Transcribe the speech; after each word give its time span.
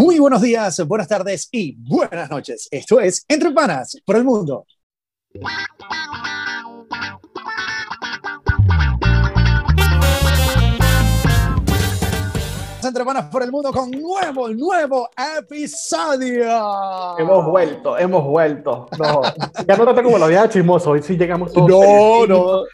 Muy 0.00 0.20
buenos 0.20 0.42
días, 0.42 0.78
buenas 0.86 1.08
tardes 1.08 1.48
y 1.50 1.74
buenas 1.76 2.30
noches. 2.30 2.68
Esto 2.70 3.00
es 3.00 3.24
Entre 3.26 3.50
Panas 3.50 4.00
por 4.06 4.14
el 4.14 4.22
Mundo. 4.22 4.64
Entre 12.88 13.04
Panas 13.04 13.26
por 13.30 13.42
el 13.42 13.52
Mundo 13.52 13.72
con 13.72 13.90
nuevo, 13.90 14.48
nuevo 14.48 15.10
episodio. 15.38 17.18
Hemos 17.18 17.46
vuelto, 17.46 17.98
hemos 17.98 18.24
vuelto. 18.24 18.88
No, 18.98 19.22
ya 19.66 19.76
no 19.76 19.84
tanto 19.84 20.02
como 20.02 20.18
lo 20.18 20.24
había 20.24 20.48
chismoso, 20.48 20.90
hoy 20.90 21.02
sí 21.02 21.16
llegamos 21.16 21.52
todos. 21.52 21.68
No, 21.68 22.26
no. 22.26 22.64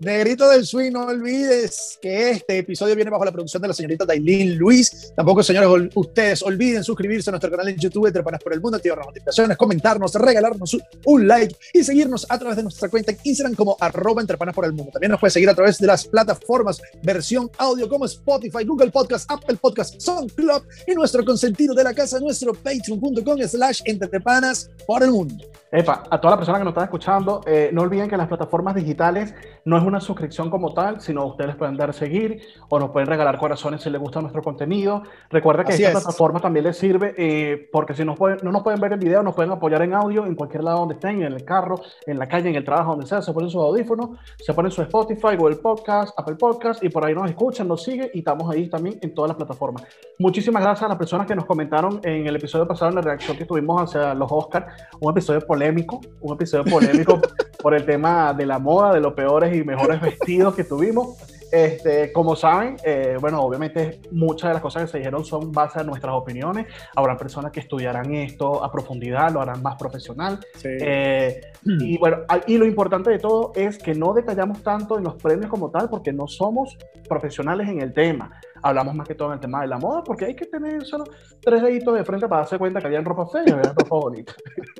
Negrito 0.00 0.48
del 0.48 0.66
Swing, 0.66 0.90
no 0.90 1.06
olvides 1.06 1.98
que 2.02 2.30
este 2.30 2.58
episodio 2.58 2.96
viene 2.96 3.10
bajo 3.10 3.24
la 3.24 3.30
producción 3.30 3.62
de 3.62 3.68
la 3.68 3.74
señorita 3.74 4.04
Dailin 4.04 4.56
Luis. 4.56 5.12
Tampoco, 5.14 5.42
señores, 5.42 5.90
ustedes 5.94 6.42
olviden 6.42 6.82
suscribirse 6.82 7.30
a 7.30 7.32
nuestro 7.32 7.50
canal 7.50 7.68
en 7.68 7.76
YouTube, 7.76 8.06
Entre 8.06 8.22
Panas 8.24 8.42
por 8.42 8.52
el 8.52 8.60
Mundo, 8.60 8.76
activar 8.76 8.98
las 8.98 9.06
notificaciones, 9.06 9.56
comentarnos, 9.56 10.14
regalarnos 10.14 10.76
un 11.04 11.28
like 11.28 11.54
y 11.72 11.84
seguirnos 11.84 12.26
a 12.28 12.38
través 12.38 12.56
de 12.56 12.64
nuestra 12.64 12.88
cuenta 12.88 13.12
en 13.12 13.18
Instagram 13.22 13.54
como 13.54 13.76
arroba 13.78 14.20
Entre 14.20 14.36
Panas 14.36 14.54
por 14.54 14.64
el 14.64 14.72
Mundo. 14.72 14.90
También 14.92 15.12
nos 15.12 15.20
puede 15.20 15.30
seguir 15.30 15.48
a 15.50 15.54
través 15.54 15.78
de 15.78 15.86
las 15.86 16.04
plataformas 16.06 16.82
versión 17.02 17.50
audio 17.58 17.81
como 17.88 18.04
Spotify, 18.04 18.64
Google 18.64 18.90
Podcast, 18.90 19.30
Apple 19.30 19.56
Podcast, 19.60 20.00
SoundCloud 20.00 20.62
y 20.86 20.94
nuestro 20.94 21.24
consentido 21.24 21.74
de 21.74 21.84
la 21.84 21.94
casa, 21.94 22.18
nuestro 22.20 22.52
patreon.com 22.54 23.38
slash 23.46 23.80
Entre 23.84 24.20
Panas 24.20 24.70
por 24.86 25.02
el 25.02 25.10
Mundo. 25.10 25.44
Epa, 25.74 26.02
a 26.10 26.20
todas 26.20 26.32
las 26.32 26.38
personas 26.38 26.58
que 26.58 26.64
nos 26.64 26.72
están 26.72 26.84
escuchando, 26.84 27.40
eh, 27.46 27.70
no 27.72 27.80
olviden 27.80 28.10
que 28.10 28.16
las 28.18 28.28
plataformas 28.28 28.74
digitales 28.74 29.34
no 29.64 29.78
es 29.78 29.82
una 29.82 30.00
suscripción 30.00 30.50
como 30.50 30.74
tal, 30.74 31.00
sino 31.00 31.24
ustedes 31.24 31.56
pueden 31.56 31.78
dar 31.78 31.94
seguir 31.94 32.42
o 32.68 32.78
nos 32.78 32.90
pueden 32.90 33.08
regalar 33.08 33.38
corazones 33.38 33.80
si 33.80 33.88
les 33.88 33.98
gusta 33.98 34.20
nuestro 34.20 34.42
contenido. 34.42 35.02
Recuerda 35.30 35.64
que 35.64 35.72
esta 35.72 35.92
plataforma 35.92 36.40
también 36.40 36.66
les 36.66 36.76
sirve 36.76 37.14
eh, 37.16 37.70
porque 37.72 37.94
si 37.94 38.04
no 38.04 38.14
nos 38.14 38.62
pueden 38.62 38.80
ver 38.80 38.92
en 38.92 39.00
video, 39.00 39.22
nos 39.22 39.34
pueden 39.34 39.50
apoyar 39.50 39.80
en 39.80 39.94
audio 39.94 40.26
en 40.26 40.34
cualquier 40.34 40.62
lado 40.62 40.80
donde 40.80 40.94
estén, 40.94 41.22
en 41.22 41.32
el 41.32 41.44
carro, 41.44 41.80
en 42.06 42.18
la 42.18 42.28
calle, 42.28 42.50
en 42.50 42.56
el 42.56 42.64
trabajo, 42.64 42.90
donde 42.90 43.06
sea. 43.06 43.22
Se 43.22 43.32
ponen 43.32 43.48
sus 43.48 43.62
audífonos, 43.62 44.10
se 44.38 44.52
ponen 44.52 44.70
su 44.70 44.82
Spotify, 44.82 45.36
Google 45.36 45.56
Podcast, 45.56 46.12
Apple 46.18 46.36
Podcast 46.36 46.84
y 46.84 46.90
por 46.90 47.06
ahí 47.06 47.14
nos 47.14 47.30
escuchan, 47.30 47.66
nos 47.72 47.82
siguen 47.82 48.10
y 48.12 48.18
estamos 48.18 48.50
ahí 48.50 48.68
también 48.68 48.98
en 49.00 49.14
todas 49.14 49.30
las 49.30 49.36
plataformas. 49.36 49.84
Muchísimas 50.18 50.62
gracias 50.62 50.84
a 50.84 50.88
las 50.88 50.98
personas 50.98 51.26
que 51.26 51.34
nos 51.34 51.46
comentaron 51.46 52.00
en 52.04 52.26
el 52.26 52.36
episodio 52.36 52.66
pasado 52.66 52.90
en 52.90 52.96
la 52.96 53.00
reacción 53.00 53.36
que 53.36 53.46
tuvimos 53.46 53.82
hacia 53.82 54.14
los 54.14 54.30
Oscars, 54.30 54.66
un 55.00 55.10
episodio 55.10 55.40
polémico, 55.40 56.00
un 56.20 56.34
episodio 56.34 56.64
polémico 56.64 57.20
por 57.62 57.74
el 57.74 57.84
tema 57.84 58.34
de 58.34 58.44
la 58.44 58.58
moda, 58.58 58.92
de 58.92 59.00
los 59.00 59.14
peores 59.14 59.56
y 59.56 59.64
mejores 59.64 60.00
vestidos 60.00 60.54
que 60.54 60.64
tuvimos. 60.64 61.16
Este, 61.52 62.10
como 62.14 62.34
saben, 62.34 62.76
eh, 62.82 63.18
bueno, 63.20 63.42
obviamente 63.42 64.00
muchas 64.10 64.48
de 64.48 64.54
las 64.54 64.62
cosas 64.62 64.84
que 64.84 64.88
se 64.88 64.98
dijeron 64.98 65.22
son 65.22 65.52
base 65.52 65.80
a 65.80 65.84
nuestras 65.84 66.14
opiniones. 66.14 66.66
Habrá 66.96 67.14
personas 67.18 67.52
que 67.52 67.60
estudiarán 67.60 68.14
esto 68.14 68.64
a 68.64 68.72
profundidad, 68.72 69.30
lo 69.30 69.42
harán 69.42 69.62
más 69.62 69.76
profesional. 69.76 70.40
Eh, 70.64 71.42
y 71.62 71.98
bueno, 71.98 72.20
y 72.46 72.56
lo 72.56 72.64
importante 72.64 73.10
de 73.10 73.18
todo 73.18 73.52
es 73.54 73.76
que 73.76 73.94
no 73.94 74.14
detallamos 74.14 74.62
tanto 74.62 74.96
en 74.96 75.04
los 75.04 75.16
premios 75.16 75.50
como 75.50 75.70
tal, 75.70 75.90
porque 75.90 76.10
no 76.10 76.26
somos 76.26 76.78
profesionales 77.06 77.68
en 77.68 77.82
el 77.82 77.92
tema. 77.92 78.40
Hablamos 78.62 78.94
más 78.94 79.06
que 79.06 79.14
todo 79.14 79.28
en 79.28 79.34
el 79.34 79.40
tema 79.40 79.60
de 79.60 79.66
la 79.66 79.76
moda, 79.76 80.02
porque 80.02 80.24
hay 80.24 80.34
que 80.34 80.46
tener 80.46 80.86
solo 80.86 81.04
tres 81.38 81.62
deditos 81.62 81.94
de 81.94 82.04
frente 82.04 82.28
para 82.28 82.42
darse 82.42 82.56
cuenta 82.56 82.80
que 82.80 82.86
había 82.86 83.02
ropa 83.02 83.26
fea 83.26 83.42
y 83.46 83.50
había 83.50 83.74
ropa 83.74 83.96
bonita. 83.96 84.32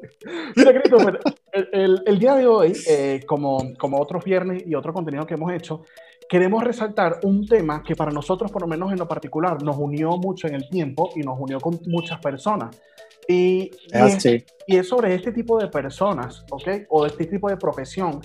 Mira, 0.57 0.73
Cristo, 0.81 0.97
el, 1.53 2.03
el, 2.07 2.19
día 2.19 2.35
de 2.37 2.47
hoy, 2.47 2.73
eh, 2.89 3.21
como, 3.27 3.59
como 3.79 4.01
otros 4.01 4.25
viernes 4.25 4.63
y 4.67 4.75
otro 4.75 4.95
contenido 4.95 5.27
que 5.27 5.35
hemos 5.35 5.53
hecho, 5.53 5.83
queremos 6.33 6.65
resaltar 6.65 7.21
un 7.25 7.47
tema 7.47 7.83
que 7.83 7.95
para 7.95 8.11
nosotros, 8.11 8.51
por 8.51 8.63
lo 8.63 8.67
menos 8.67 8.91
en 8.91 8.99
lo 8.99 9.07
particular, 9.07 9.63
nos 9.63 9.77
unió 9.77 10.17
mucho 10.17 10.49
en 10.49 10.55
el 10.55 10.67
tiempo 10.71 11.11
y 11.15 11.21
nos 11.21 11.39
unió 11.39 11.61
con 11.61 11.79
muchas 11.89 12.21
personas. 12.21 12.75
Y, 13.29 13.71
ah, 13.93 14.09
y, 14.67 14.77
es, 14.79 14.89
sobre 14.89 15.15
este 15.15 15.33
tipo 15.33 15.61
de 15.61 15.69
personas, 15.69 16.43
¿ok? 16.49 16.87
O 16.89 17.05
este 17.05 17.27
tipo 17.27 17.51
de 17.51 17.59
profesión 17.59 18.23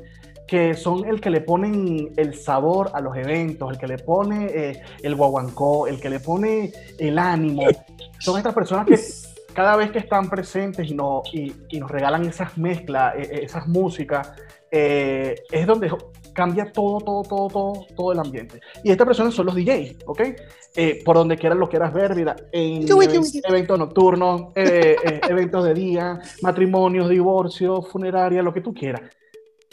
que 0.47 0.73
son 0.75 1.05
el 1.05 1.19
que 1.19 1.29
le 1.29 1.41
ponen 1.41 2.13
el 2.15 2.33
sabor 2.35 2.91
a 2.93 3.01
los 3.01 3.13
eventos, 3.17 3.69
el 3.73 3.77
que 3.77 3.87
le 3.87 3.97
pone 3.97 4.45
eh, 4.45 4.81
el 5.03 5.13
guaguancó, 5.13 5.87
el 5.87 5.99
que 5.99 6.09
le 6.09 6.21
pone 6.21 6.71
el 6.97 7.19
ánimo. 7.19 7.63
Son 8.19 8.37
estas 8.37 8.53
personas 8.53 8.87
que 8.87 8.97
cada 9.53 9.75
vez 9.75 9.91
que 9.91 9.99
están 9.99 10.29
presentes 10.29 10.89
y, 10.89 10.95
no, 10.95 11.23
y, 11.33 11.51
nos 11.77 11.91
regalan 11.91 12.23
esas 12.23 12.57
mezclas, 12.57 13.15
e, 13.17 13.23
e, 13.23 13.43
esas 13.43 13.67
músicas, 13.67 14.31
eh, 14.71 15.35
es 15.51 15.67
donde 15.67 15.89
cambia 16.37 16.71
todo, 16.71 16.99
todo, 16.99 17.23
todo, 17.23 17.47
todo, 17.47 17.85
todo 17.95 18.11
el 18.11 18.19
ambiente. 18.19 18.61
Y 18.83 18.91
estas 18.91 19.07
personas 19.07 19.33
son 19.33 19.47
los 19.47 19.55
DJs, 19.55 20.03
¿ok? 20.05 20.21
Eh, 20.75 21.01
por 21.03 21.15
donde 21.15 21.35
quieras 21.35 21.57
lo 21.57 21.67
quieras 21.67 21.91
ver, 21.91 22.15
mira, 22.15 22.35
en 22.51 22.85
eventos 22.87 23.79
nocturnos, 23.79 24.51
eh, 24.53 24.95
eh, 25.03 25.21
eventos 25.29 25.65
de 25.65 25.73
día, 25.73 26.19
matrimonios, 26.43 27.09
divorcios, 27.09 27.87
funeraria, 27.89 28.43
lo 28.43 28.53
que 28.53 28.61
tú 28.61 28.71
quieras. 28.71 29.01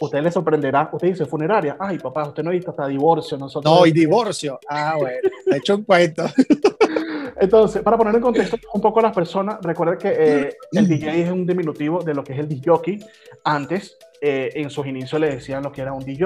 Usted 0.01 0.23
le 0.23 0.31
sorprenderá, 0.31 0.89
usted 0.91 1.09
dice 1.09 1.27
funeraria, 1.27 1.77
ay 1.79 1.99
papá, 1.99 2.27
usted 2.27 2.41
no 2.41 2.49
ha 2.49 2.53
visto 2.53 2.71
hasta 2.71 2.87
divorcio, 2.87 3.37
nosotros. 3.37 3.71
No, 3.71 3.85
y 3.85 3.91
divorcio. 3.91 4.59
Ah, 4.67 4.95
bueno, 4.97 5.29
he 5.51 5.57
hecho 5.57 5.75
un 5.75 5.83
cuento. 5.83 6.25
Entonces, 7.39 7.83
para 7.83 7.95
poner 7.95 8.15
en 8.15 8.21
contexto 8.21 8.57
un 8.73 8.81
poco 8.81 8.99
a 9.01 9.03
las 9.03 9.13
personas, 9.13 9.59
recuerden 9.61 9.99
que 9.99 10.55
el 10.71 10.87
DJ 10.87 11.21
es 11.21 11.31
un 11.31 11.45
diminutivo 11.45 12.01
de 12.01 12.15
lo 12.15 12.23
que 12.23 12.33
es 12.33 12.39
el 12.39 12.47
DJ. 12.47 13.05
Antes, 13.43 13.97
eh, 14.21 14.49
en 14.55 14.69
sus 14.69 14.85
inicios 14.87 15.19
le 15.19 15.35
decían 15.35 15.63
lo 15.63 15.71
que 15.71 15.81
era 15.81 15.93
un 15.93 16.03
DJ 16.03 16.25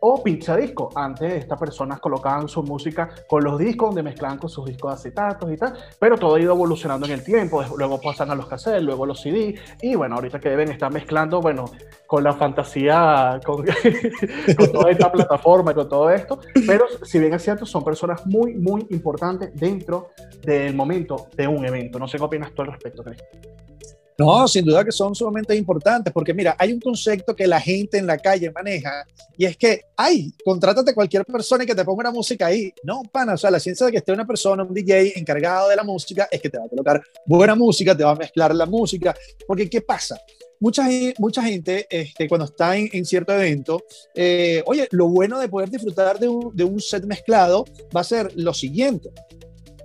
o 0.00 0.22
pizza 0.22 0.56
disco. 0.56 0.90
Antes 0.94 1.32
estas 1.34 1.58
personas 1.58 2.00
colocaban 2.00 2.48
su 2.48 2.62
música 2.62 3.10
con 3.28 3.44
los 3.44 3.58
discos, 3.58 3.88
donde 3.88 4.02
mezclaban 4.02 4.38
con 4.38 4.50
sus 4.50 4.66
discos 4.66 4.90
de 4.90 4.94
acetatos 4.94 5.52
y 5.52 5.56
tal, 5.56 5.74
pero 5.98 6.16
todo 6.16 6.34
ha 6.34 6.40
ido 6.40 6.52
evolucionando 6.52 7.06
en 7.06 7.12
el 7.12 7.24
tiempo. 7.24 7.62
Luego 7.76 8.00
pasan 8.00 8.30
a 8.30 8.34
los 8.34 8.46
cassettes, 8.46 8.82
luego 8.82 9.06
los 9.06 9.20
CD, 9.20 9.54
y 9.80 9.94
bueno, 9.94 10.16
ahorita 10.16 10.40
que 10.40 10.50
deben 10.50 10.70
estar 10.70 10.92
mezclando, 10.92 11.40
bueno, 11.40 11.66
con 12.06 12.24
la 12.24 12.32
fantasía, 12.32 13.40
con, 13.44 13.64
con 14.56 14.72
toda 14.72 14.90
esta 14.90 15.10
plataforma 15.10 15.74
con 15.74 15.88
todo 15.88 16.10
esto. 16.10 16.40
Pero 16.66 16.86
si 17.02 17.18
bien 17.18 17.34
es 17.34 17.42
cierto, 17.42 17.66
son 17.66 17.84
personas 17.84 18.26
muy, 18.26 18.54
muy 18.54 18.86
importantes 18.90 19.50
dentro 19.54 20.10
del 20.42 20.74
momento 20.74 21.28
de 21.36 21.46
un 21.46 21.64
evento. 21.64 21.98
No 21.98 22.08
sé 22.08 22.18
qué 22.18 22.24
opinas 22.24 22.52
tú 22.52 22.62
al 22.62 22.68
respecto, 22.68 23.02
Cris. 23.02 23.22
No, 24.18 24.46
sin 24.46 24.64
duda 24.64 24.84
que 24.84 24.92
son 24.92 25.14
sumamente 25.14 25.56
importantes, 25.56 26.12
porque 26.12 26.34
mira, 26.34 26.54
hay 26.58 26.72
un 26.72 26.80
concepto 26.80 27.34
que 27.34 27.46
la 27.46 27.60
gente 27.60 27.98
en 27.98 28.06
la 28.06 28.18
calle 28.18 28.50
maneja 28.50 29.06
y 29.36 29.46
es 29.46 29.56
que, 29.56 29.82
ay, 29.96 30.32
contrátate 30.44 30.90
a 30.90 30.94
cualquier 30.94 31.24
persona 31.24 31.64
y 31.64 31.66
que 31.66 31.74
te 31.74 31.84
ponga 31.84 32.00
una 32.00 32.10
música 32.10 32.46
ahí. 32.46 32.72
No, 32.82 33.02
pana, 33.10 33.34
o 33.34 33.38
sea, 33.38 33.50
la 33.50 33.60
ciencia 33.60 33.86
de 33.86 33.92
que 33.92 33.98
esté 33.98 34.12
una 34.12 34.26
persona, 34.26 34.62
un 34.62 34.74
DJ 34.74 35.18
encargado 35.18 35.68
de 35.68 35.76
la 35.76 35.84
música, 35.84 36.28
es 36.30 36.40
que 36.40 36.50
te 36.50 36.58
va 36.58 36.64
a 36.64 36.68
colocar 36.68 37.02
buena 37.24 37.54
música, 37.54 37.96
te 37.96 38.04
va 38.04 38.10
a 38.10 38.16
mezclar 38.16 38.54
la 38.54 38.66
música, 38.66 39.14
porque 39.46 39.70
¿qué 39.70 39.80
pasa? 39.80 40.18
Mucha, 40.58 40.86
mucha 41.18 41.42
gente, 41.42 41.86
este, 41.88 42.28
cuando 42.28 42.44
está 42.44 42.76
en, 42.76 43.04
cierto 43.06 43.32
evento, 43.32 43.82
eh, 44.14 44.62
oye, 44.66 44.86
lo 44.90 45.08
bueno 45.08 45.38
de 45.38 45.48
poder 45.48 45.70
disfrutar 45.70 46.18
de 46.18 46.28
un, 46.28 46.54
de 46.54 46.64
un 46.64 46.78
set 46.80 47.04
mezclado 47.06 47.64
va 47.96 48.02
a 48.02 48.04
ser 48.04 48.30
lo 48.36 48.52
siguiente 48.52 49.10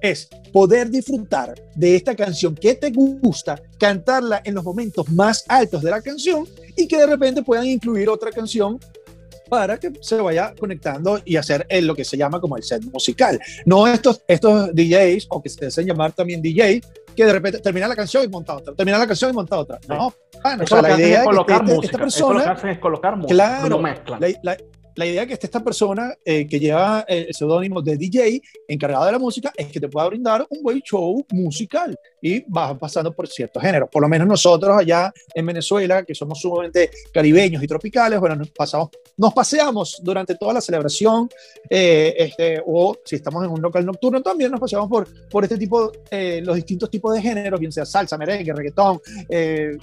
es 0.01 0.28
poder 0.51 0.89
disfrutar 0.89 1.53
de 1.75 1.95
esta 1.95 2.16
canción 2.16 2.56
que 2.56 2.75
te 2.75 2.91
gusta, 2.91 3.61
cantarla 3.78 4.41
en 4.44 4.56
los 4.56 4.63
momentos 4.63 5.09
más 5.09 5.44
altos 5.47 5.81
de 5.81 5.91
la 5.91 6.01
canción 6.01 6.45
y 6.75 6.88
que 6.88 6.97
de 6.97 7.07
repente 7.07 7.44
puedan 7.44 7.66
incluir 7.66 8.09
otra 8.09 8.31
canción 8.31 8.79
para 9.50 9.78
que 9.78 9.91
se 10.01 10.16
vaya 10.16 10.53
conectando 10.59 11.19
y 11.23 11.35
hacer 11.35 11.67
lo 11.81 11.95
que 11.95 12.03
se 12.03 12.17
llama 12.17 12.39
como 12.39 12.57
el 12.57 12.63
set 12.63 12.83
musical. 12.85 13.39
No 13.66 13.88
estos, 13.88 14.22
estos 14.28 14.73
DJs, 14.73 15.28
o 15.29 15.41
que 15.41 15.50
se 15.50 15.67
hacen 15.67 15.85
llamar 15.85 16.13
también 16.13 16.41
DJ, 16.41 16.81
que 17.16 17.25
de 17.25 17.31
repente 17.31 17.59
termina 17.59 17.88
la 17.88 17.95
canción 17.95 18.23
y 18.23 18.27
monta 18.27 18.56
otra, 18.56 18.73
termina 18.73 18.97
la 18.97 19.07
canción 19.07 19.31
y 19.31 19.33
monta 19.33 19.57
otra. 19.57 19.79
No, 19.88 20.13
la 20.44 21.00
idea 21.00 21.19
es 21.19 21.25
colocar 21.25 21.63
música. 21.63 21.85
Esta 21.85 21.97
persona, 21.97 22.57
es 22.72 22.79
colocar 22.79 23.16
música, 23.16 23.33
claro, 23.33 23.81
la, 23.81 24.33
la 24.41 24.57
idea 25.06 25.25
que 25.25 25.33
esté 25.33 25.47
esta 25.47 25.61
persona 25.61 26.13
eh, 26.23 26.47
que 26.47 26.59
lleva 26.59 27.03
el 27.07 27.33
seudónimo 27.33 27.81
de 27.81 27.97
DJ 27.97 28.41
encargada 28.67 29.07
de 29.07 29.11
la 29.11 29.19
música 29.19 29.51
es 29.57 29.67
que 29.67 29.79
te 29.79 29.89
pueda 29.89 30.07
brindar 30.07 30.45
un 30.50 30.63
buen 30.63 30.81
show 30.81 31.25
musical 31.31 31.97
y 32.21 32.44
vas 32.47 32.77
pasando 32.77 33.13
por 33.13 33.27
ciertos 33.27 33.62
géneros. 33.62 33.89
Por 33.92 34.01
lo 34.01 34.07
menos 34.07 34.25
nosotros 34.25 34.77
allá 34.77 35.13
en 35.33 35.45
Venezuela, 35.45 36.03
que 36.03 36.15
somos 36.15 36.39
sumamente 36.39 36.89
caribeños 37.13 37.62
y 37.62 37.68
tropicales, 37.68 38.19
bueno, 38.19 38.38
nos, 38.38 38.50
pasamos, 38.51 38.89
nos 39.18 39.33
paseamos 39.33 40.00
durante 40.01 40.36
toda 40.36 40.53
la 40.53 40.62
celebración 40.62 41.30
eh, 41.69 42.13
este, 42.18 42.62
o 42.65 42.95
si 43.03 43.18
estamos 43.18 43.44
en 43.44 43.51
un 43.51 43.62
local 43.62 43.86
nocturno 43.86 44.21
también 44.21 44.51
nos 44.51 44.59
paseamos 44.59 44.89
por, 44.89 45.07
por 45.30 45.44
este 45.44 45.57
tipo, 45.57 45.92
eh, 46.09 46.42
los 46.44 46.56
distintos 46.56 46.89
tipos 46.89 47.13
de 47.13 47.21
géneros, 47.21 47.59
bien 47.59 47.71
sea 47.71 47.86
salsa, 47.86 48.18
merengue, 48.18 48.53
reggaetón, 48.53 49.01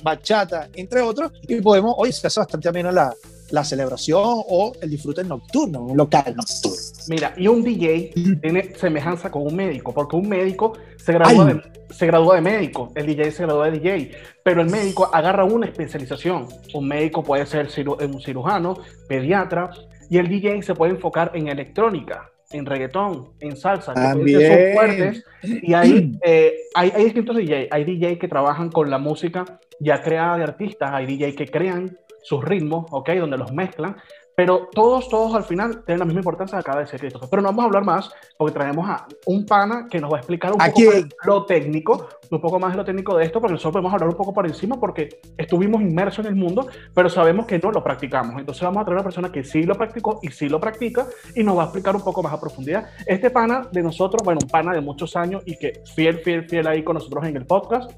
bachata, 0.02 0.70
entre 0.74 1.00
otros, 1.02 1.32
y 1.46 1.60
podemos, 1.60 1.94
hoy 1.98 2.12
se 2.12 2.26
hace 2.26 2.40
bastante 2.40 2.68
amena 2.68 2.90
la, 2.90 3.14
la 3.52 3.62
celebración 3.64 4.22
o 4.24 4.72
el 4.80 4.90
disfrute 4.90 5.22
nocturno, 5.22 5.82
un 5.82 5.96
local 5.96 6.34
nocturno. 6.34 6.76
Mira, 7.08 7.34
y 7.36 7.46
un 7.46 7.62
DJ 7.62 8.12
tiene 8.40 8.74
semejanza 8.74 9.30
con 9.30 9.46
un 9.46 9.54
médico, 9.54 9.92
porque 9.92 10.16
un 10.16 10.26
médico 10.28 10.72
se 10.96 11.12
gradúa, 11.12 11.44
de, 11.44 11.62
se 11.90 12.06
gradúa 12.06 12.36
de 12.36 12.40
médico, 12.40 12.90
el 12.94 13.06
DJ 13.06 13.30
se 13.30 13.42
gradúa 13.44 13.70
de 13.70 13.78
DJ, 13.78 14.10
pero 14.42 14.62
el 14.62 14.70
médico 14.70 15.10
agarra 15.12 15.44
una 15.44 15.66
especialización. 15.66 16.48
Un 16.72 16.88
médico 16.88 17.22
puede 17.22 17.44
ser 17.44 17.68
un 17.86 18.20
cirujano, 18.22 18.78
pediatra, 19.06 19.70
y 20.08 20.16
el 20.16 20.28
DJ 20.28 20.62
se 20.62 20.74
puede 20.74 20.92
enfocar 20.92 21.30
en 21.34 21.48
electrónica. 21.48 22.28
en 22.52 22.66
reggaetón, 22.66 23.30
en 23.40 23.56
salsa, 23.56 23.94
que 23.94 24.00
son 24.02 24.74
fuertes. 24.74 25.24
Y 25.42 25.72
ahí 25.72 26.18
eh, 26.24 26.54
hay, 26.74 26.92
hay 26.94 27.04
distintos 27.04 27.36
DJs. 27.36 27.68
Hay 27.70 27.84
DJs 27.84 28.18
que 28.18 28.28
trabajan 28.28 28.70
con 28.70 28.90
la 28.90 28.98
música 28.98 29.58
ya 29.80 30.02
creada 30.02 30.36
de 30.36 30.44
artistas, 30.44 30.90
hay 30.92 31.06
DJs 31.06 31.34
que 31.34 31.46
crean 31.46 31.98
sus 32.22 32.44
ritmos, 32.44 32.86
¿ok? 32.90 33.10
Donde 33.10 33.36
los 33.36 33.52
mezclan. 33.52 33.96
Pero 34.34 34.68
todos, 34.72 35.08
todos 35.08 35.34
al 35.34 35.44
final 35.44 35.84
tienen 35.84 35.98
la 35.98 36.04
misma 36.06 36.20
importancia 36.20 36.56
que 36.56 36.60
acaba 36.60 36.78
de 36.78 36.84
decir 36.84 37.00
Christopher. 37.00 37.28
Pero 37.28 37.42
no 37.42 37.48
vamos 37.48 37.64
a 37.64 37.66
hablar 37.66 37.84
más 37.84 38.10
porque 38.38 38.54
traemos 38.54 38.88
a 38.88 39.06
un 39.26 39.44
pana 39.44 39.86
que 39.90 40.00
nos 40.00 40.10
va 40.10 40.16
a 40.16 40.20
explicar 40.20 40.52
un 40.52 40.58
poco 40.58 40.80
más 40.80 41.04
lo 41.24 41.44
técnico, 41.44 42.08
un 42.30 42.40
poco 42.40 42.58
más 42.58 42.72
de 42.72 42.78
lo 42.78 42.84
técnico 42.84 43.16
de 43.16 43.26
esto, 43.26 43.40
porque 43.40 43.52
nosotros 43.52 43.72
podemos 43.72 43.92
hablar 43.92 44.08
un 44.08 44.16
poco 44.16 44.32
por 44.32 44.46
encima 44.46 44.80
porque 44.80 45.20
estuvimos 45.36 45.82
inmersos 45.82 46.24
en 46.24 46.32
el 46.32 46.36
mundo, 46.38 46.66
pero 46.94 47.10
sabemos 47.10 47.46
que 47.46 47.58
no 47.58 47.70
lo 47.70 47.84
practicamos. 47.84 48.40
Entonces 48.40 48.62
vamos 48.62 48.80
a 48.80 48.84
traer 48.84 48.98
a 48.98 49.00
una 49.00 49.04
persona 49.04 49.30
que 49.30 49.44
sí 49.44 49.64
lo 49.64 49.74
practicó 49.74 50.18
y 50.22 50.28
sí 50.28 50.48
lo 50.48 50.58
practica 50.58 51.06
y 51.34 51.42
nos 51.42 51.58
va 51.58 51.62
a 51.62 51.64
explicar 51.66 51.94
un 51.94 52.02
poco 52.02 52.22
más 52.22 52.32
a 52.32 52.40
profundidad. 52.40 52.88
Este 53.06 53.30
pana 53.30 53.68
de 53.70 53.82
nosotros, 53.82 54.22
bueno, 54.24 54.40
un 54.42 54.48
pana 54.48 54.72
de 54.72 54.80
muchos 54.80 55.14
años 55.14 55.42
y 55.44 55.58
que 55.58 55.82
fiel, 55.94 56.20
fiel, 56.20 56.48
fiel 56.48 56.66
ahí 56.66 56.82
con 56.82 56.94
nosotros 56.94 57.24
en 57.26 57.36
el 57.36 57.44
podcast, 57.44 57.92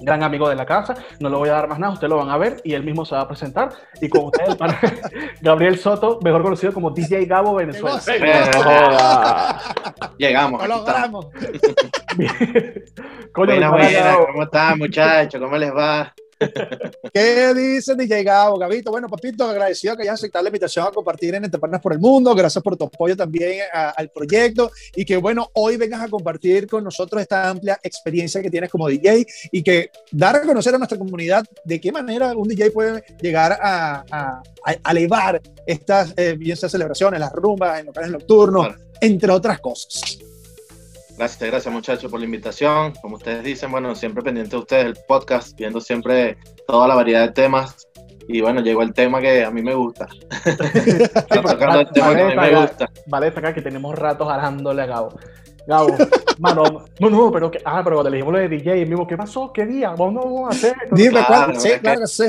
gran 0.00 0.22
amigo 0.22 0.48
de 0.48 0.56
la 0.56 0.66
casa, 0.66 0.94
no 1.20 1.28
le 1.28 1.36
voy 1.36 1.48
a 1.48 1.52
dar 1.52 1.68
más 1.68 1.78
nada, 1.78 1.92
ustedes 1.92 2.10
lo 2.10 2.16
van 2.16 2.30
a 2.30 2.36
ver 2.36 2.60
y 2.64 2.74
él 2.74 2.82
mismo 2.84 3.04
se 3.04 3.14
va 3.14 3.22
a 3.22 3.28
presentar. 3.28 3.70
Y 4.00 4.08
con 4.08 4.26
ustedes, 4.26 4.56
para 4.56 4.78
Gabriel 5.40 5.78
Soto, 5.78 6.18
mejor 6.22 6.42
conocido 6.42 6.72
como 6.72 6.90
DJ 6.90 7.24
Gabo 7.26 7.54
Venezuela. 7.54 8.00
Llegamos. 10.16 10.66
Lo 10.66 10.76
logramos. 10.76 11.26
¿cómo 13.32 14.42
están 14.42 14.78
muchachos? 14.78 15.40
¿Cómo 15.40 15.56
les 15.56 15.74
va? 15.74 16.12
¿Qué 17.12 17.54
dice 17.54 17.94
DJ 17.94 18.22
Gabo, 18.22 18.58
Gabito? 18.58 18.90
Bueno, 18.90 19.08
papito, 19.08 19.44
agradecido 19.44 19.96
que 19.96 20.02
hayas 20.02 20.14
aceptado 20.14 20.44
la 20.44 20.48
invitación 20.48 20.86
a 20.86 20.90
compartir 20.90 21.34
en 21.34 21.44
Entre 21.44 21.58
por 21.58 21.92
el 21.92 21.98
Mundo. 21.98 22.34
Gracias 22.34 22.62
por 22.62 22.76
tu 22.76 22.84
apoyo 22.84 23.16
también 23.16 23.62
al 23.72 24.10
proyecto 24.10 24.70
y 24.94 25.04
que, 25.04 25.16
bueno, 25.16 25.50
hoy 25.54 25.76
vengas 25.76 26.02
a 26.02 26.08
compartir 26.08 26.66
con 26.66 26.84
nosotros 26.84 27.20
esta 27.22 27.48
amplia 27.48 27.78
experiencia 27.82 28.40
que 28.40 28.50
tienes 28.50 28.70
como 28.70 28.88
DJ 28.88 29.26
y 29.50 29.62
que 29.62 29.90
dar 30.12 30.36
a 30.36 30.42
conocer 30.42 30.74
a 30.74 30.78
nuestra 30.78 30.98
comunidad 30.98 31.44
de 31.64 31.80
qué 31.80 31.90
manera 31.90 32.36
un 32.36 32.48
DJ 32.48 32.70
puede 32.70 33.02
llegar 33.20 33.58
a, 33.60 34.04
a, 34.10 34.90
elevar 34.90 35.40
estas, 35.66 36.14
eh, 36.16 36.34
bien 36.38 36.56
celebraciones, 36.56 37.20
las 37.20 37.32
rumbas 37.32 37.80
en 37.80 37.86
locales 37.86 38.10
nocturnos, 38.10 38.74
entre 39.00 39.32
otras 39.32 39.60
cosas. 39.60 40.18
Gracias, 41.18 41.50
gracias 41.50 41.74
muchachos 41.74 42.08
por 42.08 42.20
la 42.20 42.26
invitación. 42.26 42.92
Como 43.02 43.16
ustedes 43.16 43.42
dicen, 43.42 43.72
bueno, 43.72 43.92
siempre 43.96 44.22
pendiente 44.22 44.52
de 44.52 44.62
ustedes 44.62 44.84
el 44.84 44.96
podcast, 45.08 45.58
viendo 45.58 45.80
siempre 45.80 46.38
toda 46.64 46.86
la 46.86 46.94
variedad 46.94 47.26
de 47.26 47.32
temas. 47.32 47.88
Y 48.28 48.40
bueno, 48.40 48.60
llegó 48.60 48.82
el 48.82 48.94
tema 48.94 49.20
que 49.20 49.44
a 49.44 49.50
mí 49.50 49.60
me 49.60 49.74
gusta. 49.74 50.06
tocando 51.28 51.80
el 51.80 51.88
tema 51.88 52.14
que 52.14 52.22
a 52.22 52.26
mí 52.28 52.36
me 52.36 52.60
gusta. 52.60 52.88
Vale 53.06 53.26
destacar 53.26 53.52
que 53.52 53.62
tenemos 53.62 53.98
ratos 53.98 54.28
jalándole 54.28 54.82
a 54.82 54.86
Gabo. 54.86 55.18
Gabo, 55.66 55.96
mano, 56.38 56.84
no, 57.00 57.10
no, 57.10 57.30
pero 57.30 57.50
que, 57.50 57.60
ah, 57.64 57.80
pero 57.82 57.96
cuando 57.96 58.10
le 58.10 58.16
dijimos 58.16 58.34
lo 58.34 58.40
de 58.40 58.48
DJ, 58.48 58.86
mismo, 58.86 59.06
¿qué 59.06 59.16
pasó? 59.16 59.52
¿Qué 59.52 59.66
día? 59.66 59.90
Vamos, 59.90 60.46
a 60.46 60.48
hacer. 60.50 60.76
Dime, 60.92 61.24
claro, 61.24 61.58
sí, 61.58 61.70
claro 61.80 62.00
que 62.00 62.06
sí. 62.06 62.24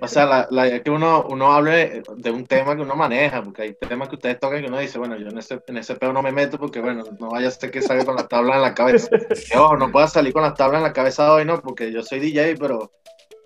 O 0.00 0.08
sea, 0.08 0.26
la, 0.26 0.48
la, 0.50 0.82
que 0.82 0.90
uno, 0.90 1.26
uno 1.28 1.52
hable 1.52 2.02
de 2.16 2.30
un 2.30 2.44
tema 2.46 2.74
que 2.74 2.82
uno 2.82 2.96
maneja, 2.96 3.42
porque 3.42 3.62
hay 3.62 3.74
temas 3.74 4.08
que 4.08 4.16
ustedes 4.16 4.40
tocan 4.40 4.60
que 4.60 4.68
uno 4.68 4.78
dice, 4.78 4.98
bueno, 4.98 5.16
yo 5.16 5.28
en 5.28 5.38
ese, 5.38 5.60
en 5.66 5.76
ese 5.76 5.94
pedo 5.94 6.12
no 6.12 6.22
me 6.22 6.32
meto 6.32 6.58
porque, 6.58 6.80
bueno, 6.80 7.04
no 7.18 7.30
vaya 7.30 7.48
a 7.48 7.52
ser 7.52 7.70
que 7.70 7.82
salga 7.82 8.04
con 8.04 8.16
la 8.16 8.26
tabla 8.26 8.56
en 8.56 8.62
la 8.62 8.74
cabeza. 8.74 9.08
Yo 9.54 9.76
no 9.76 9.90
puedo 9.92 10.06
salir 10.08 10.32
con 10.32 10.42
la 10.42 10.54
tabla 10.54 10.78
en 10.78 10.84
la 10.84 10.92
cabeza 10.92 11.32
hoy, 11.32 11.44
¿no? 11.44 11.60
Porque 11.60 11.92
yo 11.92 12.02
soy 12.02 12.18
DJ, 12.18 12.56
pero, 12.56 12.90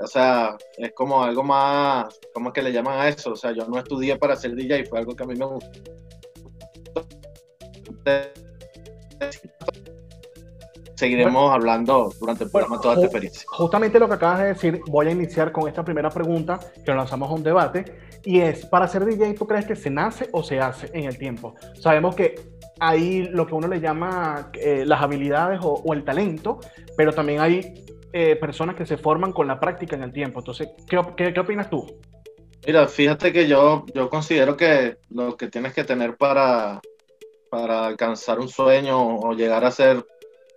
o 0.01 0.07
sea, 0.07 0.57
es 0.79 0.93
como 0.93 1.23
algo 1.23 1.43
más, 1.43 2.19
¿cómo 2.33 2.49
es 2.49 2.55
que 2.55 2.63
le 2.63 2.73
llaman 2.73 3.01
a 3.01 3.09
eso? 3.09 3.33
O 3.33 3.37
sea, 3.37 3.53
yo 3.53 3.67
no 3.67 3.79
estudié 3.79 4.17
para 4.17 4.37
ser 4.37 4.55
DJ, 4.55 4.87
fue 4.87 4.99
algo 4.99 5.15
que 5.15 5.25
a 5.25 5.27
mí 5.27 5.35
me 5.35 5.45
gustó 5.45 5.69
seguiremos 11.05 11.53
hablando 11.53 12.13
durante 12.19 12.45
el 12.45 12.51
programa 12.51 12.81
toda 12.81 12.95
esta 12.95 13.07
experiencia. 13.07 13.43
Justamente 13.47 13.99
lo 13.99 14.09
que 14.09 14.15
acabas 14.15 14.39
de 14.41 14.47
decir, 14.47 14.81
voy 14.87 15.07
a 15.07 15.11
iniciar 15.11 15.53
con 15.53 15.69
esta 15.69 15.85
primera 15.85 16.11
pregunta 16.11 16.59
que 16.85 16.93
lanzamos 16.93 17.31
a 17.31 17.35
un 17.35 17.43
debate 17.43 17.85
y 18.25 18.41
es, 18.41 18.65
para 18.67 18.89
ser 18.89 19.05
DJ, 19.05 19.35
¿tú 19.35 19.47
crees 19.47 19.67
que 19.67 19.77
se 19.77 19.91
nace 19.91 20.29
o 20.33 20.43
se 20.43 20.61
hace 20.61 20.91
en 20.95 21.05
el 21.05 21.19
tiempo? 21.19 21.55
Sabemos 21.81 22.15
que 22.15 22.35
hay 22.81 23.29
lo 23.29 23.47
que 23.47 23.55
uno 23.55 23.69
le 23.69 23.81
llama 23.81 24.51
eh, 24.55 24.85
las 24.87 25.03
habilidades 25.03 25.61
o, 25.63 25.93
el 25.93 26.05
talento, 26.05 26.59
pero 26.97 27.13
también 27.13 27.41
hay 27.41 27.85
eh, 28.13 28.37
personas 28.37 28.77
que 28.77 28.87
se 28.87 28.97
forman 28.97 29.33
con 29.33 29.47
la 29.47 29.61
práctica 29.61 29.97
en 29.97 30.03
el 30.03 30.13
tiempo. 30.13 30.41
Entonces, 30.41 30.69
¿qué, 30.89 31.01
qué, 31.17 31.33
qué 31.33 31.41
opinas 31.41 31.69
tú? 31.69 31.87
Mira, 32.67 32.89
fíjate 32.89 33.33
que 33.33 33.47
yo, 33.47 33.85
yo 33.95 34.09
considero 34.09 34.57
que 34.57 34.97
lo 35.11 35.37
que 35.37 35.49
tienes 35.49 35.75
que 35.75 35.85
tener 35.85 36.17
para, 36.17 36.81
para 37.51 37.87
alcanzar 37.87 38.41
un 38.41 38.49
sueño 38.49 39.19
o 39.19 39.35
llegar 39.35 39.65
a 39.65 39.71
ser 39.71 40.05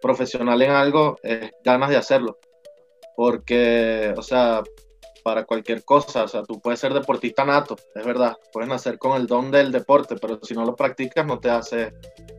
profesional 0.01 0.61
en 0.61 0.71
algo 0.71 1.17
es 1.23 1.51
ganas 1.63 1.89
de 1.89 1.97
hacerlo. 1.97 2.37
Porque, 3.15 4.13
o 4.15 4.21
sea, 4.21 4.63
para 5.27 5.43
cualquier 5.43 5.83
cosa, 5.83 6.23
o 6.23 6.27
sea, 6.29 6.43
tú 6.43 6.61
puedes 6.61 6.79
ser 6.79 6.93
deportista 6.93 7.43
nato, 7.43 7.75
es 7.95 8.05
verdad, 8.05 8.37
puedes 8.53 8.69
nacer 8.69 8.97
con 8.97 9.19
el 9.19 9.27
don 9.27 9.51
del 9.51 9.73
deporte, 9.73 10.15
pero 10.15 10.39
si 10.41 10.53
no 10.53 10.63
lo 10.63 10.73
practicas 10.73 11.25
no 11.25 11.37
te 11.37 11.49
hace 11.49 11.93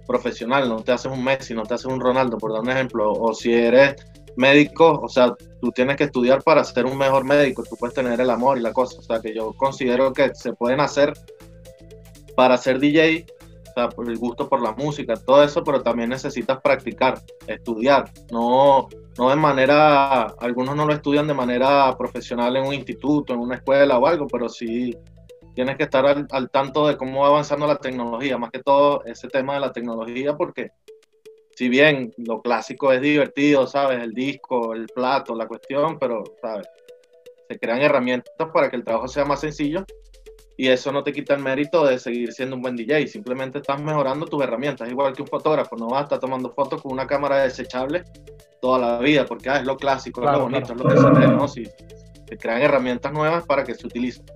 profesional, 0.06 0.70
no 0.70 0.82
te 0.82 0.92
haces 0.92 1.12
un 1.12 1.22
Messi, 1.22 1.52
no 1.52 1.64
te 1.64 1.74
haces 1.74 1.84
un 1.84 2.00
Ronaldo, 2.00 2.38
por 2.38 2.50
dar 2.50 2.62
un 2.62 2.70
ejemplo, 2.70 3.12
o 3.12 3.34
si 3.34 3.52
eres 3.52 3.94
médico, 4.36 5.00
o 5.02 5.08
sea, 5.08 5.34
tú 5.60 5.70
tienes 5.70 5.96
que 5.96 6.04
estudiar 6.04 6.42
para 6.42 6.64
ser 6.64 6.86
un 6.86 6.96
mejor 6.96 7.24
médico, 7.24 7.62
tú 7.62 7.76
puedes 7.76 7.94
tener 7.94 8.18
el 8.22 8.30
amor 8.30 8.56
y 8.56 8.62
la 8.62 8.72
cosa, 8.72 8.98
o 9.00 9.02
sea, 9.02 9.20
que 9.20 9.34
yo 9.34 9.52
considero 9.52 10.12
que 10.14 10.34
se 10.34 10.54
pueden 10.54 10.80
hacer 10.80 11.12
para 12.36 12.56
ser 12.56 12.78
DJ 12.78 13.26
por 13.86 14.08
el 14.08 14.16
gusto 14.16 14.48
por 14.48 14.62
la 14.62 14.72
música, 14.72 15.14
todo 15.14 15.44
eso, 15.44 15.62
pero 15.62 15.82
también 15.82 16.08
necesitas 16.08 16.58
practicar, 16.62 17.20
estudiar, 17.46 18.10
no, 18.32 18.88
no 19.18 19.28
de 19.28 19.36
manera, 19.36 20.22
algunos 20.22 20.74
no 20.74 20.86
lo 20.86 20.94
estudian 20.94 21.26
de 21.26 21.34
manera 21.34 21.94
profesional 21.98 22.56
en 22.56 22.66
un 22.66 22.72
instituto, 22.72 23.34
en 23.34 23.40
una 23.40 23.56
escuela 23.56 23.98
o 23.98 24.06
algo, 24.06 24.26
pero 24.26 24.48
sí 24.48 24.96
tienes 25.54 25.76
que 25.76 25.82
estar 25.82 26.06
al, 26.06 26.26
al 26.30 26.50
tanto 26.50 26.86
de 26.88 26.96
cómo 26.96 27.20
va 27.20 27.28
avanzando 27.28 27.66
la 27.66 27.76
tecnología, 27.76 28.38
más 28.38 28.50
que 28.50 28.60
todo 28.60 29.04
ese 29.04 29.28
tema 29.28 29.54
de 29.54 29.60
la 29.60 29.72
tecnología, 29.72 30.34
porque 30.34 30.70
si 31.54 31.68
bien 31.68 32.14
lo 32.18 32.40
clásico 32.40 32.92
es 32.92 33.02
divertido, 33.02 33.66
¿sabes? 33.66 34.00
El 34.00 34.12
disco, 34.12 34.74
el 34.74 34.86
plato, 34.86 35.34
la 35.34 35.46
cuestión, 35.46 35.98
pero, 35.98 36.22
¿sabes? 36.40 36.66
Se 37.48 37.58
crean 37.58 37.80
herramientas 37.80 38.48
para 38.54 38.70
que 38.70 38.76
el 38.76 38.84
trabajo 38.84 39.08
sea 39.08 39.24
más 39.24 39.40
sencillo 39.40 39.84
y 40.60 40.66
eso 40.66 40.90
no 40.90 41.04
te 41.04 41.12
quita 41.12 41.34
el 41.34 41.40
mérito 41.40 41.86
de 41.86 42.00
seguir 42.00 42.32
siendo 42.32 42.56
un 42.56 42.62
buen 42.62 42.74
DJ, 42.74 43.06
simplemente 43.06 43.58
estás 43.58 43.80
mejorando 43.80 44.26
tus 44.26 44.42
herramientas, 44.42 44.90
igual 44.90 45.14
que 45.14 45.22
un 45.22 45.28
fotógrafo, 45.28 45.76
no 45.76 45.86
vas 45.86 46.00
a 46.00 46.02
estar 46.02 46.18
tomando 46.18 46.50
fotos 46.50 46.82
con 46.82 46.90
una 46.90 47.06
cámara 47.06 47.44
desechable 47.44 48.02
toda 48.60 48.80
la 48.80 48.98
vida, 48.98 49.24
porque 49.24 49.48
ah, 49.50 49.58
es 49.60 49.64
lo 49.64 49.76
clásico, 49.76 50.24
es 50.24 50.32
lo 50.32 50.40
bonito, 50.40 50.72
es 50.72 50.80
lo 50.80 50.88
que 50.88 50.96
se 50.96 51.10
ve, 51.10 51.28
¿no? 51.28 51.46
Si 51.46 51.62
te 52.26 52.36
crean 52.36 52.60
herramientas 52.60 53.12
nuevas 53.12 53.46
para 53.46 53.62
que 53.62 53.76
se 53.76 53.86
utilicen. 53.86 54.26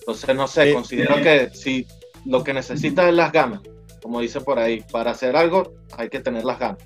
Entonces, 0.00 0.36
no 0.36 0.46
sé, 0.46 0.74
considero 0.74 1.14
que 1.22 1.48
si 1.54 1.86
lo 2.26 2.44
que 2.44 2.52
necesitas 2.52 3.06
es 3.06 3.14
las 3.14 3.32
ganas, 3.32 3.62
como 4.02 4.20
dice 4.20 4.42
por 4.42 4.58
ahí, 4.58 4.84
para 4.92 5.12
hacer 5.12 5.34
algo 5.34 5.72
hay 5.96 6.10
que 6.10 6.20
tener 6.20 6.44
las 6.44 6.58
ganas. 6.58 6.84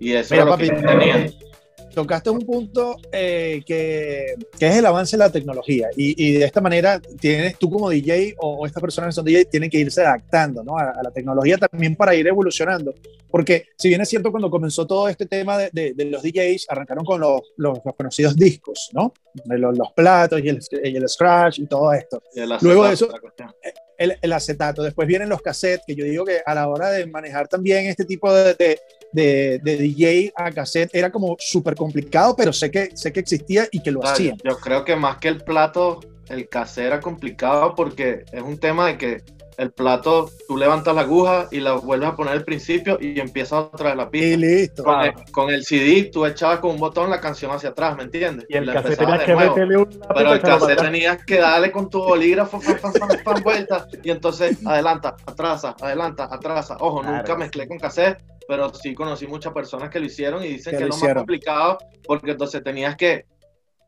Y 0.00 0.14
eso 0.14 0.34
es 0.34 0.44
lo 0.44 0.56
que 0.56 0.70
tenía 0.70 1.30
tocaste 1.94 2.30
un 2.30 2.40
punto 2.40 2.96
eh, 3.12 3.62
que, 3.66 4.34
que, 4.58 4.68
es 4.68 4.76
el 4.76 4.86
avance 4.86 5.16
de 5.16 5.24
la 5.24 5.30
tecnología 5.30 5.88
y, 5.96 6.14
y, 6.24 6.32
de 6.32 6.44
esta 6.44 6.60
manera 6.60 7.00
tienes 7.00 7.58
tú 7.58 7.70
como 7.70 7.90
DJ 7.90 8.34
o, 8.38 8.66
estas 8.66 8.80
personas 8.80 9.08
que 9.08 9.12
son 9.12 9.24
DJ 9.24 9.44
tienen 9.46 9.70
que 9.70 9.78
irse 9.78 10.02
adaptando 10.02 10.62
¿no? 10.62 10.76
a, 10.76 11.02
la 11.02 11.10
tecnología 11.10 11.58
también 11.58 11.96
para 11.96 12.14
ir 12.14 12.26
evolucionando. 12.26 12.94
Porque 13.30 13.66
si 13.76 13.88
bien 13.88 14.00
es 14.00 14.08
cierto 14.08 14.30
cuando 14.32 14.50
comenzó 14.50 14.86
todo 14.86 15.08
este 15.08 15.26
tema 15.26 15.56
de, 15.56 15.94
de, 15.94 16.04
los 16.06 16.22
DJs, 16.22 16.66
arrancaron 16.68 17.04
con 17.04 17.20
los, 17.20 17.40
los, 17.56 17.78
conocidos 17.96 18.34
discos, 18.34 18.90
¿no? 18.92 19.12
Los, 19.44 19.78
los, 19.78 19.92
platos 19.92 20.40
y 20.42 20.48
el, 20.48 20.58
y 20.82 20.96
el, 20.96 21.08
scratch 21.08 21.60
y 21.60 21.66
todo 21.66 21.92
esto. 21.92 22.20
Luego 22.60 22.88
de 22.88 22.94
eso, 22.94 23.08
el, 24.00 24.16
el, 24.22 24.32
acetato, 24.32 24.82
después 24.82 25.06
vienen 25.06 25.28
los 25.28 25.42
cassettes, 25.42 25.84
que 25.86 25.94
yo 25.94 26.06
digo 26.06 26.24
que 26.24 26.40
a 26.44 26.54
la 26.54 26.68
hora 26.68 26.90
de 26.90 27.06
manejar 27.06 27.48
también 27.48 27.86
este 27.86 28.06
tipo 28.06 28.32
de, 28.32 28.54
de, 29.12 29.60
de, 29.62 29.76
DJ 29.76 30.32
a 30.34 30.50
cassette 30.50 30.94
era 30.94 31.12
como 31.12 31.36
súper 31.38 31.74
complicado, 31.74 32.34
pero 32.34 32.50
sé 32.50 32.70
que, 32.70 32.96
sé 32.96 33.12
que 33.12 33.20
existía 33.20 33.68
y 33.70 33.82
que 33.82 33.90
lo 33.90 34.02
hacían. 34.02 34.38
Yo 34.42 34.56
creo 34.58 34.86
que 34.86 34.96
más 34.96 35.18
que 35.18 35.28
el 35.28 35.44
plato, 35.44 36.00
el 36.30 36.48
cassette 36.48 36.86
era 36.86 37.00
complicado 37.00 37.74
porque 37.74 38.24
es 38.32 38.42
un 38.42 38.56
tema 38.56 38.86
de 38.86 38.96
que 38.96 39.22
el 39.60 39.72
plato, 39.72 40.30
tú 40.48 40.56
levantas 40.56 40.94
la 40.94 41.02
aguja 41.02 41.46
y 41.50 41.60
la 41.60 41.74
vuelves 41.74 42.08
a 42.08 42.16
poner 42.16 42.32
al 42.32 42.44
principio 42.44 42.96
y 42.98 43.20
empiezas 43.20 43.66
otra 43.74 43.90
vez 43.90 43.96
la 43.98 44.10
pista. 44.10 44.26
Y 44.26 44.36
listo. 44.38 44.84
Con, 45.32 45.50
el, 45.50 45.64
CD 45.64 46.04
tú 46.10 46.24
echabas 46.24 46.60
con 46.60 46.70
un 46.70 46.78
botón 46.78 47.10
la 47.10 47.20
canción 47.20 47.50
hacia 47.50 47.68
atrás, 47.68 47.94
¿me 47.94 48.04
entiendes? 48.04 48.46
Y 48.48 48.56
el 48.56 48.72
cassette 48.72 48.98
tenías 48.98 49.22
que 49.22 49.36
meterle 49.36 49.76
un 49.76 50.00
Pero 50.14 50.32
el 50.32 50.40
cassette 50.40 50.80
tenías 50.80 51.24
que 51.26 51.40
darle 51.40 51.70
con 51.70 51.90
tu 51.90 51.98
bolígrafo, 51.98 52.58
fan, 52.58 53.42
vuelta, 53.44 53.86
y 54.02 54.10
entonces 54.10 54.58
adelanta, 54.66 55.14
atrasa, 55.26 55.76
adelanta, 55.78 56.26
atrasa. 56.30 56.78
Ojo, 56.80 57.02
nunca 57.02 57.36
mezclé 57.36 57.68
con 57.68 57.78
cassette, 57.78 58.18
pero 58.48 58.72
sí 58.72 58.94
conocí 58.94 59.26
muchas 59.26 59.52
personas 59.52 59.90
que 59.90 60.00
lo 60.00 60.06
hicieron 60.06 60.42
y 60.42 60.48
dicen 60.48 60.74
que, 60.74 60.84
es 60.84 60.88
lo 60.88 60.96
más 60.96 61.14
complicado 61.16 61.76
porque 62.06 62.30
entonces 62.30 62.64
tenías 62.64 62.96
que, 62.96 63.26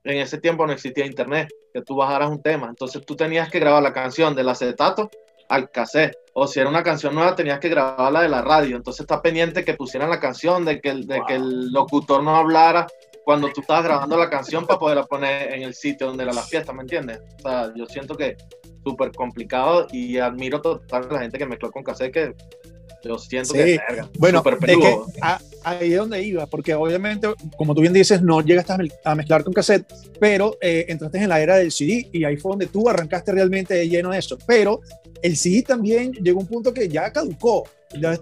en 0.05 0.19
ese 0.19 0.37
tiempo 0.37 0.67
no 0.67 0.75
existía 0.75 1.07
internet, 1.07 1.49
que 1.73 1.81
tú 1.81 1.97
bajaras 1.97 2.29
un 2.29 2.43
tema, 2.43 2.69
entonces 2.69 3.01
tú 3.07 3.17
tenías 3.17 3.49
que 3.49 3.59
grabar 3.59 3.83
la 3.83 3.95
canción 3.95 4.35
del 4.35 4.51
acetato 4.51 5.09
al 5.53 5.71
cassette. 5.71 6.17
O 6.35 6.47
si 6.47 6.61
era 6.61 6.71
una 6.71 6.83
canción 6.83 7.15
nueva 7.15 7.35
tenías 7.35 7.61
que 7.61 7.69
grabarla 7.69 8.23
de 8.23 8.29
la 8.31 8.41
radio, 8.41 8.77
entonces 8.77 9.03
está 9.03 9.21
pendiente 9.21 9.65
que 9.65 9.75
pusieran 9.75 10.09
la 10.09 10.19
canción, 10.19 10.65
de 10.65 10.81
que 10.81 10.89
el, 10.89 11.07
de 11.07 11.23
que 11.27 11.35
el 11.35 11.71
locutor 11.71 12.23
no 12.23 12.37
hablara 12.37 12.87
cuando 13.25 13.49
tú 13.51 13.61
estabas 13.61 13.85
grabando 13.85 14.17
la 14.17 14.31
canción 14.31 14.67
para 14.67 14.79
poderla 14.79 15.05
poner 15.05 15.53
en 15.53 15.63
el 15.63 15.75
sitio 15.75 16.07
donde 16.07 16.25
era 16.25 16.33
la 16.33 16.43
fiesta, 16.43 16.73
¿me 16.73 16.83
entiendes? 16.83 17.21
O 17.45 17.49
sea, 17.49 17.73
yo 17.77 17.85
siento 17.87 18.17
que 18.17 18.37
súper 18.83 19.13
complicado 19.13 19.87
y 19.93 20.19
admiro 20.19 20.61
totalmente 20.61 21.15
a 21.15 21.19
la 21.19 21.23
gente 21.23 21.39
que 21.39 21.47
mezcló 21.47 21.71
con 21.71 21.85
cassette 21.85 22.13
que 22.13 22.35
yo 23.05 23.19
siento 23.19 23.55
que 23.55 23.79
bueno, 24.19 24.43
es 24.47 24.77
que 24.77 24.99
ahí 25.65 25.93
es 25.93 25.99
donde 25.99 26.23
iba, 26.23 26.47
porque 26.47 26.75
obviamente, 26.75 27.29
como 27.57 27.75
tú 27.75 27.81
bien 27.81 27.93
dices, 27.93 28.23
no 28.23 28.41
llegaste 28.41 28.75
a 29.05 29.15
mezclar 29.15 29.45
con 29.45 29.53
cassette, 29.53 29.87
pero 30.21 30.57
eh, 30.61 30.87
entraste 30.89 31.19
en 31.19 31.29
la 31.29 31.41
era 31.41 31.57
del 31.57 31.73
CD 31.73 32.09
y 32.13 32.25
ahí 32.25 32.37
fue 32.37 32.53
donde 32.53 32.67
tú 32.67 32.89
arrancaste 32.89 33.33
realmente 33.33 33.75
de 33.75 33.89
lleno 33.89 34.13
eso. 34.13 34.39
Pero 34.47 34.81
el 35.23 35.37
CD 35.37 35.63
también 35.63 36.13
llegó 36.13 36.41
a 36.41 36.43
un 36.43 36.49
punto 36.49 36.73
que 36.73 36.89
ya 36.89 37.13
caducó 37.13 37.65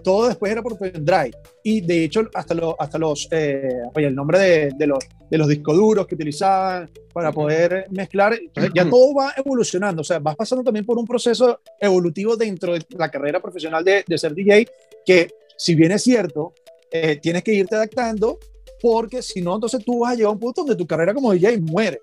todo 0.03 0.27
después 0.27 0.51
era 0.51 0.61
por 0.61 0.77
pendrive. 0.77 1.31
Y 1.63 1.81
de 1.81 2.03
hecho, 2.03 2.29
hasta, 2.33 2.55
hasta 2.79 2.97
los, 2.97 3.27
eh, 3.31 3.81
oye, 3.93 4.07
el 4.07 4.15
nombre 4.15 4.39
de, 4.39 4.71
de, 4.75 4.87
los, 4.87 4.99
de 5.29 5.37
los 5.37 5.47
discos 5.47 5.75
duros 5.75 6.07
que 6.07 6.15
utilizaban 6.15 6.89
para 7.13 7.31
poder 7.31 7.85
mezclar, 7.91 8.37
ya 8.73 8.89
todo 8.89 9.13
va 9.13 9.33
evolucionando. 9.37 10.01
O 10.01 10.05
sea, 10.05 10.19
vas 10.19 10.35
pasando 10.35 10.63
también 10.63 10.85
por 10.85 10.97
un 10.97 11.05
proceso 11.05 11.59
evolutivo 11.79 12.35
dentro 12.35 12.73
de 12.73 12.85
la 12.89 13.09
carrera 13.09 13.39
profesional 13.39 13.83
de, 13.83 14.03
de 14.07 14.17
ser 14.17 14.33
DJ, 14.33 14.67
que 15.05 15.29
si 15.57 15.75
bien 15.75 15.91
es 15.91 16.03
cierto, 16.03 16.53
eh, 16.91 17.17
tienes 17.17 17.43
que 17.43 17.53
irte 17.53 17.75
adaptando, 17.75 18.39
porque 18.81 19.21
si 19.21 19.41
no, 19.41 19.55
entonces 19.55 19.83
tú 19.85 19.99
vas 19.99 20.11
a 20.11 20.15
llegar 20.15 20.29
a 20.29 20.33
un 20.33 20.39
punto 20.39 20.61
donde 20.61 20.75
tu 20.75 20.87
carrera 20.87 21.13
como 21.13 21.31
DJ 21.31 21.59
muere. 21.59 22.01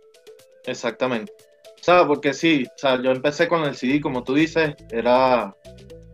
Exactamente. 0.65 1.33
¿Sabes? 1.81 2.07
Porque 2.07 2.35
sí, 2.35 2.65
o 2.67 2.79
sea, 2.79 3.01
yo 3.03 3.11
empecé 3.11 3.49
con 3.49 3.65
el 3.65 3.75
CD, 3.75 4.01
como 4.01 4.25
tú 4.25 4.35
dices, 4.35 4.75
era 4.91 5.55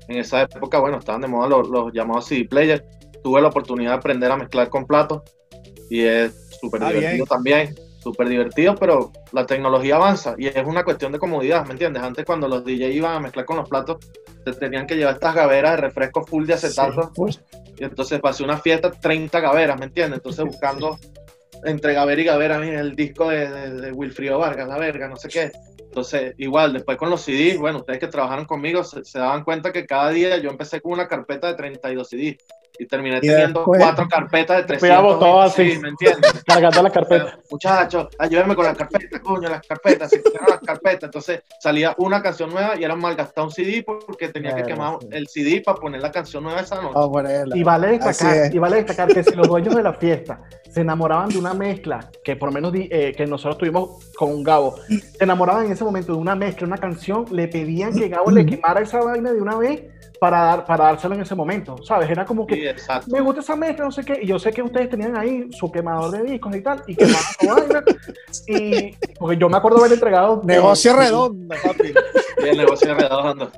en 0.08 0.18
esa 0.18 0.42
época, 0.42 0.78
bueno, 0.78 0.98
estaban 0.98 1.20
de 1.20 1.28
moda 1.28 1.48
los, 1.48 1.92
llamados 1.92 2.26
CD 2.26 2.44
players. 2.44 2.82
Tuve 3.22 3.40
la 3.40 3.48
oportunidad 3.48 3.92
de 3.92 3.96
aprender 3.96 4.30
a 4.30 4.36
mezclar 4.36 4.68
con 4.68 4.86
platos 4.86 5.22
y 5.88 6.02
es 6.02 6.50
súper 6.60 6.82
ah, 6.84 6.90
divertido 6.90 7.26
también, 7.26 7.74
súper 8.00 8.28
divertido, 8.28 8.74
pero 8.74 9.12
la 9.32 9.46
tecnología 9.46 9.96
avanza 9.96 10.34
y 10.36 10.46
es 10.46 10.66
una 10.66 10.84
cuestión 10.84 11.12
de 11.12 11.18
comodidad, 11.18 11.64
¿me 11.66 11.72
entiendes? 11.72 12.02
Antes 12.02 12.24
cuando 12.24 12.48
los 12.48 12.64
DJ 12.64 12.92
iban 12.92 13.16
a 13.16 13.20
mezclar 13.20 13.46
con 13.46 13.56
los 13.56 13.68
platos, 13.68 13.98
se 14.44 14.52
tenían 14.52 14.86
que 14.86 14.96
llevar 14.96 15.14
estas 15.14 15.34
gaveras 15.34 15.72
de 15.72 15.76
refresco 15.78 16.24
full 16.26 16.44
de 16.44 16.54
acetato 16.54 17.10
pues. 17.14 17.42
y 17.78 17.84
entonces 17.84 18.20
pasé 18.20 18.44
una 18.44 18.58
fiesta 18.58 18.90
30 18.90 19.40
gaveras, 19.40 19.78
¿me 19.78 19.86
entiendes? 19.86 20.18
Entonces 20.18 20.44
buscando 20.44 20.98
entre 21.64 21.94
gavera 21.94 22.20
y 22.20 22.24
gavera 22.24 22.56
el 22.56 22.94
disco 22.94 23.30
de, 23.30 23.48
de, 23.48 23.70
de 23.80 23.92
Wilfrido 23.92 24.38
Vargas, 24.38 24.68
la 24.68 24.76
verga, 24.76 25.08
no 25.08 25.16
sé 25.16 25.28
qué 25.28 25.50
entonces, 25.94 26.34
igual, 26.38 26.72
después 26.72 26.98
con 26.98 27.08
los 27.08 27.20
CDs, 27.20 27.56
bueno, 27.56 27.78
ustedes 27.78 28.00
que 28.00 28.08
trabajaron 28.08 28.46
conmigo 28.46 28.82
se, 28.82 29.00
daban 29.16 29.44
cuenta 29.44 29.70
que 29.70 29.86
cada 29.86 30.10
día 30.10 30.36
yo 30.38 30.50
empecé 30.50 30.80
con 30.80 30.90
una 30.90 31.06
carpeta 31.06 31.46
de 31.46 31.54
32 31.54 32.08
CDs 32.08 32.36
y 32.78 32.86
terminé 32.86 33.20
teniendo 33.20 33.64
cuatro 33.64 34.08
carpetas 34.08 34.58
de 34.58 34.64
300. 34.64 35.18
todo 35.18 35.40
así. 35.42 35.78
¿Me 35.80 35.90
entiendes? 35.90 36.42
Cargando 36.46 36.82
las 36.82 36.92
carpetas. 36.92 37.38
Muchachos, 37.50 38.08
ayúdenme 38.18 38.54
con 38.54 38.64
las 38.64 38.76
carpetas, 38.76 39.20
coño, 39.20 39.48
las 39.48 39.66
carpetas, 39.66 40.10
si 40.10 40.20
las 40.48 40.60
carpetas. 40.60 41.04
Entonces 41.04 41.42
salía 41.60 41.94
una 41.98 42.22
canción 42.22 42.50
nueva 42.50 42.76
y 42.78 42.84
era 42.84 42.96
malgastar 42.96 43.44
un 43.44 43.50
CD 43.50 43.84
porque 43.84 44.28
tenía 44.28 44.54
que 44.54 44.62
quemar 44.62 44.98
el 45.10 45.28
CD 45.28 45.62
para 45.64 45.78
poner 45.78 46.00
la 46.00 46.10
canción 46.10 46.42
nueva 46.42 46.60
esa 46.60 46.80
noche. 46.80 46.94
Oh, 46.94 47.12
y, 47.54 47.62
vale 47.62 47.98
destacar, 47.98 48.54
y 48.54 48.58
vale 48.58 48.76
destacar 48.76 49.12
que 49.12 49.22
si 49.22 49.34
los 49.34 49.48
dueños 49.48 49.74
de 49.74 49.82
la 49.82 49.92
fiesta 49.92 50.40
se 50.70 50.80
enamoraban 50.80 51.28
de 51.28 51.38
una 51.38 51.54
mezcla, 51.54 52.10
que 52.24 52.34
por 52.34 52.48
lo 52.48 52.52
menos 52.54 52.72
eh, 52.74 53.14
que 53.16 53.26
nosotros 53.26 53.58
tuvimos 53.58 54.04
con 54.16 54.42
Gabo, 54.42 54.74
se 54.88 55.22
enamoraban 55.22 55.66
en 55.66 55.72
ese 55.72 55.84
momento 55.84 56.12
de 56.12 56.18
una 56.18 56.34
mezcla, 56.34 56.66
una 56.66 56.78
canción, 56.78 57.26
le 57.30 57.46
pedían 57.46 57.94
que 57.94 58.08
Gabo 58.08 58.32
le 58.32 58.44
quemara 58.44 58.80
esa 58.80 59.00
vaina 59.00 59.32
de 59.32 59.40
una 59.40 59.56
vez 59.56 59.84
para, 60.24 60.40
dar, 60.40 60.64
para 60.64 60.84
dárselo 60.84 61.14
en 61.16 61.20
ese 61.20 61.34
momento, 61.34 61.76
¿sabes? 61.84 62.08
Era 62.08 62.24
como 62.24 62.46
que 62.46 62.74
me 63.08 63.20
gusta 63.20 63.42
esa 63.42 63.56
mezcla, 63.56 63.84
no 63.84 63.92
sé 63.92 64.02
qué, 64.06 64.20
y 64.22 64.26
yo 64.26 64.38
sé 64.38 64.54
que 64.54 64.62
ustedes 64.62 64.88
tenían 64.88 65.18
ahí 65.18 65.50
su 65.52 65.70
quemador 65.70 66.12
de 66.12 66.22
discos 66.22 66.56
y 66.56 66.62
tal, 66.62 66.82
y 66.86 66.96
quemaban 66.96 67.22
su 67.38 67.46
vaina, 67.46 67.84
y 68.46 68.96
porque 69.18 69.36
yo 69.36 69.50
me 69.50 69.58
acuerdo 69.58 69.80
haber 69.80 69.92
entregado... 69.92 70.40
Negocio 70.44 70.96
redondo, 70.96 71.54
papi. 71.62 71.88
Sí, 71.88 72.48
el 72.48 72.56
negocio 72.56 72.94
redondo. 72.94 73.52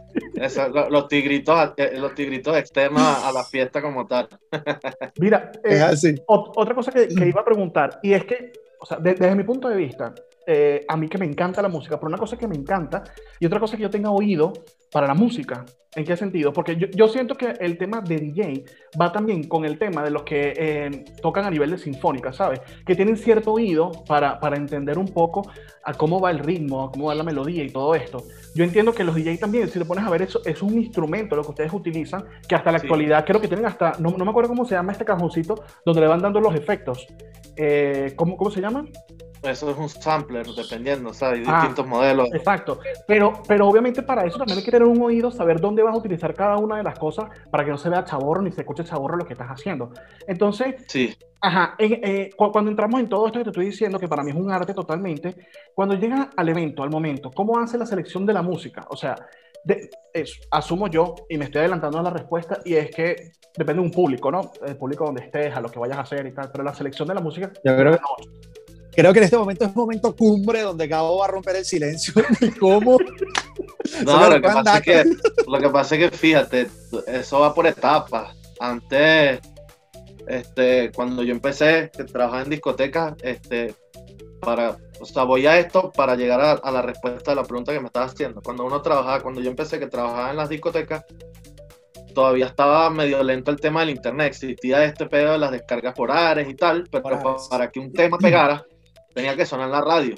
los, 0.90 1.06
tigritos, 1.06 1.72
eh, 1.76 1.92
los 1.98 2.16
tigritos 2.16 2.56
externos 2.56 3.00
a, 3.00 3.30
la 3.30 3.44
fiesta 3.44 3.80
como 3.80 4.04
tal. 4.08 4.28
Mira, 5.20 5.52
eh, 5.62 6.16
otra 6.26 6.74
cosa 6.74 6.90
que, 6.90 7.06
que, 7.06 7.28
iba 7.28 7.42
a 7.42 7.44
preguntar, 7.44 8.00
y 8.02 8.12
es 8.12 8.24
que, 8.24 8.54
o 8.80 8.86
sea, 8.86 8.98
desde 8.98 9.32
mi 9.36 9.44
punto 9.44 9.68
de 9.68 9.76
vista, 9.76 10.12
eh, 10.46 10.84
a 10.86 10.96
mí 10.96 11.08
que 11.08 11.18
me 11.18 11.26
encanta 11.26 11.60
la 11.60 11.68
música, 11.68 11.96
pero 11.96 12.08
una 12.08 12.18
cosa 12.18 12.36
que 12.36 12.46
me 12.46 12.54
encanta 12.54 13.02
y 13.40 13.46
otra 13.46 13.58
cosa 13.58 13.76
que 13.76 13.82
yo 13.82 13.90
tenga 13.90 14.10
oído 14.10 14.52
para 14.92 15.06
la 15.06 15.14
música. 15.14 15.64
¿En 15.94 16.04
qué 16.04 16.16
sentido? 16.16 16.52
Porque 16.52 16.76
yo, 16.76 16.88
yo 16.88 17.08
siento 17.08 17.36
que 17.36 17.54
el 17.58 17.78
tema 17.78 18.02
de 18.02 18.18
DJ 18.18 18.64
va 19.00 19.10
también 19.12 19.48
con 19.48 19.64
el 19.64 19.78
tema 19.78 20.04
de 20.04 20.10
los 20.10 20.24
que 20.24 20.52
eh, 20.54 21.04
tocan 21.22 21.46
a 21.46 21.50
nivel 21.50 21.70
de 21.70 21.78
sinfónica, 21.78 22.32
¿sabes? 22.32 22.60
Que 22.84 22.94
tienen 22.94 23.16
cierto 23.16 23.52
oído 23.52 23.90
para, 24.06 24.38
para 24.38 24.56
entender 24.56 24.98
un 24.98 25.08
poco 25.08 25.50
a 25.84 25.94
cómo 25.94 26.20
va 26.20 26.30
el 26.30 26.38
ritmo, 26.38 26.84
a 26.84 26.92
cómo 26.92 27.06
va 27.06 27.14
la 27.14 27.24
melodía 27.24 27.64
y 27.64 27.70
todo 27.70 27.94
esto. 27.94 28.24
Yo 28.54 28.62
entiendo 28.62 28.92
que 28.92 29.04
los 29.04 29.14
DJ 29.14 29.38
también, 29.38 29.68
si 29.68 29.78
lo 29.78 29.86
pones 29.86 30.04
a 30.04 30.10
ver, 30.10 30.22
eso 30.22 30.42
es 30.44 30.62
un 30.62 30.78
instrumento 30.78 31.34
lo 31.34 31.42
que 31.42 31.50
ustedes 31.50 31.72
utilizan, 31.72 32.24
que 32.46 32.54
hasta 32.54 32.70
la 32.70 32.78
actualidad 32.78 33.24
creo 33.24 33.40
que 33.40 33.48
tienen 33.48 33.66
hasta, 33.66 33.92
no, 33.98 34.10
no, 34.10 34.24
me 34.24 34.30
acuerdo 34.30 34.50
cómo 34.50 34.66
se 34.66 34.74
llama 34.74 34.92
este 34.92 35.04
cajoncito, 35.04 35.64
donde 35.84 36.02
le 36.02 36.08
van 36.08 36.20
dando 36.20 36.40
los 36.40 36.54
efectos. 36.54 37.06
Eh, 37.56 38.12
¿cómo, 38.16 38.36
¿Cómo 38.36 38.50
se 38.50 38.60
llama? 38.60 38.86
Eso 39.50 39.70
es 39.70 39.78
un 39.78 39.88
sampler, 39.88 40.46
dependiendo, 40.46 41.12
¿sabes? 41.12 41.40
Hay 41.40 41.44
ah, 41.48 41.60
distintos 41.60 41.86
modelos. 41.86 42.28
Exacto. 42.32 42.80
Pero, 43.06 43.42
pero 43.46 43.68
obviamente 43.68 44.02
para 44.02 44.24
eso 44.24 44.38
también 44.38 44.58
hay 44.58 44.64
que 44.64 44.70
tener 44.70 44.86
un 44.86 45.00
oído, 45.00 45.30
saber 45.30 45.60
dónde 45.60 45.82
vas 45.82 45.94
a 45.94 45.98
utilizar 45.98 46.34
cada 46.34 46.56
una 46.56 46.76
de 46.76 46.82
las 46.82 46.98
cosas 46.98 47.26
para 47.50 47.64
que 47.64 47.70
no 47.70 47.78
se 47.78 47.88
vea 47.88 48.04
chaborro 48.04 48.42
ni 48.42 48.50
se 48.50 48.62
escuche 48.62 48.84
chaborro 48.84 49.16
lo 49.16 49.26
que 49.26 49.34
estás 49.34 49.48
haciendo. 49.48 49.90
Entonces, 50.26 50.84
sí. 50.88 51.16
Ajá, 51.40 51.74
eh, 51.78 52.30
cuando 52.36 52.70
entramos 52.70 52.98
en 52.98 53.08
todo 53.08 53.26
esto 53.26 53.38
que 53.38 53.44
te 53.44 53.50
estoy 53.50 53.66
diciendo, 53.66 53.98
que 53.98 54.08
para 54.08 54.22
mí 54.22 54.30
es 54.30 54.36
un 54.36 54.50
arte 54.50 54.74
totalmente, 54.74 55.36
cuando 55.74 55.94
llega 55.94 56.30
al 56.36 56.48
evento, 56.48 56.82
al 56.82 56.90
momento, 56.90 57.30
¿cómo 57.30 57.58
hace 57.58 57.78
la 57.78 57.86
selección 57.86 58.26
de 58.26 58.32
la 58.32 58.42
música? 58.42 58.86
O 58.88 58.96
sea, 58.96 59.14
de, 59.62 59.90
asumo 60.50 60.88
yo, 60.88 61.14
y 61.28 61.36
me 61.36 61.44
estoy 61.44 61.60
adelantando 61.60 61.98
a 61.98 62.02
la 62.02 62.10
respuesta, 62.10 62.58
y 62.64 62.74
es 62.74 62.90
que 62.90 63.32
depende 63.56 63.80
de 63.80 63.86
un 63.86 63.90
público, 63.90 64.30
¿no? 64.30 64.50
El 64.66 64.76
público 64.76 65.04
donde 65.04 65.24
estés, 65.24 65.54
a 65.54 65.60
lo 65.60 65.68
que 65.68 65.78
vayas 65.78 65.98
a 65.98 66.02
hacer 66.02 66.26
y 66.26 66.32
tal, 66.32 66.50
pero 66.50 66.64
la 66.64 66.74
selección 66.74 67.06
de 67.06 67.14
la 67.14 67.20
música... 67.20 67.52
Yo 67.64 67.76
creo 67.76 67.92
que 67.92 67.98
creo 68.96 69.12
que 69.12 69.18
en 69.18 69.24
este 69.24 69.36
momento 69.36 69.64
es 69.64 69.70
un 69.70 69.76
momento 69.76 70.16
cumbre 70.16 70.62
donde 70.62 70.88
Gabo 70.88 71.18
va 71.18 71.26
a 71.26 71.28
romper 71.28 71.56
el 71.56 71.64
silencio. 71.64 72.14
¿Cómo? 72.60 72.98
No, 74.04 74.30
lo 74.30 74.34
que, 74.36 74.40
pasa 74.40 74.78
es 74.78 74.82
que, 74.82 75.04
lo 75.46 75.60
que 75.60 75.68
pasa 75.68 75.94
es 75.94 76.10
que, 76.10 76.16
fíjate, 76.16 76.68
eso 77.06 77.40
va 77.40 77.54
por 77.54 77.66
etapas. 77.66 78.34
Antes, 78.58 79.40
este, 80.26 80.90
cuando 80.92 81.22
yo 81.22 81.32
empecé 81.32 81.90
a 81.98 82.04
trabajar 82.06 82.44
en 82.44 82.50
discotecas, 82.50 83.14
este, 83.22 83.74
para, 84.40 84.76
o 85.00 85.06
sea, 85.06 85.24
voy 85.24 85.46
a 85.46 85.58
esto 85.58 85.92
para 85.92 86.16
llegar 86.16 86.40
a, 86.40 86.52
a, 86.52 86.70
la 86.70 86.82
respuesta 86.82 87.32
de 87.32 87.36
la 87.36 87.44
pregunta 87.44 87.72
que 87.72 87.80
me 87.80 87.86
estabas 87.86 88.12
haciendo. 88.12 88.40
Cuando 88.42 88.64
uno 88.64 88.82
trabajaba, 88.82 89.20
cuando 89.20 89.40
yo 89.40 89.50
empecé 89.50 89.78
que 89.78 89.86
trabajaba 89.86 90.30
en 90.30 90.36
las 90.36 90.48
discotecas, 90.48 91.04
todavía 92.14 92.46
estaba 92.46 92.88
medio 92.88 93.22
lento 93.22 93.50
el 93.50 93.60
tema 93.60 93.80
del 93.80 93.90
internet. 93.90 94.28
Existía 94.28 94.84
este 94.84 95.06
pedo 95.06 95.32
de 95.32 95.38
las 95.38 95.50
descargas 95.50 95.94
por 95.94 96.10
Ares 96.10 96.48
y 96.48 96.54
tal, 96.54 96.88
pero 96.90 97.04
para 97.50 97.70
que 97.70 97.78
un 97.78 97.92
tema 97.92 98.16
pegara, 98.16 98.64
tenía 99.16 99.34
que 99.34 99.46
sonar 99.46 99.66
en 99.66 99.72
la 99.72 99.80
radio. 99.80 100.14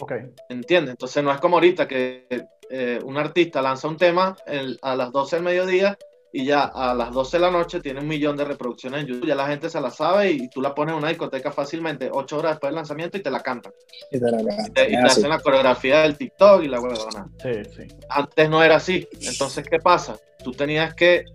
Ok. 0.00 0.12
¿Entiendes? 0.48 0.90
Entonces 0.90 1.22
no 1.22 1.30
es 1.30 1.38
como 1.38 1.56
ahorita 1.56 1.86
que 1.86 2.26
eh, 2.68 2.98
un 3.04 3.16
artista 3.16 3.62
lanza 3.62 3.86
un 3.86 3.96
tema 3.96 4.36
a 4.82 4.96
las 4.96 5.12
12 5.12 5.36
del 5.36 5.44
mediodía 5.44 5.96
y 6.32 6.44
ya 6.44 6.64
a 6.64 6.92
las 6.92 7.12
12 7.12 7.36
de 7.36 7.40
la 7.40 7.52
noche 7.52 7.80
tiene 7.80 8.00
un 8.00 8.08
millón 8.08 8.36
de 8.36 8.46
reproducciones 8.46 9.02
en 9.02 9.06
YouTube. 9.06 9.28
Ya 9.28 9.36
la 9.36 9.46
gente 9.46 9.70
se 9.70 9.80
la 9.80 9.90
sabe 9.90 10.32
y, 10.32 10.48
tú 10.48 10.60
la 10.60 10.74
pones 10.74 10.92
en 10.92 10.98
una 10.98 11.10
discoteca 11.10 11.52
fácilmente, 11.52 12.10
8 12.12 12.36
horas 12.36 12.52
después 12.54 12.70
del 12.70 12.74
lanzamiento 12.74 13.16
y 13.16 13.22
te 13.22 13.30
la 13.30 13.40
cantan. 13.40 13.72
Y 14.10 14.18
te, 14.18 14.90
y 14.90 14.96
hacen 14.96 15.28
la 15.28 15.38
coreografía 15.38 16.00
del 16.00 16.16
TikTok 16.16 16.64
y 16.64 16.68
la 16.68 16.80
huevona. 16.80 17.28
Sí, 17.40 17.62
sí. 17.76 17.94
Antes 18.08 18.50
no 18.50 18.60
era 18.60 18.76
así. 18.76 19.06
Entonces, 19.20 19.64
¿qué 19.70 19.78
pasa? 19.78 20.16
Tú 20.42 20.50
tenías 20.50 20.94
que 20.94 21.26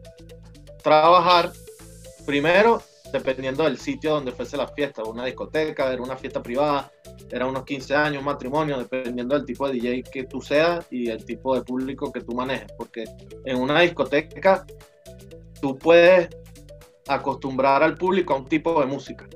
trabajar 0.83 1.53
primero 2.25 2.81
dependiendo 3.11 3.63
del 3.63 3.77
sitio 3.77 4.11
donde 4.11 4.31
fuese 4.31 4.57
la 4.57 4.67
fiesta, 4.67 5.03
una 5.03 5.25
discoteca, 5.25 5.91
era 5.91 6.01
una 6.01 6.17
fiesta 6.17 6.41
privada, 6.41 6.91
era 7.31 7.45
unos 7.45 7.63
15 7.63 7.95
años, 7.95 8.19
un 8.19 8.25
matrimonio, 8.25 8.77
dependiendo 8.77 9.35
del 9.35 9.45
tipo 9.45 9.67
de 9.67 9.73
DJ 9.73 10.03
que 10.03 10.23
tú 10.23 10.41
seas 10.41 10.85
y 10.91 11.09
el 11.09 11.25
tipo 11.25 11.55
de 11.55 11.61
público 11.61 12.11
que 12.11 12.21
tú 12.21 12.33
manejes, 12.33 12.71
porque 12.77 13.05
en 13.45 13.57
una 13.57 13.81
discoteca 13.81 14.65
tú 15.61 15.77
puedes 15.77 16.29
acostumbrar 17.07 17.83
al 17.83 17.95
público 17.95 18.33
a 18.33 18.37
un 18.37 18.45
tipo 18.45 18.79
de 18.79 18.85
música, 18.85 19.27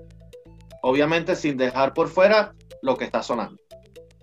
obviamente 0.81 1.35
sin 1.35 1.57
dejar 1.57 1.93
por 1.93 2.09
fuera 2.09 2.53
lo 2.81 2.97
que 2.97 3.05
está 3.05 3.23
sonando. 3.23 3.61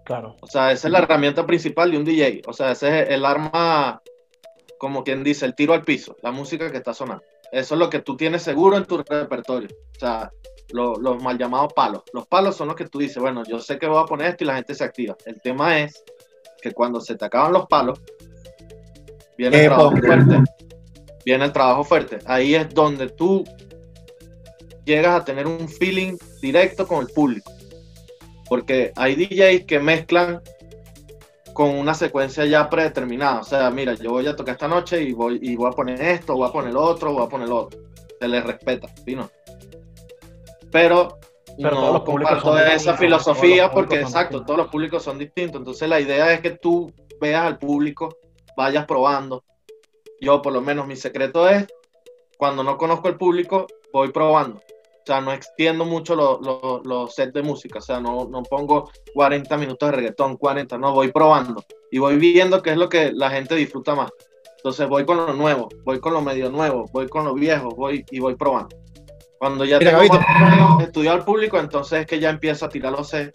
Claro. 0.05 0.37
O 0.41 0.47
sea, 0.47 0.73
esa 0.73 0.89
es 0.89 0.93
la 0.93 1.01
herramienta 1.01 1.47
principal 1.47 1.91
de 1.91 1.99
un 1.99 2.05
DJ, 2.05 2.43
o 2.47 2.53
sea, 2.53 2.73
ese 2.73 3.03
es 3.03 3.11
el 3.11 3.25
arma, 3.25 4.03
como 4.79 5.05
quien 5.05 5.23
dice, 5.23 5.45
el 5.45 5.55
tiro 5.55 5.75
al 5.75 5.85
piso, 5.85 6.17
la 6.23 6.31
música 6.31 6.71
que 6.71 6.79
está 6.79 6.95
sonando. 6.95 7.25
Eso 7.53 7.75
es 7.75 7.79
lo 7.79 7.89
que 7.89 8.01
tú 8.01 8.17
tienes 8.17 8.43
seguro 8.43 8.77
en 8.77 8.85
tu 8.85 8.99
repertorio. 8.99 9.69
O 9.97 9.99
sea, 9.99 10.31
los 10.71 11.23
mal 11.23 11.39
llamados 11.39 11.73
palos. 11.73 12.03
Los 12.13 12.27
palos 12.27 12.57
son 12.57 12.69
los 12.69 12.77
que 12.77 12.87
tú 12.87 12.99
dices, 12.99 13.19
bueno, 13.19 13.43
yo 13.45 13.59
sé 13.59 13.79
que 13.79 13.87
voy 13.87 14.03
a 14.03 14.07
poner 14.07 14.29
esto 14.29 14.45
y 14.45 14.47
la 14.47 14.57
gente 14.57 14.75
se 14.75 14.85
activa. 14.85 15.17
El 15.25 15.41
tema 15.41 15.81
es 15.81 16.05
que 16.61 16.73
cuando 16.73 17.01
se 17.01 17.17
te 17.17 17.25
acaban 17.25 17.53
los 17.53 17.67
palos, 17.67 18.01
viene 19.37 19.65
el 19.65 19.67
trabajo 19.67 19.97
fuerte. 19.97 20.45
Viene 21.25 21.45
el 21.45 21.53
trabajo 21.53 21.85
fuerte. 21.85 22.19
Ahí 22.27 22.55
es 22.55 22.73
donde 22.75 23.09
tú 23.09 23.45
llegas 24.85 25.21
a 25.21 25.25
tener 25.25 25.47
un 25.47 25.69
feeling 25.69 26.17
directo 26.41 26.87
con 26.87 27.01
el 27.01 27.13
público. 27.13 27.53
Porque 28.49 28.93
hay 28.97 29.15
DJs 29.15 29.65
que 29.67 29.79
mezclan 29.79 30.41
con 31.59 31.77
una 31.77 31.93
secuencia 31.93 32.45
ya 32.45 32.71
predeterminada. 32.71 33.41
O 33.41 33.43
sea, 33.43 33.69
mira, 33.73 33.95
yo 33.95 34.13
voy 34.13 34.25
a 34.29 34.37
tocar 34.37 34.53
esta 34.53 34.69
noche 34.69 35.03
y 35.03 35.13
voy, 35.13 35.41
y 35.43 35.57
voy 35.57 35.67
a 35.67 35.73
poner 35.73 36.01
esto, 36.01 36.37
voy 36.37 36.49
a 36.49 36.53
poner 36.53 36.77
otro, 36.77 37.13
voy 37.13 37.27
a 37.27 37.29
poner 37.29 37.51
otro. 37.51 37.81
Se 38.21 38.29
les 38.29 38.45
respeta, 38.45 38.87
¿no? 39.09 39.29
Pero, 40.71 41.19
no 41.59 42.05
comparto 42.05 42.57
esa 42.57 42.97
filosofía 42.97 43.73
porque, 43.73 44.01
exacto, 44.01 44.45
todos 44.45 44.57
los 44.57 44.69
públicos 44.69 45.03
son 45.03 45.19
distintos. 45.19 45.59
Entonces, 45.59 45.89
la 45.89 45.99
idea 45.99 46.33
es 46.33 46.43
que 46.43 46.51
tú 46.51 46.93
veas 47.21 47.43
al 47.43 47.59
público, 47.59 48.19
vayas 48.57 48.87
probando. 48.87 49.43
Yo, 50.21 50.41
por 50.41 50.53
lo 50.53 50.61
menos, 50.61 50.87
mi 50.87 50.95
secreto 50.95 51.49
es, 51.49 51.67
cuando 52.39 52.63
no 52.63 52.79
conozco 52.79 53.09
el 53.09 53.17
público, 53.17 53.67
voy 53.93 54.13
probando. 54.13 54.63
O 55.09 55.11
sea, 55.11 55.23
no 55.23 55.33
extiendo 55.33 55.87
mucho 55.87 56.15
los 56.15 57.15
sets 57.15 57.33
de 57.33 57.43
música, 57.43 57.79
o 57.79 57.81
sea, 57.81 57.99
no, 57.99 58.29
no 58.31 58.43
pongo 58.43 58.91
40 59.15 59.57
minutos 59.57 59.89
de 59.89 59.97
reggaetón, 59.97 60.37
40, 60.37 60.77
no, 60.77 60.93
voy 60.93 61.11
probando 61.11 61.65
y 61.91 61.99
voy 61.99 62.19
viendo 62.19 62.61
qué 62.61 62.73
es 62.73 62.77
lo 62.77 62.91
que 62.91 63.11
la 63.13 63.31
gente 63.31 63.55
disfruta 63.55 63.95
más. 63.95 64.11
Entonces 64.59 64.87
voy 64.87 65.07
con 65.07 65.17
lo 65.17 65.33
nuevo, 65.33 65.71
voy 65.85 65.99
con 65.99 66.13
lo 66.13 66.21
medio 66.21 66.51
nuevo, 66.51 66.85
voy 66.93 67.09
con 67.09 67.25
lo 67.25 67.33
viejo, 67.33 67.71
voy 67.71 68.05
y 68.11 68.19
voy 68.19 68.35
probando. 68.35 68.77
Cuando 69.39 69.65
ya 69.65 69.79
tengo 69.79 70.03
estudiado 70.83 71.17
al 71.17 71.25
público, 71.25 71.59
entonces 71.59 72.01
es 72.01 72.07
que 72.07 72.21
ya 72.21 72.29
empiezo 72.29 72.67
a 72.67 72.69
tirar 72.69 72.93
los 72.93 73.09
sets. 73.09 73.33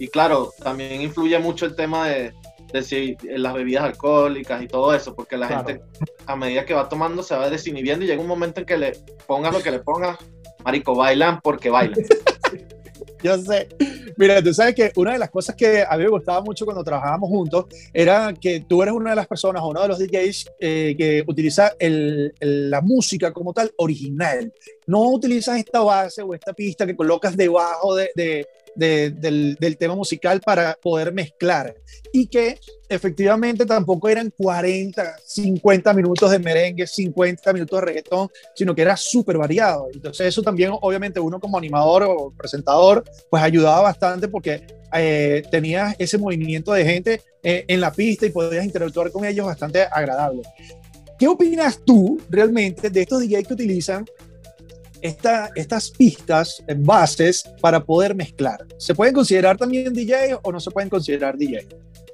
Y 0.00 0.08
claro, 0.08 0.50
también 0.58 1.00
influye 1.02 1.38
mucho 1.38 1.66
el 1.66 1.76
tema 1.76 2.08
de, 2.08 2.34
de 2.72 2.82
si, 2.82 3.16
las 3.22 3.54
bebidas 3.54 3.84
alcohólicas 3.84 4.60
y 4.60 4.66
todo 4.66 4.92
eso, 4.92 5.14
porque 5.14 5.36
la 5.36 5.46
gente 5.46 5.80
a 6.26 6.34
medida 6.34 6.64
que 6.64 6.74
va 6.74 6.88
tomando 6.88 7.22
se 7.22 7.36
va 7.36 7.48
desinhibiendo 7.48 8.04
y 8.04 8.08
llega 8.08 8.20
un 8.20 8.26
momento 8.26 8.58
en 8.58 8.66
que 8.66 8.76
le 8.76 8.92
pongas 9.28 9.54
lo 9.54 9.62
que 9.62 9.70
le 9.70 9.78
pongas, 9.78 10.18
Marico, 10.66 10.96
bailan 10.96 11.40
porque 11.40 11.70
bailan. 11.70 11.94
Yo 13.22 13.38
sé. 13.38 13.68
Mira, 14.16 14.42
tú 14.42 14.52
sabes 14.52 14.74
que 14.74 14.90
una 14.96 15.12
de 15.12 15.18
las 15.18 15.30
cosas 15.30 15.54
que 15.54 15.84
a 15.88 15.96
mí 15.96 16.02
me 16.02 16.10
gustaba 16.10 16.40
mucho 16.40 16.64
cuando 16.64 16.82
trabajábamos 16.82 17.28
juntos 17.28 17.66
era 17.92 18.34
que 18.34 18.64
tú 18.68 18.82
eres 18.82 18.92
una 18.92 19.10
de 19.10 19.16
las 19.16 19.28
personas 19.28 19.62
o 19.62 19.68
uno 19.68 19.82
de 19.82 19.88
los 19.88 19.98
DJs 20.00 20.50
eh, 20.58 20.96
que 20.98 21.22
utiliza 21.24 21.72
la 21.78 22.80
música 22.80 23.32
como 23.32 23.52
tal 23.52 23.70
original. 23.76 24.52
No 24.88 25.08
utilizas 25.10 25.56
esta 25.56 25.80
base 25.80 26.22
o 26.22 26.34
esta 26.34 26.52
pista 26.52 26.84
que 26.84 26.96
colocas 26.96 27.36
debajo 27.36 27.94
de, 27.94 28.44
del, 28.76 29.56
del, 29.56 29.76
tema 29.76 29.94
musical 29.94 30.40
para 30.40 30.78
poder 30.80 31.12
mezclar. 31.12 31.74
Y 32.12 32.26
que 32.26 32.58
efectivamente 32.88 33.66
tampoco 33.66 34.08
eran 34.08 34.32
40, 34.36 35.16
50 35.24 35.92
minutos 35.94 36.30
de 36.30 36.38
merengue, 36.38 36.86
50 36.86 37.52
minutos 37.52 37.80
de 37.80 37.86
reggaetón, 37.86 38.28
sino 38.54 38.74
que 38.74 38.82
era 38.82 38.96
súper 38.96 39.38
variado. 39.38 39.88
Entonces 39.92 40.26
eso 40.26 40.42
también, 40.42 40.72
obviamente, 40.80 41.20
uno 41.20 41.40
como 41.40 41.58
animador 41.58 42.04
o 42.04 42.32
presentador, 42.36 43.04
pues 43.30 43.42
ayudaba 43.42 43.82
bastante 43.82 44.28
porque 44.28 44.66
eh, 44.92 45.42
tenías 45.50 45.94
ese 45.98 46.18
movimiento 46.18 46.72
de 46.72 46.84
gente 46.84 47.22
eh, 47.42 47.64
en 47.68 47.80
la 47.80 47.92
pista 47.92 48.26
y 48.26 48.30
podías 48.30 48.64
interactuar 48.64 49.10
con 49.10 49.24
ellos 49.24 49.46
bastante 49.46 49.82
agradable. 49.82 50.42
¿Qué 51.18 51.28
opinas 51.28 51.80
tú 51.84 52.20
realmente 52.28 52.90
de 52.90 53.00
estos 53.00 53.22
DJs 53.22 53.46
que 53.46 53.54
utilizan 53.54 54.04
estas 55.06 55.90
pistas, 55.90 56.64
bases 56.78 57.44
para 57.60 57.82
poder 57.82 58.14
mezclar. 58.14 58.66
¿Se 58.78 58.94
pueden 58.94 59.14
considerar 59.14 59.56
también 59.56 59.92
DJ 59.92 60.38
o 60.42 60.52
no 60.52 60.60
se 60.60 60.70
pueden 60.70 60.90
considerar 60.90 61.36
DJ? 61.36 61.66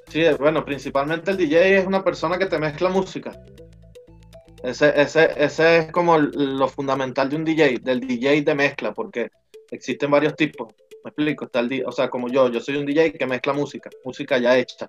Sí, 0.09 0.23
bueno, 0.39 0.63
principalmente 0.63 1.31
el 1.31 1.37
DJ 1.37 1.79
es 1.79 1.87
una 1.87 2.03
persona 2.03 2.37
que 2.37 2.45
te 2.45 2.59
mezcla 2.59 2.89
música. 2.89 3.31
Ese, 4.63 4.93
ese, 4.95 5.29
ese 5.35 5.77
es 5.79 5.91
como 5.91 6.17
lo 6.17 6.67
fundamental 6.67 7.29
de 7.29 7.35
un 7.35 7.43
DJ, 7.43 7.79
del 7.81 7.99
DJ 7.99 8.43
de 8.43 8.55
mezcla, 8.55 8.93
porque 8.93 9.29
existen 9.71 10.11
varios 10.11 10.35
tipos. 10.35 10.73
Me 11.03 11.09
explico, 11.09 11.45
está 11.45 11.59
el, 11.59 11.83
o 11.85 11.91
sea, 11.91 12.09
como 12.09 12.29
yo, 12.29 12.49
yo 12.49 12.61
soy 12.61 12.77
un 12.77 12.85
DJ 12.85 13.13
que 13.13 13.25
mezcla 13.25 13.53
música, 13.53 13.89
música 14.05 14.37
ya 14.37 14.57
hecha. 14.57 14.87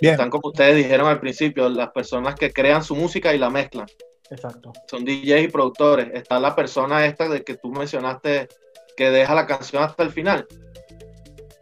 Bien. 0.00 0.12
Están 0.12 0.28
como 0.28 0.48
ustedes 0.48 0.76
dijeron 0.76 1.08
al 1.08 1.20
principio, 1.20 1.68
las 1.68 1.90
personas 1.90 2.34
que 2.34 2.52
crean 2.52 2.84
su 2.84 2.94
música 2.94 3.34
y 3.34 3.38
la 3.38 3.50
mezclan. 3.50 3.86
Exacto. 4.30 4.72
Son 4.90 5.04
DJs 5.04 5.44
y 5.44 5.48
productores. 5.48 6.10
Está 6.12 6.38
la 6.38 6.54
persona 6.54 7.06
esta 7.06 7.28
de 7.28 7.42
que 7.42 7.56
tú 7.56 7.70
mencionaste 7.70 8.48
que 8.96 9.10
deja 9.10 9.34
la 9.34 9.46
canción 9.46 9.82
hasta 9.82 10.02
el 10.02 10.10
final. 10.10 10.46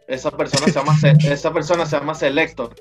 Esa 0.07 0.31
persona 0.31 0.65
se 0.65 0.73
llama, 0.73 0.95
esa 1.31 1.53
persona 1.53 1.85
se 1.85 1.97
llama 1.97 2.15
Selector. 2.15 2.75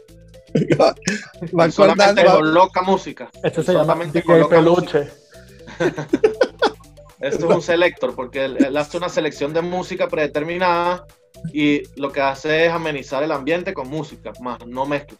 solamente 1.70 2.24
coloca 2.24 2.82
música. 2.82 3.30
Esto 3.42 3.62
se 3.62 3.74
llama 3.74 4.04
DJ 4.04 4.44
Peluche. 4.48 5.08
Esto 7.20 7.48
es 7.50 7.56
un 7.56 7.62
selector 7.62 8.14
porque 8.14 8.44
él, 8.44 8.76
hace 8.76 8.98
una 8.98 9.08
selección 9.08 9.52
de 9.54 9.62
música 9.62 10.06
predeterminada 10.08 11.06
y 11.52 11.82
lo 11.98 12.12
que 12.12 12.20
hace 12.20 12.66
es 12.66 12.72
amenizar 12.72 13.22
el 13.22 13.32
ambiente 13.32 13.72
con 13.72 13.88
música, 13.88 14.32
más 14.40 14.64
no 14.66 14.84
mezcla. 14.86 15.16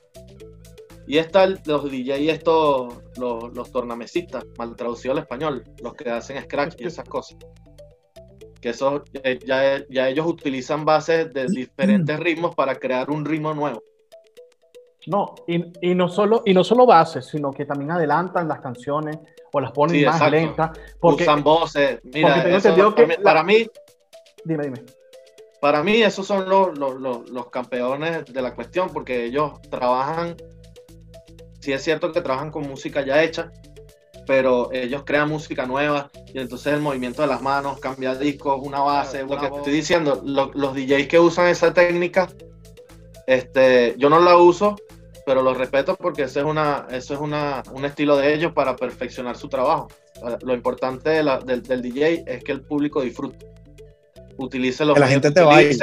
Y 1.07 1.19
están 1.19 1.59
los 1.67 1.91
DJ, 1.91 2.31
estos, 2.31 2.95
los, 3.17 3.55
los 3.55 3.71
tornamesistas, 3.71 4.45
mal 4.59 4.75
traducido 4.75 5.13
al 5.13 5.19
español, 5.19 5.65
los 5.83 5.95
que 5.95 6.11
hacen 6.11 6.43
scratch 6.43 6.81
y 6.81 6.87
esas 6.87 7.09
cosas. 7.09 7.39
Que 8.61 8.71
eso, 8.71 9.05
eh, 9.23 9.39
ya, 9.47 9.85
ya 9.89 10.09
ellos 10.09 10.27
utilizan 10.27 10.85
bases 10.85 11.33
de 11.33 11.47
diferentes 11.47 12.19
ritmos 12.19 12.55
para 12.55 12.75
crear 12.75 13.11
un 13.11 13.25
ritmo 13.25 13.55
nuevo. 13.55 13.83
No, 15.07 15.37
y, 15.47 15.63
y, 15.81 15.95
no 15.95 16.09
solo, 16.09 16.43
y 16.45 16.53
no 16.53 16.65
solo 16.65 16.85
bases, 16.85 17.27
sino 17.27 17.53
que 17.53 17.65
también 17.65 17.93
adelantan 17.93 18.49
las 18.49 18.61
canciones 18.61 19.19
o 19.53 19.61
las 19.61 19.71
ponen 19.71 20.05
más 20.05 20.31
lentas. 20.31 20.77
Porque, 20.99 21.23
Usan 21.23 21.45
voces. 21.45 22.01
Mira, 22.03 22.43
que 22.43 23.19
para, 23.23 23.45
mí. 23.45 23.69
Dime, 24.45 24.65
dime. 24.65 24.83
Para 25.61 25.85
mí, 25.85 26.03
esos 26.03 26.27
son 26.27 26.49
los, 26.49 26.77
los, 26.77 27.01
los, 27.01 27.31
los 27.31 27.51
campeones 27.51 28.25
de 28.25 28.43
la 28.43 28.53
cuestión, 28.55 28.91
porque 28.93 29.27
ellos 29.27 29.61
trabajan 29.71 30.37
sí 31.67 31.73
es 31.73 31.83
cierto 31.83 32.13
que 32.13 32.21
trabajan 32.21 32.53
con 32.53 32.69
música 32.69 33.05
ya 33.05 33.25
hecha, 33.25 33.51
pero 34.25 34.73
ellos 34.73 35.03
crean 35.05 35.29
música 35.29 35.67
nueva 35.67 36.13
y 36.33 36.39
entonces 36.39 36.73
el 36.73 36.81
movimiento 36.81 37.23
de 37.23 37.29
las 37.29 37.43
manos, 37.43 37.81
cambia 37.81 38.15
discos, 38.15 38.61
una 38.63 38.79
base, 38.79 39.25
lo 39.25 39.37
que 39.37 39.47
estoy 39.47 39.73
diciendo, 39.73 40.23
los 40.25 40.75
DJs 40.75 41.09
que 41.09 41.19
usan 41.19 41.49
esa 41.49 41.75
técnica, 41.75 42.29
este, 43.27 43.97
yo 43.99 44.09
no 44.09 44.21
la 44.21 44.37
uso, 44.37 44.77
pero 45.27 45.43
lo 45.43 45.55
respeto 45.55 45.97
porque 45.97 46.23
eso 46.23 46.39
es, 46.39 46.47
una, 46.47 46.87
eso 46.93 47.15
es 47.15 47.21
una, 47.21 47.65
un 47.73 47.85
estilo 47.85 48.17
de 48.17 48.33
ellos 48.33 48.53
para 48.53 48.77
perfeccionar 48.77 49.37
su 49.37 49.49
trabajo. 49.49 49.89
Lo 50.43 50.55
importante 50.55 51.11
del, 51.11 51.63
del, 51.65 51.83
DJ 51.83 52.23
es 52.29 52.45
que 52.45 52.53
el 52.53 52.61
público 52.61 53.01
disfrute, 53.01 53.45
utilice 54.37 54.85
los 54.85 54.95
que 54.95 55.01
la 55.01 55.09
gente 55.09 55.33
te 55.33 55.43
baile. 55.43 55.77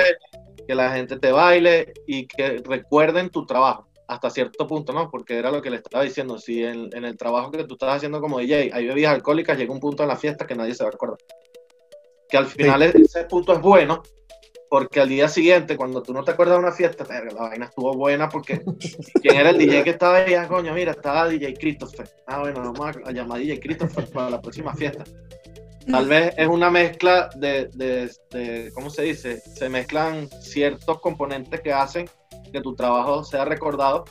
que 0.66 0.76
la 0.76 0.94
gente 0.94 1.20
te 1.20 1.34
baile 1.34 1.92
y 2.08 2.26
que 2.26 2.64
recuerden 2.66 3.30
tu 3.30 3.46
trabajo 3.46 3.90
hasta 4.08 4.30
cierto 4.30 4.68
punto, 4.68 4.94
¿no? 4.94 5.10
Porque 5.10 5.38
era 5.38 5.52
lo 5.52 5.62
que 5.62 5.70
le 5.70 5.78
estaba 5.78 6.04
diciendo, 6.04 6.38
si 6.38 6.64
en, 6.64 6.92
el 6.94 7.18
trabajo 7.18 7.52
que 7.52 7.64
tú 7.64 7.76
estás 7.76 7.98
haciendo 7.98 8.22
como 8.22 8.40
DJ 8.40 8.72
hay 8.74 8.88
bebidas 8.88 9.14
alcohólicas, 9.14 9.58
llega 9.58 9.74
un 9.74 9.80
punto 9.80 10.04
en 10.04 10.10
la 10.10 10.16
fiesta 10.16 10.46
que 10.46 10.56
nadie 10.56 10.76
se 10.76 10.84
va 10.84 10.90
a 10.90 10.94
acordar. 10.94 11.18
Que 12.30 12.38
al 12.38 12.48
final 12.48 12.82
ese 12.82 13.24
punto 13.26 13.54
es 13.54 13.62
bueno, 13.62 14.02
porque 14.70 15.00
al 15.00 15.10
día 15.10 15.28
siguiente, 15.28 15.78
cuando 15.78 16.02
tú 16.02 16.14
no 16.14 16.24
te 16.24 16.32
acuerdas 16.32 16.58
de 16.58 16.64
una 16.64 16.72
fiesta, 16.72 17.06
la 17.08 17.44
vaina 17.44 17.66
estuvo 17.66 17.94
buena 17.94 18.28
porque 18.28 18.62
quién 19.22 19.36
era 19.36 19.52
el 19.52 19.58
DJ 19.58 19.84
que 19.84 19.92
estaba 19.92 20.18
ahí, 20.18 20.34
ah, 20.34 20.48
coño, 20.48 20.74
mira, 20.74 20.92
estaba 20.92 21.28
DJ 21.28 21.54
Christopher. 21.54 22.10
Ah, 22.26 22.40
bueno, 22.40 22.74
vamos 22.74 22.98
a, 23.06 23.12
llamar 23.12 23.38
a 23.38 23.42
DJ 23.42 23.60
Christopher 23.60 24.10
para 24.10 24.32
la 24.32 24.42
próxima 24.42 24.74
fiesta. 24.74 25.04
Tal 25.90 26.08
vez 26.08 26.34
es 26.38 26.48
una 26.48 26.72
mezcla 26.72 27.30
de, 27.36 27.68
de, 27.74 28.10
de, 28.32 28.72
¿cómo 28.74 28.90
se 28.90 29.04
dice? 29.04 29.42
Se 29.42 29.70
mezclan 29.70 30.30
ciertos 30.42 31.00
componentes 31.02 31.60
que 31.62 31.74
hacen 31.74 32.10
que 32.54 32.62
tu 32.62 32.76
trabajo 32.76 33.24
sea 33.26 33.44
recordado, 33.44 34.06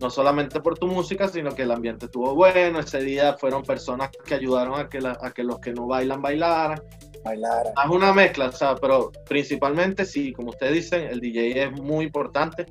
no 0.00 0.10
solamente 0.10 0.60
por 0.60 0.78
tu 0.78 0.86
música, 0.86 1.26
sino 1.26 1.54
que 1.54 1.62
el 1.62 1.72
ambiente 1.72 2.06
estuvo 2.06 2.34
bueno, 2.34 2.78
ese 2.78 3.00
día 3.00 3.34
fueron 3.38 3.62
personas 3.62 4.10
que 4.24 4.34
ayudaron 4.34 4.78
a 4.78 4.88
que, 4.88 4.98
a 4.98 5.30
que 5.32 5.42
los 5.42 5.58
que 5.58 5.72
no 5.72 5.86
bailan 5.86 6.22
bailaran. 6.22 6.80
Bailaran. 7.24 7.72
Es 7.84 7.90
una 7.90 8.12
mezcla, 8.12 8.46
o 8.46 8.52
sea, 8.52 8.74
pero 8.76 9.10
principalmente, 9.28 10.04
sí, 10.04 10.32
como 10.32 10.50
ustedes 10.50 10.74
dicen, 10.74 11.04
el 11.04 11.20
DJ 11.20 11.64
es 11.64 11.72
muy 11.72 12.04
importante 12.04 12.66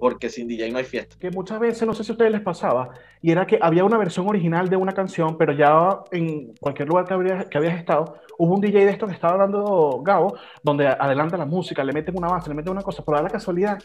porque 0.00 0.30
sin 0.30 0.48
DJ 0.48 0.70
no 0.70 0.78
hay 0.78 0.84
fiesta. 0.84 1.16
Que 1.20 1.30
muchas 1.30 1.60
veces, 1.60 1.86
no 1.86 1.94
sé 1.94 2.02
si 2.02 2.10
a 2.10 2.14
ustedes 2.14 2.32
les 2.32 2.40
pasaba, 2.40 2.90
y 3.22 3.30
era 3.30 3.46
que 3.46 3.58
había 3.60 3.84
una 3.84 3.98
versión 3.98 4.26
original 4.26 4.68
de 4.68 4.76
una 4.76 4.92
canción, 4.92 5.36
pero 5.36 5.52
ya 5.52 6.00
en 6.10 6.54
cualquier 6.58 6.88
lugar 6.88 7.04
que, 7.04 7.14
habría, 7.14 7.44
que 7.44 7.58
habías 7.58 7.78
estado, 7.78 8.16
hubo 8.38 8.54
un 8.54 8.60
DJ 8.60 8.86
de 8.86 8.90
esto 8.90 9.06
que 9.06 9.12
estaba 9.12 9.34
hablando 9.34 10.00
Gabo, 10.02 10.34
donde 10.62 10.88
adelanta 10.88 11.36
la 11.36 11.44
música, 11.44 11.84
le 11.84 11.92
meten 11.92 12.16
una 12.16 12.28
base, 12.28 12.48
le 12.48 12.56
meten 12.56 12.72
una 12.72 12.82
cosa, 12.82 13.04
pero 13.04 13.18
da 13.18 13.22
la 13.22 13.30
casualidad 13.30 13.78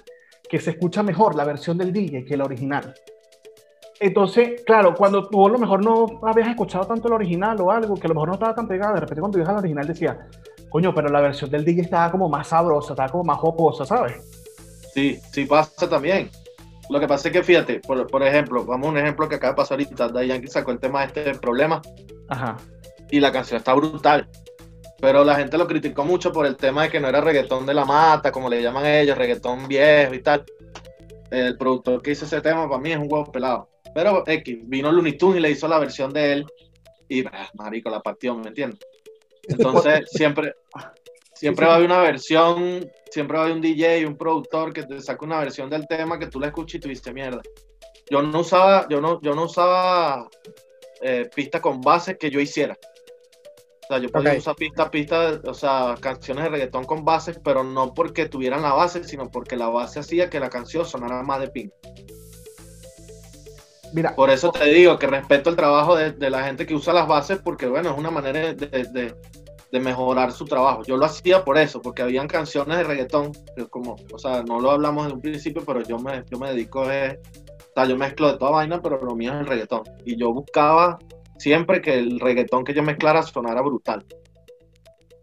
que 0.49 0.60
se 0.60 0.71
escucha 0.71 1.04
mejor 1.04 1.36
la 1.36 1.43
versión 1.43 1.78
del 1.78 1.91
DJ 1.91 2.23
que 2.23 2.38
la 2.38 2.45
original. 2.45 2.93
Entonces, 3.99 4.63
claro, 4.65 4.93
cuando 4.93 5.28
tú 5.28 5.45
a 5.45 5.49
lo 5.49 5.58
mejor 5.58 5.84
no 5.84 6.19
habías 6.23 6.49
escuchado 6.49 6.86
tanto 6.86 7.08
el 7.08 7.13
original 7.13 7.60
o 7.62 7.71
algo, 7.71 7.95
que 7.95 8.08
a 8.08 8.10
lo 8.10 8.15
mejor 8.15 8.30
no 8.30 8.34
estaba 8.36 8.56
tan 8.56 8.67
pegado, 8.67 8.93
de 8.93 9.01
repente 9.01 9.21
cuando 9.21 9.38
ibas 9.38 9.49
al 9.49 9.58
original 9.58 9.88
decía, 9.88 10.28
coño, 10.69 10.93
pero 10.93 11.10
la 11.10 11.21
versión 11.21 11.49
del 11.49 11.63
DJ 11.63 11.82
estaba 11.82 12.12
como 12.12 12.30
más 12.30 12.47
sabrosa, 12.47 12.93
estaba 12.93 13.10
como 13.10 13.23
más 13.23 13.38
jocosa, 13.38 13.86
¿sabes? 13.86 14.44
Sí, 14.95 15.19
sí 15.34 15.45
pasa 15.45 15.89
también. 15.89 16.31
Lo 16.89 17.01
que 17.01 17.08
pasa 17.08 17.27
es 17.27 17.34
que 17.34 17.43
fíjate, 17.43 17.81
por, 17.81 18.08
por 18.08 18.23
ejemplo, 18.23 18.63
vamos 18.63 18.88
a 18.88 18.91
un 18.91 18.97
ejemplo 18.97 19.27
que 19.27 19.36
acaba 19.36 19.51
de 19.51 19.58
pasar 19.58 19.77
ahorita, 19.77 20.08
Daddy 20.08 20.27
Yankee 20.27 20.47
sacó 20.47 20.71
el 20.71 20.79
tema 20.79 21.01
de 21.01 21.08
este 21.08 21.39
problema. 21.39 21.81
Ajá. 22.29 22.55
Y 23.12 23.19
la 23.19 23.31
canción 23.31 23.58
está 23.58 23.73
brutal. 23.73 24.29
Pero 25.01 25.25
la 25.25 25.36
gente 25.36 25.58
lo 25.58 25.67
criticó 25.67 26.05
mucho 26.05 26.31
por 26.31 26.45
el 26.45 26.55
tema 26.55 26.84
de 26.84 26.89
que 26.89 27.01
no 27.01 27.10
era 27.10 27.19
reggaetón 27.19 27.65
de 27.65 27.73
la 27.73 27.84
mata, 27.84 28.31
como 28.31 28.49
le 28.49 28.62
llaman 28.62 28.86
ellos, 28.86 29.17
reggaetón 29.17 29.67
viejo 29.67 30.13
y 30.13 30.23
tal. 30.23 30.45
El 31.29 31.58
productor 31.58 32.01
que 32.01 32.12
hizo 32.12 32.23
ese 32.23 32.39
tema 32.39 32.69
para 32.69 32.81
mí 32.81 32.93
es 32.93 32.97
un 32.97 33.12
huevo 33.12 33.29
pelado. 33.29 33.67
Pero 33.93 34.23
X, 34.25 34.58
vino 34.63 34.91
Looney 34.91 35.17
Tunes 35.17 35.39
y 35.39 35.41
le 35.41 35.51
hizo 35.51 35.67
la 35.67 35.79
versión 35.79 36.13
de 36.13 36.31
él. 36.31 36.45
Y, 37.10 37.21
bah, 37.21 37.49
marico, 37.55 37.89
la 37.89 37.99
partió, 37.99 38.36
¿me 38.36 38.47
entiendes? 38.47 38.79
Entonces, 39.47 40.10
siempre, 40.10 40.55
siempre 41.45 41.67
va 41.67 41.73
a 41.73 41.75
haber 41.75 41.86
una 41.86 41.99
versión, 41.99 42.91
siempre 43.12 43.38
va 43.38 43.43
a 43.43 43.45
haber 43.45 43.58
un 43.58 43.62
DJ, 43.62 44.08
un 44.08 44.17
productor 44.17 44.73
que 44.73 44.81
te 44.81 44.99
saca 44.99 45.23
una 45.23 45.38
versión 45.38 45.69
del 45.69 45.88
tema 45.88 46.17
que 46.17 46.25
tú 46.25 46.39
la 46.39 46.47
escuchas 46.47 46.75
y 46.75 46.79
tú 46.79 46.89
dices, 46.89 47.13
mierda. 47.13 47.39
Yo 48.10 48.23
no 48.23 48.39
usaba, 48.39 48.88
yo 48.89 48.99
no, 48.99 49.21
yo 49.21 49.36
no 49.36 49.43
usaba 49.43 50.27
eh, 51.03 51.29
pistas 51.36 51.62
con 51.62 51.81
bases 51.81 52.17
que 52.19 52.31
yo 52.31 52.39
hiciera. 52.39 52.75
O 53.84 53.88
sea, 53.88 53.99
yo 53.99 54.10
podía 54.10 54.34
usar 54.34 54.55
pistas, 54.55 54.89
pistas, 54.89 55.39
o 55.45 55.53
sea, 55.53 55.93
canciones 55.99 56.45
de 56.45 56.49
reggaetón 56.49 56.86
con 56.86 57.05
bases, 57.05 57.39
pero 57.43 57.63
no 57.63 57.93
porque 57.93 58.27
tuvieran 58.27 58.63
la 58.63 58.73
base, 58.73 59.03
sino 59.03 59.29
porque 59.29 59.55
la 59.55 59.69
base 59.69 59.99
hacía 59.99 60.31
que 60.31 60.39
la 60.39 60.49
canción 60.49 60.84
sonara 60.84 61.21
más 61.21 61.41
de 61.41 61.49
ping. 61.49 61.69
Mira, 63.93 64.15
Por 64.15 64.31
eso 64.31 64.51
te 64.51 64.65
digo 64.65 64.97
que 64.97 65.05
respeto 65.05 65.51
el 65.51 65.55
trabajo 65.55 65.95
de, 65.95 66.29
la 66.31 66.43
gente 66.43 66.65
que 66.65 66.73
usa 66.73 66.91
las 66.91 67.08
bases, 67.08 67.38
porque 67.38 67.67
bueno, 67.67 67.91
es 67.91 67.97
una 67.99 68.10
manera 68.10 68.51
de, 68.51 69.15
mejorar 69.79 70.31
su 70.31 70.45
trabajo. 70.45 70.83
Yo 70.83 70.97
lo 70.97 71.05
hacía 71.05 71.43
por 71.43 71.57
eso, 71.57 71.81
porque 71.81 72.01
habían 72.01 72.27
canciones 72.27 72.77
de 72.77 72.83
reggaetón, 72.83 73.31
como, 73.69 73.95
o 74.13 74.17
sea, 74.17 74.43
no 74.43 74.59
lo 74.59 74.71
hablamos 74.71 75.07
en 75.07 75.13
un 75.13 75.21
principio, 75.21 75.63
pero 75.65 75.81
yo 75.81 75.97
me, 75.99 76.23
yo 76.29 76.38
me 76.38 76.49
dedico 76.49 76.81
a, 76.81 76.85
o 76.85 77.73
sea, 77.75 77.85
yo 77.85 77.97
mezclo 77.97 78.31
de 78.31 78.38
toda 78.38 78.51
vaina, 78.51 78.81
pero 78.81 79.01
lo 79.01 79.15
mío 79.15 79.33
es 79.33 79.39
el 79.39 79.47
reggaetón. 79.47 79.83
Y 80.05 80.17
yo 80.17 80.33
buscaba 80.33 80.97
siempre 81.38 81.81
que 81.81 81.97
el 81.99 82.19
reggaetón 82.19 82.63
que 82.63 82.73
yo 82.73 82.83
mezclara 82.83 83.21
sonara 83.23 83.61
brutal. 83.61 84.05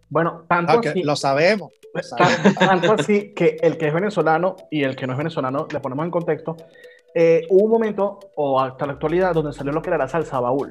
Bueno, 0.08 0.44
tanto 0.48 0.78
así, 0.78 1.02
lo 1.02 1.16
sabemos. 1.16 1.72
Tanto, 2.58 2.92
así 2.92 3.34
que 3.34 3.58
el 3.60 3.76
que 3.76 3.88
es 3.88 3.92
venezolano 3.94 4.56
y 4.70 4.82
el 4.82 4.96
que 4.96 5.06
no 5.06 5.12
es 5.12 5.18
venezolano, 5.18 5.66
le 5.70 5.78
ponemos 5.80 6.06
en 6.06 6.10
contexto, 6.10 6.56
eh, 7.14 7.46
hubo 7.50 7.64
un 7.64 7.70
momento, 7.70 8.18
o 8.36 8.58
hasta 8.60 8.86
la 8.86 8.94
actualidad, 8.94 9.34
donde 9.34 9.52
salió 9.52 9.72
lo 9.72 9.82
que 9.82 9.90
era 9.90 9.98
la 9.98 10.08
salsa 10.08 10.40
baúl. 10.40 10.70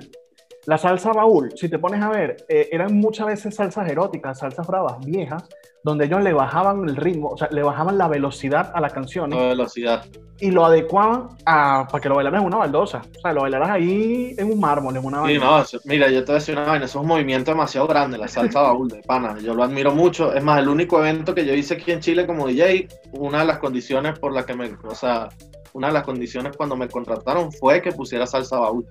La 0.68 0.78
salsa 0.78 1.12
baúl, 1.12 1.52
si 1.56 1.70
te 1.70 1.80
pones 1.80 2.02
a 2.04 2.10
ver, 2.10 2.38
eh, 2.48 2.70
eran 2.72 2.94
muchas 2.94 3.26
veces 3.26 3.56
salsas 3.56 3.90
eróticas, 3.90 4.40
salsas 4.40 4.68
bravas, 4.68 5.04
viejas, 5.04 5.44
donde 5.84 6.06
ellos 6.06 6.22
le 6.22 6.34
bajaban 6.34 6.88
el 6.88 6.96
ritmo, 6.96 7.30
o 7.30 7.38
sea, 7.38 7.48
le 7.50 7.64
bajaban 7.64 7.98
la 7.98 8.08
velocidad 8.08 8.72
a 8.74 8.80
la 8.80 8.92
canción. 8.92 9.32
La 9.32 9.48
velocidad. 9.48 10.06
Y 10.40 10.52
lo 10.52 10.64
adecuaban 10.64 11.30
a, 11.48 11.88
para 11.90 12.02
que 12.02 12.10
lo 12.10 12.16
bailaras 12.16 12.42
en 12.42 12.48
una 12.48 12.58
baldosa. 12.58 13.02
O 13.18 13.22
sea, 13.22 13.34
lo 13.34 13.42
bailaras 13.42 13.70
ahí 13.72 14.36
en 14.38 14.52
un 14.52 14.60
mármol, 14.60 14.96
en 14.96 15.06
una 15.06 15.26
Sí, 15.26 15.40
no, 15.40 15.64
mira, 15.86 16.10
yo 16.10 16.20
te 16.20 16.32
voy 16.32 16.36
a 16.36 16.40
decir 16.40 16.58
una 16.58 16.68
vaina, 16.68 16.86
eso 16.86 17.00
es 17.00 17.02
un 17.02 17.08
movimiento 17.08 17.52
demasiado 17.52 17.88
grande, 17.88 18.20
la 18.20 18.28
salsa 18.28 18.62
baúl 18.62 18.88
de 18.88 19.02
pana. 19.02 19.38
Yo 19.40 19.56
lo 19.56 19.64
admiro 19.64 19.94
mucho. 19.94 20.34
Es 20.34 20.44
más, 20.44 20.60
el 20.60 20.70
único 20.70 21.00
evento 21.00 21.34
que 21.34 21.46
yo 21.46 21.54
hice 21.54 21.76
aquí 21.76 21.92
en 21.92 22.02
Chile 22.02 22.28
como 22.28 22.48
DJ, 22.48 22.88
una 23.14 23.40
de 23.40 23.46
las 23.46 23.58
condiciones 23.58 24.20
por 24.20 24.32
las 24.32 24.46
que 24.46 24.56
me, 24.56 24.72
o 24.84 24.96
sea, 24.96 25.30
una 25.74 25.88
de 25.88 25.94
las 25.94 26.04
condiciones 26.04 26.56
cuando 26.56 26.76
me 26.76 26.88
contrataron 26.88 27.52
fue 27.52 27.82
que 27.82 27.92
pusiera 27.92 28.28
salsa 28.28 28.60
baúl. 28.60 28.86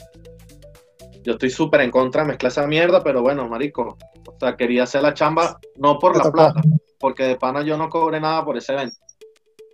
Yo 1.23 1.33
estoy 1.33 1.51
súper 1.51 1.83
en 1.83 1.91
contra 1.91 2.23
de 2.23 2.29
mezclar 2.29 2.51
esa 2.51 2.67
mierda, 2.67 3.03
pero 3.03 3.23
bueno, 3.23 3.49
marico, 3.49 3.99
o 4.27 4.37
sea, 4.39 4.57
quería 4.57 4.85
hacer 4.85 5.03
la 5.03 5.15
chamba 5.15 5.59
no 5.77 5.99
por 5.99 6.17
la 6.17 6.31
plata, 6.31 6.61
porque 6.99 7.25
de 7.25 7.37
pana 7.37 7.63
yo 7.63 7.77
no 7.77 7.89
cobré 7.89 8.21
nada 8.21 8.45
por 8.45 8.57
ese 8.57 8.73
evento, 8.73 8.97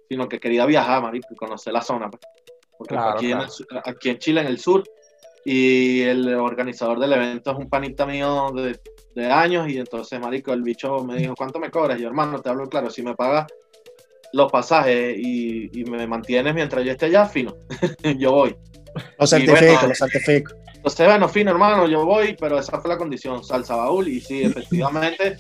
sino 0.09 0.28
que 0.28 0.40
quería 0.40 0.66
viajar, 0.66 1.02
marico, 1.02 1.28
y 1.30 1.37
conocer 1.37 1.72
la 1.72 1.82
zona. 1.82 2.11
Pues. 2.11 2.22
Porque 2.78 2.96
aquí, 2.96 3.32
En 3.32 3.40
aquí 3.85 4.11
en 4.11 4.18
Chile, 4.18 4.40
en 4.40 4.48
el 4.48 4.59
sur, 4.59 4.85
y 5.44 6.02
el 6.02 6.35
organizador 6.35 6.98
del 6.98 7.12
evento 7.12 7.52
es 7.52 7.56
un 7.56 7.70
panita 7.70 8.04
mío 8.04 8.50
de, 8.52 8.78
de, 9.14 9.26
años, 9.30 9.68
y 9.68 9.78
entonces, 9.78 10.20
marico, 10.20 10.52
el 10.52 10.62
bicho 10.62 11.04
me 11.04 11.16
dijo, 11.16 11.35
¿cuánto 11.37 11.61
me 11.61 11.70
cobras? 11.70 11.98
Y 11.98 12.02
yo, 12.02 12.09
hermano, 12.09 12.40
te 12.40 12.48
hablo 12.48 12.68
claro, 12.68 12.90
si 12.90 13.02
me 13.02 13.14
pagas 13.14 13.46
los 14.32 14.50
pasajes 14.50 15.16
y, 15.18 15.85
me 15.88 16.06
mantienes 16.06 16.54
mientras 16.54 16.85
yo 16.85 16.92
esté 16.92 17.06
allá, 17.06 17.26
fino, 17.26 17.54
yo 18.18 18.32
voy. 18.32 18.56
Lo 19.18 19.26
certifico, 19.26 19.87
lo 19.87 19.94
certifico. 19.94 20.52
Entonces, 20.87 21.07
bueno, 21.09 21.29
fino, 21.29 21.51
hermano, 21.51 21.88
yo 21.88 22.07
voy, 22.07 22.37
pero 22.38 22.61
esa 22.61 22.81
fue 22.81 22.88
la 22.88 22.96
condición, 22.96 23.42
salsa 23.42 23.75
baúl, 23.75 24.07
y 24.07 24.20
sí, 24.20 24.42
efectivamente, 24.44 25.37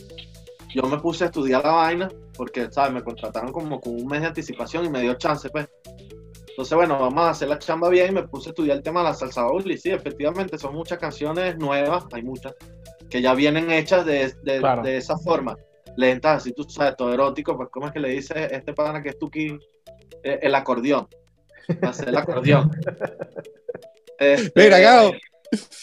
yo 0.74 0.82
me 0.82 0.98
puse 0.98 1.22
a 1.22 1.26
estudiar 1.28 1.64
la 1.64 1.70
vaina, 1.70 2.08
porque, 2.36 2.68
¿sabes? 2.72 2.92
Me 2.92 3.04
contrataron 3.04 3.52
como 3.52 3.80
con 3.80 3.94
un 3.94 4.08
mes 4.08 4.22
de 4.22 4.26
anticipación 4.26 4.84
y 4.84 4.90
me 4.90 5.02
dio 5.02 5.14
chance, 5.14 5.48
pues. 5.50 5.68
Entonces, 6.48 6.74
bueno, 6.74 6.98
vamos 6.98 7.20
a 7.20 7.30
hacer 7.30 7.48
la 7.48 7.60
chamba 7.60 7.88
bien 7.88 8.10
y 8.10 8.14
me 8.14 8.22
puse 8.26 8.48
a 8.48 8.50
estudiar 8.50 8.78
el 8.78 8.82
tema 8.82 9.00
de 9.00 9.10
la 9.10 9.14
salsa 9.14 9.44
baúl, 9.44 9.70
y 9.70 9.78
sí, 9.78 9.90
efectivamente, 9.90 10.58
son 10.58 10.74
muchas 10.74 10.98
canciones 10.98 11.56
nuevas, 11.58 12.06
hay 12.10 12.22
muchas, 12.24 12.52
que 13.08 13.22
ya 13.22 13.32
vienen 13.32 13.70
hechas 13.70 14.04
de, 14.04 14.34
de 14.42 14.96
esa 14.96 15.16
forma 15.16 15.56
lentas, 15.96 16.38
así 16.38 16.52
tú 16.52 16.64
sabes, 16.64 16.96
todo 16.96 17.14
erótico, 17.14 17.56
pues 17.56 17.68
¿cómo 17.70 17.86
es 17.86 17.92
que 17.92 18.00
le 18.00 18.08
dice 18.08 18.48
este 18.50 18.72
pana 18.72 19.00
que 19.00 19.10
es 19.10 19.18
Tuki? 19.18 19.56
Eh, 20.24 20.40
el 20.42 20.54
acordeón. 20.56 21.06
Hacer 21.82 22.08
el 22.08 22.16
acordeón. 22.16 22.70
Este, 24.18 24.62
Mira, 24.62 24.78
Gao. 24.78 25.12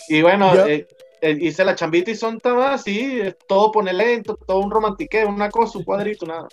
Y 0.09 0.21
bueno, 0.21 0.53
eh, 0.67 0.87
eh, 1.21 1.37
hice 1.39 1.63
la 1.63 1.75
chambita 1.75 2.11
y 2.11 2.15
son 2.15 2.39
tan 2.39 2.59
así, 2.59 3.21
todo 3.47 3.71
pone 3.71 3.93
lento, 3.93 4.37
todo 4.45 4.59
un 4.59 4.71
romantiqueo, 4.71 5.29
una 5.29 5.49
cosa, 5.49 5.77
un 5.77 5.85
cuadrito, 5.85 6.25
nada. 6.25 6.47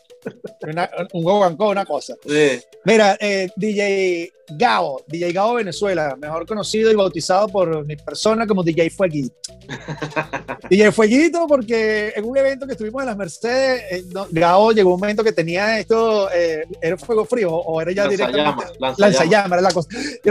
un 1.12 1.24
gogancó, 1.24 1.70
una 1.70 1.84
cosa. 1.84 2.16
Sí. 2.26 2.60
Mira, 2.84 3.18
DJ 3.56 4.32
Gao, 4.52 5.02
DJ 5.06 5.32
Gao 5.32 5.54
Venezuela, 5.54 6.16
mejor 6.20 6.46
conocido 6.46 6.90
y 6.90 6.94
bautizado 6.94 7.48
por 7.48 7.84
mi 7.86 7.96
persona 7.96 8.46
como 8.46 8.62
DJ 8.62 8.90
Fueguito. 8.90 9.34
DJ 10.70 10.92
Fueguito, 10.92 11.46
porque 11.46 12.12
en 12.14 12.24
un 12.24 12.36
evento 12.36 12.66
que 12.66 12.72
estuvimos 12.72 13.02
en 13.02 13.08
las 13.08 13.16
Mercedes, 13.16 13.82
eh, 13.90 14.04
Gao 14.30 14.72
llegó 14.72 14.94
un 14.94 15.00
momento 15.00 15.24
que 15.24 15.32
tenía 15.32 15.78
esto, 15.78 16.30
eh, 16.32 16.64
¿era 16.80 16.96
fuego 16.96 17.24
frío 17.24 17.52
o 17.52 17.80
era 17.80 17.92
ya 17.92 18.08
directamente? 18.08 18.64
Lanzallamas, 18.98 19.52
era 19.52 19.62
la 19.62 19.72
cosa. 19.72 19.88
Y 20.24 20.30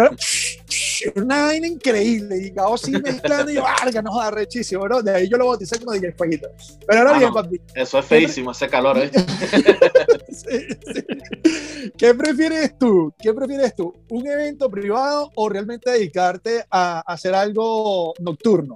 una 1.16 1.44
vaina 1.44 1.68
increíble, 1.68 2.38
y 2.38 2.50
Gao 2.50 2.76
así 2.76 2.92
mezclando, 2.92 3.52
y 3.52 3.56
yo, 3.56 3.66
¡arga! 3.66 4.02
No 4.02 4.12
joda, 4.12 4.32
rechísimo, 4.32 4.88
¿no? 4.88 5.02
De 5.02 5.16
ahí 5.16 5.30
yo 5.30 5.38
lo 5.38 5.48
bauticé 5.48 5.80
como 5.80 5.94
DJ 5.94 6.12
Fueguito. 6.14 6.50
Pero 6.86 7.00
ahora 7.00 7.16
ah, 7.16 7.20
bien, 7.20 7.34
papi. 7.34 7.62
Eso 7.74 8.00
es 8.00 8.06
feísimo, 8.06 8.52
ese 8.52 8.68
calor, 8.68 8.98
¿eh? 8.98 9.10
¿Qué 11.98 12.14
prefieres 12.14 12.78
tú? 12.78 13.14
¿Qué 13.20 13.34
prefieres 13.34 13.76
tú? 13.76 13.94
¿Un 14.10 14.28
evento 14.28 14.69
privado 14.69 15.32
o 15.36 15.50
realmente 15.50 15.91
dedicarte 15.91 16.63
a, 16.69 17.00
hacer 17.02 17.34
algo 17.36 18.13
nocturno? 18.19 18.76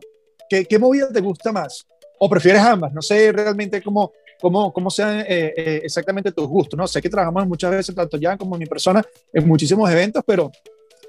¿Qué, 0.50 0.66
¿Qué, 0.66 0.78
movida 0.78 1.12
te 1.12 1.22
gusta 1.22 1.52
más? 1.52 1.86
¿O 2.20 2.30
prefieres 2.30 2.62
ambas? 2.62 2.94
No 2.94 3.02
sé 3.02 3.32
realmente 3.32 3.82
cómo, 3.82 4.12
cómo, 4.40 4.72
cómo 4.72 4.90
sean 4.90 5.22
eh, 5.22 5.54
eh, 5.58 5.82
exactamente 5.84 6.32
tus 6.32 6.48
gustos, 6.48 6.78
¿no? 6.78 6.88
Sé 6.88 7.02
que 7.02 7.10
trabajamos 7.10 7.48
muchas 7.48 7.72
veces, 7.72 7.96
tanto 7.96 8.18
ya 8.18 8.38
como 8.38 8.58
mi 8.58 8.66
persona, 8.66 9.04
en 9.34 9.48
muchísimos 9.48 9.90
eventos, 9.90 10.24
pero 10.26 10.52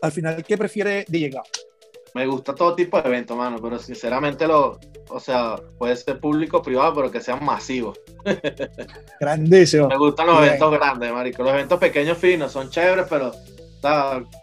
al 0.00 0.12
final, 0.12 0.42
¿qué 0.44 0.56
prefiere 0.56 1.04
de 1.06 1.18
llegar? 1.18 1.44
me 2.14 2.26
gusta 2.26 2.54
todo 2.54 2.76
tipo 2.76 3.00
de 3.02 3.08
eventos, 3.08 3.36
mano, 3.36 3.58
pero 3.60 3.76
sinceramente 3.78 4.46
lo, 4.46 4.78
o 5.08 5.18
sea, 5.18 5.56
puede 5.76 5.96
ser 5.96 6.20
público 6.20 6.58
o 6.58 6.62
privado, 6.62 6.94
pero 6.94 7.10
que 7.10 7.20
sean 7.20 7.44
masivos. 7.44 7.98
Grandísimo. 9.20 9.88
me 9.88 9.98
gustan 9.98 10.28
los 10.28 10.38
eventos 10.46 10.72
grandes, 10.72 11.12
marico. 11.12 11.42
Los 11.42 11.52
eventos 11.52 11.78
pequeños 11.80 12.16
finos 12.16 12.52
son 12.52 12.70
chéveres, 12.70 13.06
pero 13.10 13.32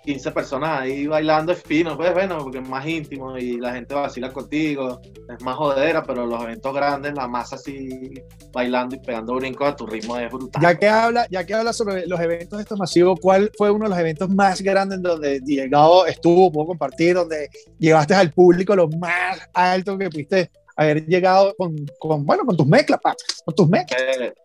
15 0.03 0.31
personas 0.31 0.81
ahí 0.81 1.07
bailando 1.07 1.51
es 1.51 1.63
fino, 1.63 1.97
pues 1.97 2.13
bueno, 2.13 2.37
porque 2.39 2.59
es 2.59 2.67
más 2.67 2.85
íntimo 2.85 3.37
y 3.37 3.57
la 3.57 3.73
gente 3.73 3.95
vacila 3.95 4.31
contigo, 4.31 5.01
es 5.03 5.43
más 5.43 5.55
jodera, 5.55 6.03
pero 6.03 6.25
los 6.25 6.41
eventos 6.43 6.73
grandes, 6.73 7.13
la 7.13 7.27
masa 7.27 7.55
así 7.55 8.13
bailando 8.53 8.95
y 8.95 8.99
pegando 8.99 9.35
brincos 9.35 9.67
a 9.67 9.75
tu 9.75 9.87
ritmo 9.87 10.17
es 10.17 10.31
brutal. 10.31 10.61
Ya 10.61 10.77
que 10.77 10.87
habla, 10.87 11.27
ya 11.29 11.45
que 11.45 11.53
habla 11.53 11.73
sobre 11.73 12.05
los 12.05 12.19
eventos 12.19 12.59
estos 12.59 12.77
masivos, 12.77 13.19
¿cuál 13.19 13.51
fue 13.57 13.71
uno 13.71 13.85
de 13.85 13.89
los 13.89 13.99
eventos 13.99 14.29
más 14.29 14.61
grandes 14.61 14.97
en 14.97 15.03
donde 15.03 15.39
Diego 15.41 16.05
estuvo, 16.05 16.51
pudo 16.51 16.67
compartir, 16.67 17.15
donde 17.15 17.49
llevaste 17.79 18.13
al 18.13 18.31
público 18.31 18.75
lo 18.75 18.87
más 18.89 19.39
alto 19.53 19.97
que 19.97 20.09
pudiste 20.09 20.51
haber 20.75 21.05
llegado 21.05 21.55
con, 21.55 21.75
con 21.99 22.25
bueno, 22.25 22.45
con 22.45 22.55
tus 22.55 22.67
mezclas, 22.67 22.99
pa, 23.01 23.15
con 23.43 23.55
tus 23.55 23.67
mezclas? 23.67 24.01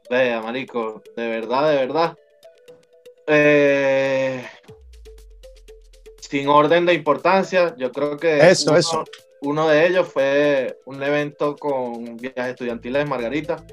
Vea, 0.09 0.41
marico, 0.41 1.03
de 1.17 1.29
verdad, 1.29 1.71
de 1.71 1.77
verdad. 1.77 2.17
Eh, 3.27 4.45
sin 6.29 6.49
orden 6.49 6.87
de 6.87 6.95
importancia, 6.95 7.75
yo 7.77 7.93
creo 7.93 8.17
que 8.17 8.39
eso, 8.49 8.71
uno, 8.71 8.79
eso. 8.79 9.05
uno 9.43 9.69
de 9.69 9.87
ellos 9.87 10.09
fue 10.09 10.79
un 10.87 11.03
evento 11.03 11.57
con 11.57 12.17
viajes 12.17 12.49
estudiantiles 12.49 13.05
de 13.05 13.09
Margarita, 13.09 13.65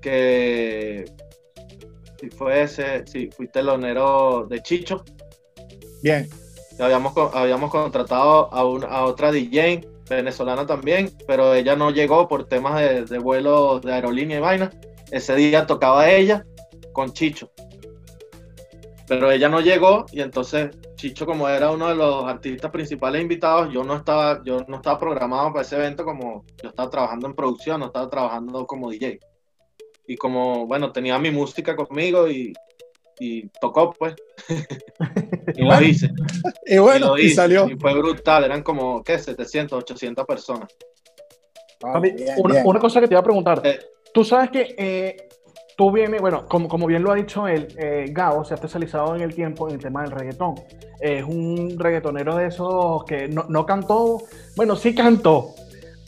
que 0.00 1.04
si 2.20 2.30
fue 2.30 2.62
ese, 2.62 3.06
si 3.06 3.30
fui 3.30 3.48
telonero 3.48 4.46
de 4.48 4.60
Chicho. 4.62 5.04
Bien. 6.02 6.28
Habíamos, 6.80 7.12
habíamos 7.34 7.70
contratado 7.70 8.52
a, 8.52 8.60
a 8.60 9.04
otra 9.04 9.32
DJ 9.32 9.86
venezolana 10.08 10.66
también, 10.66 11.10
pero 11.26 11.54
ella 11.54 11.76
no 11.76 11.90
llegó 11.90 12.28
por 12.28 12.48
temas 12.48 12.80
de, 12.80 13.04
de 13.04 13.18
vuelo 13.18 13.80
de 13.80 13.92
aerolínea 13.92 14.38
y 14.38 14.40
vaina. 14.40 14.70
Ese 15.10 15.34
día 15.34 15.66
tocaba 15.66 16.10
ella 16.10 16.44
con 16.92 17.12
Chicho. 17.12 17.50
pero 19.06 19.30
ella 19.30 19.48
no 19.48 19.60
llegó 19.60 20.06
y 20.12 20.20
entonces 20.20 20.70
Chicho 20.98 21.24
como 21.24 21.48
era 21.48 21.70
uno 21.70 21.88
de 21.88 21.94
los 21.94 22.24
artistas 22.24 22.72
principales 22.72 23.22
invitados, 23.22 23.72
yo 23.72 23.84
no 23.84 23.96
estaba, 23.96 24.42
yo 24.44 24.64
no 24.66 24.76
estaba 24.76 24.98
programado 24.98 25.52
para 25.52 25.62
ese 25.62 25.76
evento 25.76 26.04
como 26.04 26.44
yo 26.60 26.70
estaba 26.70 26.90
trabajando 26.90 27.28
en 27.28 27.34
producción, 27.34 27.78
no 27.78 27.86
estaba 27.86 28.10
trabajando 28.10 28.66
como 28.66 28.90
DJ. 28.90 29.20
Y 30.08 30.16
como, 30.16 30.66
bueno, 30.66 30.90
tenía 30.90 31.16
mi 31.20 31.30
música 31.30 31.76
conmigo 31.76 32.28
y, 32.28 32.52
y 33.20 33.48
tocó 33.60 33.92
pues. 33.92 34.16
y, 35.54 35.62
lo 35.62 35.80
hice. 35.80 36.10
Y 36.66 36.78
bueno, 36.78 37.16
y, 37.16 37.30
salió. 37.30 37.68
Y 37.68 37.76
fue 37.76 37.94
brutal, 37.94 38.44
eran 38.44 38.64
como, 38.64 39.04
¿qué? 39.04 39.20
700, 39.20 39.78
800 39.78 40.26
personas. 40.26 40.68
Ah, 41.84 42.02
una, 42.38 42.80
cosa 42.80 43.00
que 43.00 43.06
te 43.06 43.14
iba 43.14 43.20
a 43.20 43.24
preguntar. 43.24 43.60
Eh, 43.62 43.78
Tú 44.12 44.24
sabes 44.24 44.50
que 44.50 44.74
eh, 44.76 45.27
tú 45.78 45.92
vienes, 45.92 46.20
bueno, 46.20 46.44
como, 46.48 46.68
como 46.68 46.88
bien 46.88 47.04
lo 47.04 47.12
ha 47.12 47.14
dicho 47.14 47.46
él, 47.46 47.68
eh, 47.78 48.06
Gao 48.10 48.44
se 48.44 48.52
ha 48.52 48.56
especializado 48.56 49.14
en 49.14 49.22
el 49.22 49.32
tiempo 49.32 49.68
en 49.68 49.76
el 49.76 49.80
tema 49.80 50.02
del 50.02 50.10
reggaetón. 50.10 50.56
es 51.00 51.22
un 51.22 51.78
reggaetonero 51.78 52.34
de 52.34 52.48
esos 52.48 53.04
que 53.04 53.28
no, 53.28 53.44
no 53.48 53.64
cantó, 53.64 54.24
bueno, 54.56 54.74
sí 54.74 54.92
cantó, 54.92 55.54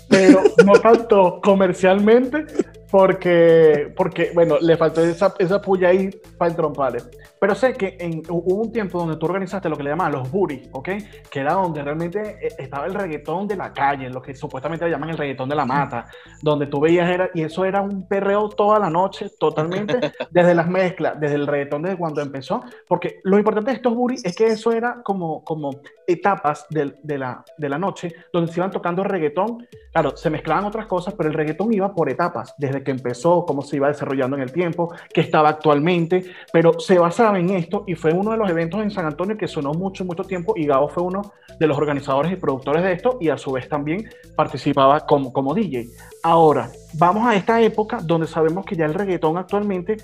pero 0.09 0.43
no 0.67 0.73
cantó 0.73 1.41
comercialmente 1.41 2.47
porque, 2.91 3.93
porque, 3.97 4.33
bueno, 4.35 4.57
le 4.61 4.77
faltó 4.77 5.01
esa, 5.03 5.35
esa 5.39 5.61
puya 5.61 5.89
ahí 5.89 6.11
para 6.37 6.51
entromparle. 6.51 7.01
Pero 7.41 7.55
sé 7.55 7.73
que 7.73 7.97
en, 7.99 8.23
hubo 8.29 8.63
un 8.63 8.73
tiempo 8.73 8.99
donde 8.99 9.17
tú 9.17 9.27
organizaste 9.27 9.69
lo 9.69 9.77
que 9.77 9.85
le 9.85 9.91
llaman 9.91 10.13
los 10.13 10.31
booties, 10.31 10.69
¿ok? 10.73 10.89
Que 11.31 11.41
era 11.41 11.55
donde 11.55 11.83
realmente 11.83 12.37
eh, 12.47 12.55
estaba 12.59 12.87
el 12.87 12.95
reggaetón 12.95 13.47
de 13.49 13.57
la 13.57 13.73
calle, 13.73 14.11
lo 14.11 14.21
que 14.21 14.35
supuestamente 14.35 14.85
le 14.85 14.91
llaman 14.91 15.11
el 15.11 15.17
reggaetón 15.19 15.49
de 15.49 15.55
la 15.55 15.65
mata, 15.65 16.07
donde 16.43 16.67
tú 16.67 16.81
veías, 16.81 17.09
era, 17.09 17.31
y 17.33 17.43
eso 17.43 17.65
era 17.65 17.81
un 17.81 18.07
perreo 18.07 18.49
toda 18.51 18.79
la 18.79 18.91
noche, 18.91 19.31
totalmente, 19.39 20.13
desde 20.31 20.55
las 20.55 20.69
mezclas, 20.69 21.19
desde 21.19 21.37
el 21.37 21.47
reggaetón, 21.47 21.83
desde 21.83 21.97
cuando 21.97 22.21
empezó. 22.21 22.63
Porque 22.87 23.21
lo 23.25 23.39
importante 23.39 23.71
de 23.71 23.77
estos 23.77 23.95
booties 23.95 24.25
es 24.25 24.37
que 24.37 24.49
eso 24.49 24.73
era 24.73 25.01
como, 25.03 25.43
como 25.45 25.71
etapas 26.07 26.67
de, 26.69 26.95
de, 27.03 27.19
la, 27.19 27.43
de 27.57 27.69
la 27.69 27.79
noche, 27.79 28.13
donde 28.33 28.53
se 28.53 28.61
iban 28.61 28.71
tocando 28.71 29.05
reggaetón. 29.05 29.67
Claro, 29.93 30.17
se 30.17 30.29
mezclaban 30.29 30.65
otras 30.65 30.87
cosas, 30.87 31.15
pero 31.15 31.29
el 31.29 31.35
reggaetón 31.35 31.73
iba 31.73 31.95
por 31.95 32.11
etapas, 32.11 32.55
desde 32.59 32.80
que 32.83 32.91
empezó, 32.91 33.45
cómo 33.47 33.63
se 33.63 33.77
iba 33.77 33.89
desarrollando 33.89 34.37
en 34.37 34.43
el 34.43 34.53
tiempo, 34.53 34.95
que 35.13 35.21
estaba 35.21 35.49
actualmente, 35.49 36.25
pero 36.53 36.79
se 36.79 36.99
basaba 36.99 37.39
en 37.39 37.51
esto 37.51 37.85
y 37.87 37.95
fue 37.95 38.13
uno 38.13 38.33
de 38.33 38.37
los 38.37 38.51
eventos 38.51 38.83
en 38.83 38.91
San 38.91 39.07
Antonio 39.07 39.37
que 39.37 39.49
sonó 39.49 39.73
mucho, 39.73 40.05
mucho 40.05 40.25
tiempo 40.25 40.55
y 40.57 40.67
Gabo 40.67 40.89
fue 40.89 41.03
uno 41.03 41.33
de 41.59 41.67
los 41.67 41.77
organizadores 41.77 42.33
y 42.33 42.37
productores 42.37 42.83
de 42.83 42.93
esto 42.93 43.19
y 43.21 43.29
a 43.29 43.39
su 43.39 43.53
vez 43.53 43.69
también 43.69 44.09
participaba 44.37 45.01
como, 45.01 45.33
como 45.33 45.55
DJ. 45.55 45.87
Ahora, 46.23 46.71
vamos 46.95 47.27
a 47.27 47.35
esta 47.35 47.61
época 47.61 47.99
donde 48.03 48.27
sabemos 48.27 48.65
que 48.65 48.77
ya 48.77 48.87
el 48.87 48.95
reggaetón 48.95 49.37
actualmente, 49.37 49.97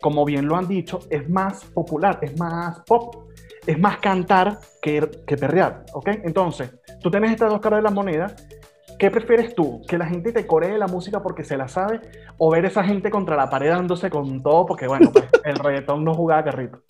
como 0.00 0.24
bien 0.24 0.46
lo 0.46 0.56
han 0.56 0.68
dicho, 0.68 1.00
es 1.10 1.28
más 1.28 1.64
popular, 1.66 2.18
es 2.22 2.38
más 2.38 2.80
pop, 2.80 3.28
es 3.66 3.78
más 3.78 3.98
cantar 3.98 4.58
que, 4.80 5.08
que 5.26 5.36
perrear, 5.36 5.84
¿ok? 5.92 6.08
Entonces, 6.24 6.70
tú 7.02 7.10
tienes 7.10 7.32
estas 7.32 7.50
dos 7.50 7.60
caras 7.60 7.78
de 7.78 7.82
la 7.82 7.90
moneda 7.90 8.34
¿Qué 8.98 9.10
prefieres 9.10 9.54
tú? 9.54 9.82
¿Que 9.86 9.96
la 9.96 10.06
gente 10.06 10.32
te 10.32 10.46
coree 10.46 10.76
la 10.76 10.88
música 10.88 11.22
porque 11.22 11.44
se 11.44 11.56
la 11.56 11.68
sabe? 11.68 12.00
¿O 12.36 12.50
ver 12.50 12.64
esa 12.64 12.82
gente 12.82 13.10
contra 13.10 13.36
la 13.36 13.48
pared 13.48 13.70
dándose 13.70 14.10
con 14.10 14.42
todo? 14.42 14.66
Porque, 14.66 14.88
bueno, 14.88 15.10
pues, 15.12 15.24
el 15.44 15.56
reggaetón 15.56 16.04
no 16.04 16.14
jugaba 16.14 16.44
carrito. 16.44 16.82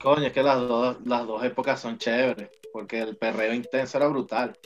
Coño, 0.00 0.26
es 0.26 0.32
que 0.32 0.42
las 0.42 0.58
dos, 0.60 0.96
las 1.04 1.26
dos 1.26 1.44
épocas 1.44 1.78
son 1.78 1.98
chéveres, 1.98 2.48
porque 2.72 3.00
el 3.00 3.16
perreo 3.16 3.52
intenso 3.52 3.98
era 3.98 4.08
brutal. 4.08 4.56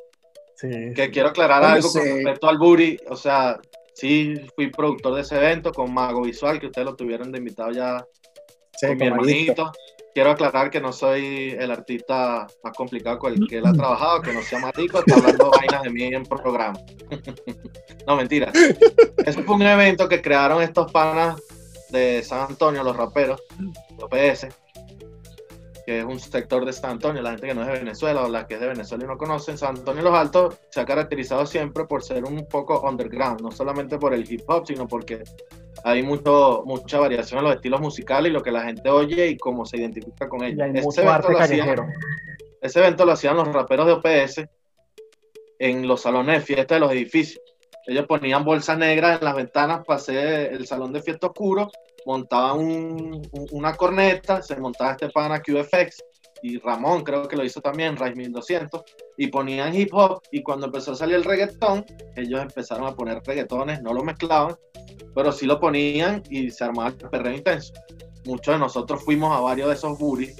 Sí. 0.55 0.69
Que 0.95 1.11
quiero 1.11 1.31
aclarar 1.31 1.65
algo 1.65 1.91
con 1.91 2.03
respecto 2.03 2.49
al 2.49 2.59
Buri. 2.59 2.99
O 3.09 3.17
sea, 3.17 3.59
sí 3.95 4.35
fui 4.55 4.71
productor 4.71 5.15
de 5.17 5.23
ese 5.23 5.37
evento 5.37 5.73
con 5.73 5.93
Mago 5.93 6.23
Visual, 6.23 6.61
que 6.61 6.67
ustedes 6.67 6.87
lo 6.87 6.95
tuvieron 6.95 7.33
de 7.33 7.39
invitado 7.39 7.73
ya 7.73 8.07
sí, 8.77 8.87
con 8.87 8.97
mi 8.97 9.07
hermanito 9.07 9.73
quiero 10.17 10.31
aclarar 10.31 10.71
que 10.71 10.81
no 10.81 10.95
soy 10.95 11.55
el 11.59 11.71
artista 11.71 12.47
más 12.65 12.73
complicado 12.75 13.19
con 13.19 13.35
el 13.35 13.47
que 13.47 13.59
él 13.59 13.67
ha 13.67 13.73
trabajado, 13.75 14.23
que 14.23 14.33
no 14.33 14.41
sea 14.41 14.59
Matico, 14.61 15.01
está 15.01 15.15
hablando 15.15 15.51
vainas 15.51 15.83
de 15.83 15.91
mí 15.91 16.05
en 16.05 16.23
programa. 16.23 16.81
no, 18.07 18.17
mentira. 18.17 18.51
Ese 19.27 19.43
fue 19.43 19.57
un 19.57 19.61
evento 19.61 20.09
que 20.09 20.23
crearon 20.23 20.63
estos 20.63 20.91
panas 20.91 21.39
de 21.91 22.23
San 22.23 22.49
Antonio, 22.49 22.83
los 22.83 22.97
raperos, 22.97 23.43
los 23.99 24.09
PS, 24.09 24.49
que 25.85 25.99
es 25.99 26.05
un 26.07 26.19
sector 26.19 26.65
de 26.65 26.73
San 26.73 26.93
Antonio, 26.93 27.21
la 27.21 27.33
gente 27.33 27.49
que 27.49 27.55
no 27.55 27.61
es 27.61 27.67
de 27.67 27.75
Venezuela 27.75 28.23
o 28.23 28.31
la 28.31 28.47
que 28.47 28.55
es 28.55 28.61
de 28.61 28.69
Venezuela 28.69 29.05
y 29.05 29.09
no 29.09 29.19
conocen, 29.19 29.59
San 29.59 29.77
Antonio 29.77 30.03
Los 30.03 30.15
Altos 30.15 30.57
se 30.71 30.81
ha 30.81 30.87
caracterizado 30.87 31.45
siempre 31.45 31.85
por 31.85 32.03
ser 32.03 32.25
un 32.25 32.49
poco 32.49 32.81
underground, 32.89 33.43
no 33.43 33.51
solamente 33.51 33.99
por 33.99 34.15
el 34.15 34.25
hip 34.33 34.49
hop, 34.49 34.67
sino 34.67 34.89
porque 34.89 35.23
hay 35.87 36.03
mucho, 36.03 36.65
mucha 36.67 36.99
variación 36.99 37.39
en 37.39 37.45
los 37.45 37.55
estilos 37.55 37.81
musicales 37.81 38.31
y 38.31 38.33
lo 38.33 38.43
que 38.43 38.51
la 38.51 38.65
gente 38.65 38.91
oye 38.91 39.29
y 39.29 39.37
cómo 39.37 39.65
se 39.65 39.77
identifica 39.77 40.29
con 40.29 40.43
ellos. 40.43 40.67
Ese 40.75 41.03
evento, 41.03 41.31
lo 41.31 41.39
hacían, 41.39 41.95
ese 42.61 42.79
evento 42.81 43.05
lo 43.05 43.13
hacían 43.13 43.37
los 43.37 43.53
raperos 43.53 43.87
de 43.87 43.93
OPS 43.93 44.45
en 45.61 45.87
los 45.87 46.03
salones 46.03 46.41
de 46.41 46.45
fiesta 46.45 46.75
de 46.75 46.81
los 46.81 46.91
edificios. 46.91 47.41
Ellos 47.87 48.05
ponían 48.07 48.45
bolsas 48.45 48.77
negras 48.77 49.21
en 49.21 49.27
las 49.27 49.37
ventanas 49.37 49.85
para 49.87 49.99
hacer 49.99 50.55
el 50.55 50.67
salón 50.67 50.93
de 50.93 51.03
fiesta 51.03 51.29
oscuro, 51.29 51.71
montaban 52.05 53.23
una 53.53 53.77
corneta, 53.77 54.43
se 54.43 54.57
montaba 54.57 54.91
este 54.91 55.09
pana 55.11 55.41
QFX 55.41 56.03
y 56.43 56.59
Ramón 56.59 57.03
creo 57.03 57.29
que 57.29 57.37
lo 57.37 57.45
hizo 57.45 57.61
también, 57.61 57.97
Rise 57.97 58.15
1200, 58.15 58.83
y 59.17 59.29
ponían 59.29 59.75
hip 59.75 59.91
hop 59.93 60.21
y 60.31 60.43
cuando 60.43 60.67
empezó 60.67 60.93
a 60.93 60.97
salir 60.97 61.17
el 61.17 61.25
reggaetón, 61.25 61.85
ellos 62.15 62.41
empezaron 62.41 62.87
a 62.87 62.95
poner 62.95 63.23
reggaetones, 63.25 63.83
no 63.83 63.93
lo 63.93 64.03
mezclaban, 64.03 64.57
pero 65.15 65.33
sí 65.33 65.47
lo 65.47 65.59
ponían 65.59 66.23
y 66.31 66.51
se 66.51 66.65
armaba 66.65 66.91
el 66.91 66.97
perreo 66.97 67.35
intenso. 67.35 67.73
Muchos 68.25 68.55
de 68.55 68.59
nosotros 68.59 69.05
fuimos 69.05 69.37
a 69.37 69.41
varios 69.41 69.69
de 69.69 69.75
esos 69.75 69.99
buris, 69.99 70.37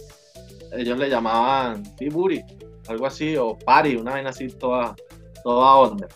ellos 0.73 0.99
le 0.99 1.09
llamaban 1.09 1.83
buri, 2.11 2.43
algo 2.89 3.07
así, 3.07 3.37
o 3.37 3.57
party, 3.57 3.97
una 3.97 4.13
vaina 4.13 4.31
así 4.31 4.49
toda, 4.49 4.95
toda 5.43 5.77
onda. 5.77 6.09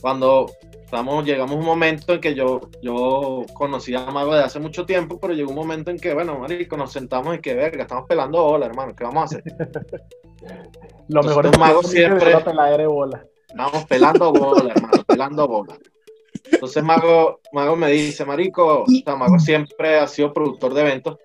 Cuando 0.00 0.46
estamos, 0.88 1.22
llegamos 1.22 1.54
a 1.54 1.58
un 1.58 1.66
momento 1.66 2.14
en 2.14 2.20
que 2.20 2.34
yo, 2.34 2.62
yo 2.80 3.44
conocía 3.52 4.06
a 4.06 4.10
Mago 4.10 4.34
de 4.34 4.42
hace 4.42 4.58
mucho 4.58 4.86
tiempo, 4.86 5.20
pero 5.20 5.34
llegó 5.34 5.50
un 5.50 5.56
momento 5.56 5.90
en 5.90 5.98
que, 5.98 6.14
bueno, 6.14 6.38
marico, 6.38 6.78
nos 6.78 6.92
sentamos 6.92 7.36
y 7.36 7.40
que 7.40 7.52
verga, 7.52 7.82
estamos 7.82 8.08
pelando 8.08 8.42
bola, 8.42 8.64
hermano, 8.64 8.96
¿qué 8.96 9.04
vamos 9.04 9.20
a 9.20 9.24
hacer? 9.26 9.42
Lo 11.08 11.22
mejor 11.22 11.46
es 11.46 11.58
Mago 11.58 11.82
siempre... 11.84 12.34
Bola. 12.86 13.22
Estamos 13.48 13.84
pelando 13.84 14.32
bola, 14.32 14.72
hermano, 14.74 15.04
pelando 15.06 15.46
bola. 15.46 15.78
Entonces 16.50 16.82
Mago, 16.82 17.40
Mago 17.52 17.76
me 17.76 17.90
dice, 17.90 18.24
Marico, 18.24 18.84
o 18.86 19.16
Mago 19.16 19.38
siempre 19.38 19.98
ha 19.98 20.06
sido 20.06 20.32
productor 20.32 20.72
de 20.72 20.80
eventos, 20.80 21.18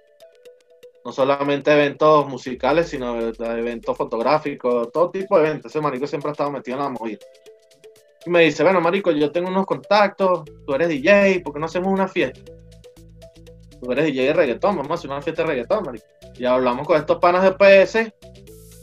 no 1.06 1.14
solamente 1.14 1.72
eventos 1.72 2.28
musicales, 2.28 2.90
sino 2.90 3.18
eventos 3.18 3.96
fotográficos, 3.96 4.92
todo 4.92 5.10
tipo 5.10 5.38
de 5.38 5.48
eventos. 5.48 5.72
Ese 5.72 5.80
Marico 5.80 6.06
siempre 6.06 6.30
ha 6.30 6.34
estado 6.34 6.52
metido 6.52 6.78
en 6.78 6.84
la 6.84 6.90
movida. 6.90 7.20
Y 8.26 8.30
me 8.30 8.42
dice, 8.42 8.64
bueno, 8.64 8.80
Marico, 8.82 9.12
yo 9.12 9.32
tengo 9.32 9.50
unos 9.50 9.66
contactos, 9.66 10.44
tú 10.66 10.74
eres 10.74 10.90
DJ, 10.90 11.42
¿por 11.42 11.54
qué 11.54 11.60
no 11.60 11.66
hacemos 11.66 11.92
una 11.92 12.08
fiesta? 12.08 12.42
Tú 13.82 13.92
eres 13.92 14.06
DJ 14.06 14.28
de 14.28 14.34
reggaetón, 14.34 14.78
vamos 14.78 14.92
a 14.92 14.94
hacer 14.96 15.10
una 15.10 15.22
fiesta 15.22 15.44
de 15.44 15.50
reggaetón, 15.50 15.84
Marico. 15.84 16.06
Y 16.36 16.46
hablamos 16.46 16.88
con 16.88 16.98
estos 16.98 17.20
panas 17.20 17.44
de 17.44 17.52
PS 17.52 18.14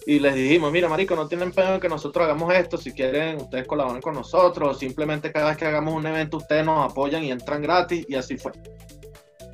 y 0.07 0.19
les 0.19 0.35
dijimos, 0.35 0.73
mira, 0.73 0.89
marico, 0.89 1.15
no 1.15 1.29
tienen 1.29 1.53
pena 1.53 1.79
que 1.79 1.89
nosotros 1.89 2.25
hagamos 2.25 2.53
esto, 2.55 2.79
si 2.79 2.93
quieren, 2.93 3.37
ustedes 3.37 3.67
colaboren 3.67 4.01
con 4.01 4.15
nosotros, 4.15 4.79
simplemente 4.79 5.31
cada 5.31 5.51
vez 5.51 5.57
que 5.57 5.67
hagamos 5.67 5.95
un 5.95 6.07
evento, 6.07 6.39
ustedes 6.39 6.65
nos 6.65 6.91
apoyan 6.91 7.23
y 7.23 7.31
entran 7.31 7.63
gratis, 7.63 8.07
y 8.09 8.15
así 8.15 8.37
fue. 8.37 8.53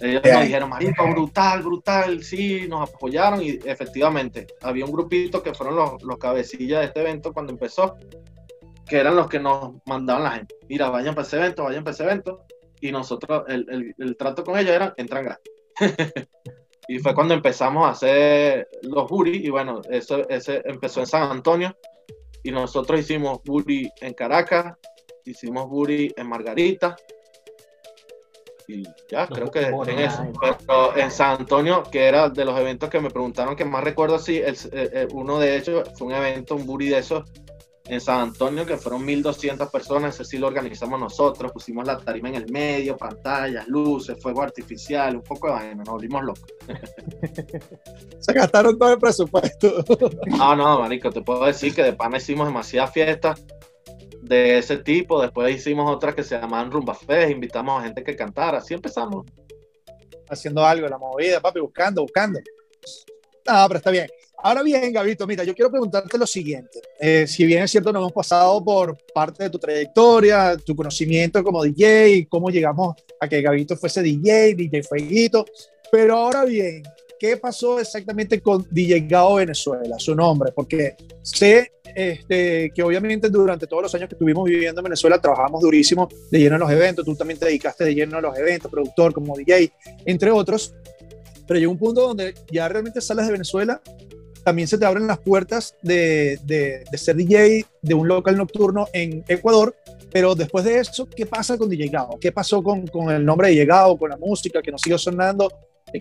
Ellos 0.00 0.22
nos 0.24 0.42
dijeron, 0.42 0.68
marico, 0.68 1.08
brutal, 1.10 1.62
brutal, 1.62 2.22
sí, 2.22 2.66
nos 2.68 2.88
apoyaron, 2.88 3.42
y 3.42 3.58
efectivamente, 3.64 4.46
había 4.62 4.84
un 4.84 4.92
grupito 4.92 5.42
que 5.42 5.52
fueron 5.52 5.76
los, 5.76 6.02
los 6.02 6.16
cabecillas 6.16 6.80
de 6.80 6.86
este 6.86 7.00
evento 7.00 7.32
cuando 7.32 7.52
empezó, 7.52 7.96
que 8.88 8.98
eran 8.98 9.16
los 9.16 9.28
que 9.28 9.40
nos 9.40 9.74
mandaban 9.86 10.24
la 10.24 10.30
gente, 10.32 10.54
mira, 10.68 10.90
vayan 10.90 11.14
para 11.14 11.26
ese 11.26 11.36
evento, 11.36 11.64
vayan 11.64 11.84
para 11.84 11.94
ese 11.94 12.04
evento, 12.04 12.44
y 12.80 12.92
nosotros, 12.92 13.44
el, 13.48 13.66
el, 13.68 13.94
el 13.98 14.16
trato 14.16 14.44
con 14.44 14.58
ellos 14.58 14.72
era, 14.72 14.94
entran 14.96 15.24
gratis. 15.24 15.52
Y 16.88 16.98
fue 17.00 17.14
cuando 17.14 17.34
empezamos 17.34 17.84
a 17.84 17.90
hacer 17.90 18.68
los 18.82 19.08
Buri, 19.08 19.44
y 19.44 19.50
bueno, 19.50 19.80
eso 19.90 20.28
ese 20.28 20.62
empezó 20.64 21.00
en 21.00 21.06
San 21.06 21.30
Antonio, 21.30 21.76
y 22.44 22.52
nosotros 22.52 23.00
hicimos 23.00 23.40
Buri 23.44 23.90
en 24.00 24.14
Caracas, 24.14 24.76
hicimos 25.24 25.68
Buri 25.68 26.14
en 26.16 26.28
Margarita, 26.28 26.94
y 28.68 28.84
ya, 29.08 29.26
creo 29.28 29.50
que 29.50 29.60
en 29.66 29.98
eso. 29.98 30.24
Pero 30.40 30.96
en 30.96 31.10
San 31.10 31.40
Antonio, 31.40 31.84
que 31.84 32.04
era 32.04 32.28
de 32.28 32.44
los 32.44 32.58
eventos 32.58 32.90
que 32.90 33.00
me 33.00 33.10
preguntaron 33.10 33.54
que 33.54 33.64
más 33.64 33.82
recuerdo, 33.82 34.18
sí, 34.18 34.38
el, 34.38 34.54
eh, 34.54 34.90
eh, 34.92 35.08
uno 35.12 35.38
de 35.38 35.56
ellos 35.56 35.88
fue 35.96 36.08
un 36.08 36.14
evento, 36.14 36.56
un 36.56 36.66
Buri 36.66 36.88
de 36.88 36.98
esos, 36.98 37.24
en 37.88 38.00
San 38.00 38.20
Antonio, 38.20 38.66
que 38.66 38.76
fueron 38.76 39.06
1.200 39.06 39.70
personas, 39.70 40.14
ese 40.14 40.24
sí 40.24 40.38
lo 40.38 40.48
organizamos 40.48 40.98
nosotros, 40.98 41.52
pusimos 41.52 41.86
la 41.86 41.98
tarima 41.98 42.28
en 42.28 42.36
el 42.36 42.50
medio, 42.50 42.96
pantallas, 42.96 43.66
luces, 43.68 44.20
fuego 44.20 44.42
artificial, 44.42 45.16
un 45.16 45.22
poco 45.22 45.46
de 45.46 45.52
vaina, 45.52 45.74
nos 45.74 45.88
volvimos 45.88 46.24
locos. 46.24 46.52
Se 48.18 48.32
gastaron 48.32 48.78
todo 48.78 48.92
el 48.92 48.98
presupuesto. 48.98 49.84
No, 50.26 50.56
no, 50.56 50.80
marico, 50.80 51.10
te 51.10 51.22
puedo 51.22 51.44
decir 51.44 51.74
que 51.74 51.82
de 51.82 51.92
pana 51.92 52.16
hicimos 52.16 52.46
demasiadas 52.46 52.92
fiestas 52.92 53.44
de 54.20 54.58
ese 54.58 54.78
tipo, 54.78 55.22
después 55.22 55.54
hicimos 55.54 55.88
otras 55.94 56.14
que 56.14 56.24
se 56.24 56.36
llamaban 56.36 56.72
Rumba 56.72 56.94
Fest, 56.94 57.30
invitamos 57.30 57.80
a 57.80 57.84
gente 57.84 58.02
que 58.02 58.16
cantara, 58.16 58.58
así 58.58 58.74
empezamos. 58.74 59.24
Haciendo 60.28 60.66
algo, 60.66 60.88
la 60.88 60.98
movida, 60.98 61.40
papi, 61.40 61.60
buscando, 61.60 62.02
buscando. 62.02 62.40
Ah, 63.46 63.66
pero 63.68 63.78
está 63.78 63.92
bien. 63.92 64.08
Ahora 64.46 64.62
bien, 64.62 64.92
Gabito, 64.92 65.26
mira, 65.26 65.42
yo 65.42 65.56
quiero 65.56 65.72
preguntarte 65.72 66.16
lo 66.16 66.24
siguiente. 66.24 66.80
Eh, 67.00 67.26
si 67.26 67.44
bien 67.44 67.64
es 67.64 67.70
cierto, 67.72 67.92
nos 67.92 67.98
hemos 67.98 68.12
pasado 68.12 68.64
por 68.64 68.96
parte 69.12 69.42
de 69.42 69.50
tu 69.50 69.58
trayectoria, 69.58 70.56
tu 70.56 70.76
conocimiento 70.76 71.42
como 71.42 71.64
DJ, 71.64 72.28
cómo 72.28 72.48
llegamos 72.48 72.94
a 73.18 73.26
que 73.26 73.42
Gabito 73.42 73.76
fuese 73.76 74.02
DJ, 74.02 74.54
DJ 74.54 74.84
Fueguito, 74.84 75.44
pero 75.90 76.14
ahora 76.14 76.44
bien, 76.44 76.84
¿qué 77.18 77.38
pasó 77.38 77.80
exactamente 77.80 78.40
con 78.40 78.64
DJ 78.70 79.00
Gao 79.08 79.34
Venezuela, 79.34 79.98
su 79.98 80.14
nombre? 80.14 80.52
Porque 80.54 80.94
sé 81.22 81.72
este, 81.96 82.70
que 82.72 82.84
obviamente 82.84 83.28
durante 83.28 83.66
todos 83.66 83.82
los 83.82 83.94
años 83.96 84.08
que 84.08 84.14
estuvimos 84.14 84.44
viviendo 84.44 84.80
en 84.80 84.84
Venezuela 84.84 85.20
trabajamos 85.20 85.60
durísimo 85.60 86.08
de 86.30 86.38
lleno 86.38 86.54
en 86.54 86.60
los 86.60 86.70
eventos, 86.70 87.04
tú 87.04 87.16
también 87.16 87.40
te 87.40 87.46
dedicaste 87.46 87.82
de 87.82 87.96
lleno 87.96 88.18
a 88.18 88.20
los 88.20 88.38
eventos, 88.38 88.70
productor 88.70 89.12
como 89.12 89.36
DJ, 89.36 89.72
entre 90.04 90.30
otros, 90.30 90.72
pero 91.48 91.58
llegó 91.58 91.72
un 91.72 91.78
punto 91.78 92.02
donde 92.02 92.32
ya 92.52 92.68
realmente 92.68 93.00
sales 93.00 93.26
de 93.26 93.32
Venezuela, 93.32 93.82
también 94.46 94.68
se 94.68 94.78
te 94.78 94.86
abren 94.86 95.08
las 95.08 95.18
puertas 95.18 95.74
de, 95.82 96.38
de, 96.44 96.84
ser 96.96 97.16
DJ 97.16 97.66
de 97.82 97.94
un 97.94 98.06
local 98.06 98.36
nocturno 98.36 98.86
en 98.92 99.24
Ecuador, 99.26 99.74
pero 100.12 100.36
después 100.36 100.64
de 100.64 100.78
eso, 100.78 101.08
¿qué 101.10 101.26
pasa 101.26 101.58
con 101.58 101.68
DJ 101.68 101.88
Gao? 101.88 102.16
¿Qué 102.20 102.30
pasó 102.30 102.62
con, 102.62 102.86
con 102.86 103.10
el 103.10 103.24
nombre 103.24 103.50
de 103.50 103.66
Gao, 103.66 103.98
con 103.98 104.10
la 104.10 104.16
música 104.16 104.62
que 104.62 104.70
nos 104.70 104.82
sigue 104.82 104.96
sonando? 104.98 105.52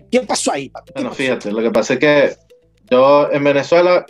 ¿Qué 0.08 0.20
pasó 0.20 0.52
ahí, 0.52 0.70
Bueno, 0.94 1.10
fíjate, 1.10 1.50
lo 1.50 1.60
que 1.60 1.72
pasa 1.72 1.94
es 1.94 1.98
que 1.98 2.36
yo 2.88 3.32
en 3.32 3.42
Venezuela, 3.42 4.06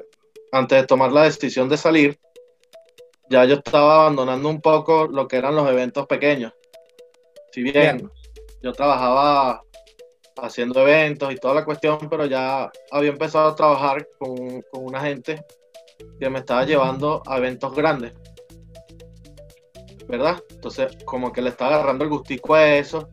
antes 0.52 0.82
de 0.82 0.86
tomar 0.86 1.12
la 1.12 1.22
decisión 1.22 1.70
de 1.70 1.78
salir, 1.78 2.18
ya 3.30 3.46
yo 3.46 3.54
estaba 3.54 4.02
abandonando 4.02 4.50
un 4.50 4.60
poco 4.60 5.06
lo 5.06 5.26
que 5.26 5.36
eran 5.36 5.56
los 5.56 5.66
eventos 5.66 6.06
pequeños. 6.06 6.52
Si 7.52 7.62
bien, 7.62 8.10
yo 8.62 8.72
trabajaba 8.74 9.62
haciendo 10.36 10.80
eventos 10.80 11.32
y 11.32 11.36
toda 11.36 11.54
la 11.54 11.64
cuestión, 11.64 11.98
pero 12.10 12.26
ya 12.26 12.70
había 12.90 13.10
empezado 13.10 13.48
a 13.48 13.54
trabajar 13.54 14.08
con, 14.18 14.62
con 14.70 14.84
una 14.84 15.00
gente 15.00 15.44
que 16.18 16.30
me 16.30 16.40
estaba 16.40 16.64
llevando 16.64 17.22
a 17.26 17.38
eventos 17.38 17.74
grandes. 17.74 18.12
¿Verdad? 20.08 20.42
Entonces, 20.50 20.96
como 21.04 21.32
que 21.32 21.42
le 21.42 21.50
estaba 21.50 21.74
agarrando 21.74 22.04
el 22.04 22.10
gustico 22.10 22.54
a 22.54 22.76
eso 22.76 23.08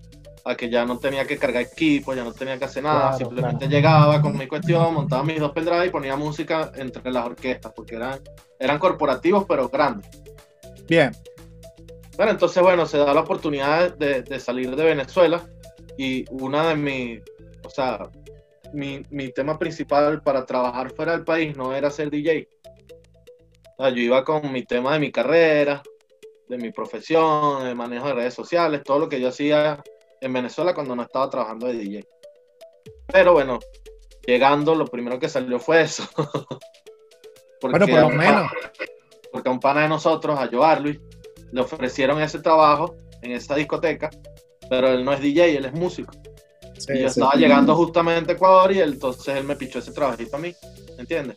a 0.45 0.55
que 0.55 0.69
ya 0.69 0.85
no 0.85 0.99
tenía 0.99 1.25
que 1.25 1.37
cargar 1.37 1.63
equipo, 1.63 2.13
ya 2.13 2.23
no 2.23 2.33
tenía 2.33 2.59
que 2.59 2.65
hacer 2.65 2.83
nada, 2.83 3.13
simplemente 3.13 3.67
llegaba 3.67 4.21
con 4.21 4.37
mi 4.37 4.45
cuestión, 4.45 4.93
montaba 4.93 5.23
mis 5.23 5.39
dos 5.39 5.51
pendrive 5.51 5.87
y 5.87 5.89
ponía 5.89 6.17
música 6.17 6.71
entre 6.75 7.11
las 7.11 7.25
orquestas, 7.25 7.71
porque 7.73 7.95
eran, 7.95 8.19
eran 8.59 8.77
corporativos 8.77 9.45
pero 9.47 9.69
grandes. 9.69 10.09
Bien. 10.87 11.11
Bueno, 12.17 12.33
entonces, 12.33 12.61
bueno, 12.61 12.85
se 12.85 12.97
da 12.97 13.13
la 13.13 13.21
oportunidad 13.21 13.95
de, 13.95 14.21
de 14.21 14.39
salir 14.39 14.75
de 14.75 14.83
Venezuela 14.83 15.41
y 15.97 16.25
una 16.31 16.69
de 16.69 16.75
mis, 16.75 17.21
o 17.63 17.69
sea, 17.69 18.09
mi, 18.73 19.03
mi, 19.09 19.31
tema 19.31 19.59
principal 19.59 20.21
para 20.23 20.45
trabajar 20.45 20.91
fuera 20.93 21.11
del 21.11 21.23
país 21.23 21.55
no 21.55 21.75
era 21.75 21.91
ser 21.91 22.09
DJ. 22.09 22.47
O 23.77 23.83
sea, 23.83 23.89
yo 23.89 24.01
iba 24.01 24.23
con 24.23 24.51
mi 24.51 24.63
tema 24.63 24.93
de 24.93 24.99
mi 24.99 25.11
carrera, 25.11 25.83
de 26.47 26.57
mi 26.57 26.71
profesión, 26.71 27.63
de 27.63 27.75
manejo 27.75 28.07
de 28.07 28.13
redes 28.13 28.33
sociales, 28.33 28.81
todo 28.83 28.99
lo 28.99 29.09
que 29.09 29.19
yo 29.19 29.29
hacía 29.29 29.83
en 30.21 30.33
Venezuela 30.33 30.73
cuando 30.73 30.95
no 30.95 31.03
estaba 31.03 31.29
trabajando 31.29 31.67
de 31.67 31.73
DJ. 31.73 32.05
Pero 33.07 33.33
bueno, 33.33 33.59
llegando, 34.25 34.75
lo 34.75 34.85
primero 34.85 35.19
que 35.19 35.29
salió 35.29 35.59
fue 35.59 35.81
eso. 35.81 36.03
porque 37.61 37.79
bueno, 37.79 37.87
por 37.87 38.01
lo 38.01 38.09
menos. 38.09 38.51
Porque 39.31 39.49
a 39.49 39.51
un 39.51 39.59
pana 39.59 39.81
de 39.81 39.89
nosotros, 39.89 40.39
a 40.39 40.47
Joar 40.47 40.81
Luis, 40.81 40.99
le 41.51 41.61
ofrecieron 41.61 42.21
ese 42.21 42.39
trabajo 42.39 42.95
en 43.21 43.31
esa 43.31 43.55
discoteca, 43.55 44.09
pero 44.73 44.87
él 44.87 45.05
no 45.05 45.13
es 45.13 45.21
DJ, 45.21 45.57
él 45.57 45.65
es 45.65 45.73
músico. 45.73 46.13
y 46.89 47.01
yo 47.01 47.05
estaba 47.05 47.35
llegando 47.35 47.75
justamente 47.75 48.31
a 48.31 48.35
Ecuador 48.35 48.71
y 48.71 48.79
entonces 48.79 49.35
él 49.35 49.43
me 49.43 49.55
pichó 49.55 49.77
ese 49.77 49.91
trabajito 49.91 50.35
a 50.35 50.39
mí, 50.39 50.51
¿entiendes? 50.97 51.35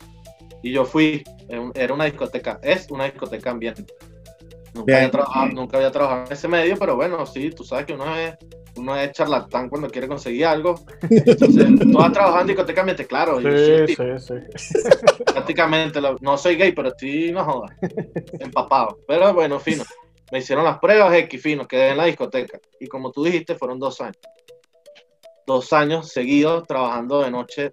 Y 0.62 0.72
yo 0.72 0.86
fui, 0.86 1.22
era 1.74 1.92
una 1.92 2.06
discoteca, 2.06 2.58
es 2.62 2.90
una 2.90 3.04
discoteca 3.04 3.50
ambiente. 3.50 3.84
Nunca 4.72 4.96
había, 4.96 5.10
trabajado, 5.10 5.48
nunca 5.48 5.76
había 5.76 5.90
trabajado 5.90 6.24
en 6.26 6.32
ese 6.32 6.48
medio, 6.48 6.78
pero 6.78 6.96
bueno, 6.96 7.26
sí, 7.26 7.50
tú 7.50 7.62
sabes 7.62 7.84
que 7.84 7.92
uno 7.92 8.16
es 8.16 8.36
uno 8.76 8.96
es 8.96 9.12
charlatán 9.12 9.68
cuando 9.68 9.88
quiere 9.90 10.08
conseguir 10.08 10.46
algo. 10.46 10.80
Entonces, 11.10 11.66
tú 11.80 11.92
vas 11.92 12.12
trabajando 12.12 12.48
discotecamente, 12.48 13.06
claro. 13.06 13.38
Sí, 13.40 13.94
sí, 13.94 14.04
sí. 14.18 14.34
Prácticamente, 15.24 16.00
no 16.22 16.38
soy 16.38 16.56
gay, 16.56 16.72
pero 16.72 16.88
estoy, 16.88 17.32
no 17.32 17.44
jodas, 17.44 17.72
empapado. 18.40 18.98
Pero 19.06 19.34
bueno, 19.34 19.60
fino. 19.60 19.84
Me 20.32 20.38
hicieron 20.38 20.64
las 20.64 20.78
pruebas 20.78 21.14
X, 21.14 21.42
fino, 21.42 21.66
quedé 21.66 21.90
en 21.90 21.96
la 21.96 22.04
discoteca. 22.06 22.60
Y 22.80 22.86
como 22.88 23.12
tú 23.12 23.24
dijiste, 23.24 23.54
fueron 23.54 23.78
dos 23.78 24.00
años. 24.00 24.18
Dos 25.46 25.72
años 25.72 26.08
seguidos 26.08 26.66
trabajando 26.66 27.22
de 27.22 27.30
noche, 27.30 27.70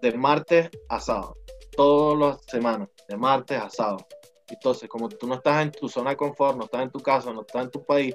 de 0.00 0.12
martes 0.12 0.70
a 0.88 1.00
sábado. 1.00 1.36
Todas 1.76 2.18
las 2.18 2.44
semanas, 2.46 2.88
de 3.08 3.16
martes 3.16 3.58
a 3.58 3.68
sábado. 3.68 4.06
Entonces, 4.48 4.88
como 4.88 5.08
tú 5.08 5.26
no 5.26 5.34
estás 5.34 5.62
en 5.62 5.72
tu 5.72 5.88
zona 5.88 6.10
de 6.10 6.16
confort, 6.16 6.56
no 6.56 6.64
estás 6.64 6.82
en 6.82 6.90
tu 6.90 7.00
casa, 7.00 7.32
no 7.32 7.42
estás 7.42 7.64
en 7.64 7.70
tu 7.70 7.84
país, 7.84 8.14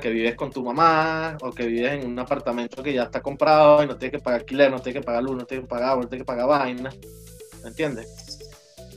que 0.00 0.10
vives 0.10 0.34
con 0.34 0.50
tu 0.50 0.62
mamá 0.64 1.36
o 1.40 1.50
que 1.52 1.66
vives 1.66 1.92
en 1.92 2.06
un 2.10 2.18
apartamento 2.18 2.82
que 2.82 2.92
ya 2.92 3.04
está 3.04 3.20
comprado 3.20 3.82
y 3.82 3.86
no 3.86 3.96
tienes 3.96 4.18
que 4.18 4.24
pagar 4.24 4.40
alquiler, 4.40 4.70
no 4.70 4.80
tienes 4.80 5.00
que 5.00 5.06
pagar 5.06 5.22
luz, 5.22 5.36
no 5.36 5.46
tienes 5.46 5.64
que 5.64 5.68
pagar 5.68 5.96
no 5.96 6.08
tienes 6.08 6.22
que 6.22 6.26
pagar 6.26 6.48
vaina. 6.48 6.90
¿Me 7.62 7.68
entiendes? 7.68 8.27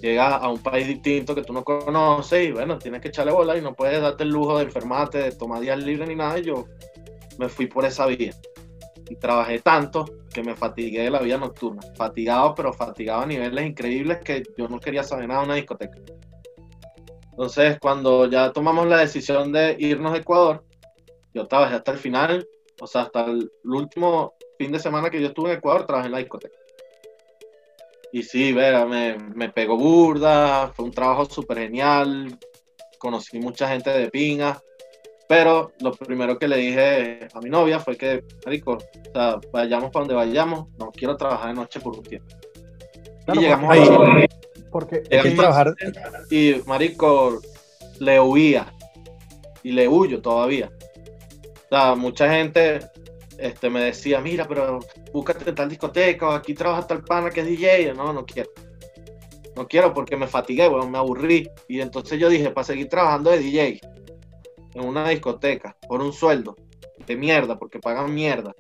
Llegas 0.02 0.42
a 0.42 0.50
un 0.50 0.60
país 0.60 0.88
distinto 0.88 1.36
que 1.36 1.44
tú 1.44 1.54
no 1.54 1.64
conoces 1.64 2.48
y 2.48 2.52
bueno, 2.52 2.78
tienes 2.80 3.02
que 3.02 3.10
echarle 3.10 3.32
bola 3.32 3.58
y 3.58 3.62
no 3.62 3.74
puedes 3.74 4.02
darte 4.02 4.24
el 4.24 4.30
lujo 4.30 4.58
de 4.58 4.64
enfermarte, 4.64 5.20
de 5.20 5.32
tomar 5.32 5.62
días 5.62 5.82
libres 5.84 6.08
ni 6.08 6.16
nada. 6.16 6.40
Y 6.40 6.44
yo 6.44 6.66
me 7.38 7.50
fui 7.50 7.68
por 7.68 7.86
esa 7.86 8.08
vía. 8.08 8.34
Y 9.10 9.16
trabajé 9.16 9.60
tanto 9.60 10.06
que 10.34 10.42
me 10.42 10.56
fatigué 10.56 11.04
de 11.04 11.12
la 11.12 11.20
vida 11.20 11.38
nocturna. 11.38 11.82
Fatigado, 11.96 12.56
pero 12.56 12.74
fatigado 12.74 13.22
a 13.22 13.26
niveles 13.26 13.66
increíbles 13.66 14.20
que 14.24 14.44
yo 14.58 14.68
no 14.68 14.80
quería 14.80 15.04
saber 15.04 15.28
nada 15.28 15.42
de 15.42 15.46
una 15.46 15.56
discoteca. 15.56 16.00
Entonces, 17.32 17.78
cuando 17.80 18.28
ya 18.28 18.52
tomamos 18.52 18.88
la 18.88 18.98
decisión 18.98 19.52
de 19.52 19.76
irnos 19.80 20.14
a 20.14 20.18
Ecuador, 20.18 20.64
yo 21.34 21.48
trabajé 21.48 21.76
hasta 21.76 21.92
el 21.92 21.98
final, 21.98 22.48
o 22.82 22.88
sea, 22.88 23.04
hasta 23.04 23.26
el, 23.26 23.52
último 23.64 24.34
fin 24.58 24.72
de 24.72 24.80
semana 24.80 25.10
que 25.10 25.22
yo 25.22 25.28
estuve 25.28 25.52
en 25.52 25.58
Ecuador, 25.58 25.86
trabajé 25.86 26.08
en 26.08 26.12
la 26.12 26.18
discoteca. 26.20 26.56
Y 28.14 28.24
sí, 28.24 28.52
vera, 28.52 28.86
me, 28.86 29.18
me 29.36 29.50
pegó 29.50 29.78
burda, 29.78 30.72
fue 30.76 30.86
un 30.86 30.92
trabajo 30.92 31.26
súper 31.26 31.60
genial, 31.60 32.38
conocí 32.98 33.40
mucha 33.40 33.68
gente 33.70 33.90
de 33.90 34.10
pinga, 34.10 34.62
pero 35.28 35.72
lo 35.80 35.94
primero 35.94 36.38
que 36.38 36.48
le 36.48 36.58
dije 36.58 37.28
a 37.34 37.40
mi 37.40 37.50
novia 37.50 37.80
fue 37.80 37.96
que, 37.96 38.24
marico, 38.46 38.74
o 38.74 39.12
sea, 39.14 39.40
vayamos 39.54 39.90
para 39.90 40.04
donde 40.04 40.16
vayamos, 40.16 40.68
no 40.78 40.92
quiero 40.92 41.16
trabajar 41.16 41.48
de 41.48 41.54
noche 41.54 41.80
por 41.80 41.98
un 41.98 42.04
tiempo. 42.04 42.36
y 43.34 43.40
llegamos 43.40 43.72
ahí. 43.72 44.28
Porque 44.72 45.04
hay 45.10 45.22
que 45.22 45.32
trabajar. 45.32 45.74
Y 46.30 46.56
Marico 46.66 47.40
le 48.00 48.20
huía. 48.20 48.74
Y 49.64 49.72
le 49.72 49.88
huyo 49.88 50.22
todavía. 50.22 50.72
O 51.66 51.70
sea, 51.70 51.96
mucha 51.96 52.30
gente 52.30 52.80
este, 53.42 53.70
me 53.70 53.84
decía, 53.84 54.22
mira, 54.22 54.48
pero 54.48 54.80
búscate 55.12 55.52
tal 55.54 55.70
discoteca, 55.70 56.30
o 56.30 56.32
aquí 56.32 56.54
trabaja 56.54 56.88
tal 56.88 57.04
pana 57.04 57.30
que 57.30 57.42
es 57.42 57.48
DJ. 57.48 57.94
No, 57.94 58.14
no 58.14 58.26
quiero. 58.26 58.52
No 59.56 59.68
quiero 59.68 59.94
porque 59.94 60.16
me 60.16 60.28
fatigué, 60.28 60.68
bueno, 60.68 60.90
me 60.90 60.98
aburrí. 60.98 61.50
Y 61.68 61.82
entonces 61.82 62.20
yo 62.20 62.30
dije, 62.30 62.52
para 62.52 62.66
seguir 62.66 62.88
trabajando 62.88 63.32
de 63.32 63.40
DJ 63.40 63.80
en 64.74 64.86
una 64.86 65.10
discoteca 65.10 65.76
por 65.88 66.02
un 66.02 66.14
sueldo 66.14 66.56
de 67.06 67.16
mierda, 67.16 67.58
porque 67.58 67.80
pagan 67.80 68.14
mierda. 68.14 68.54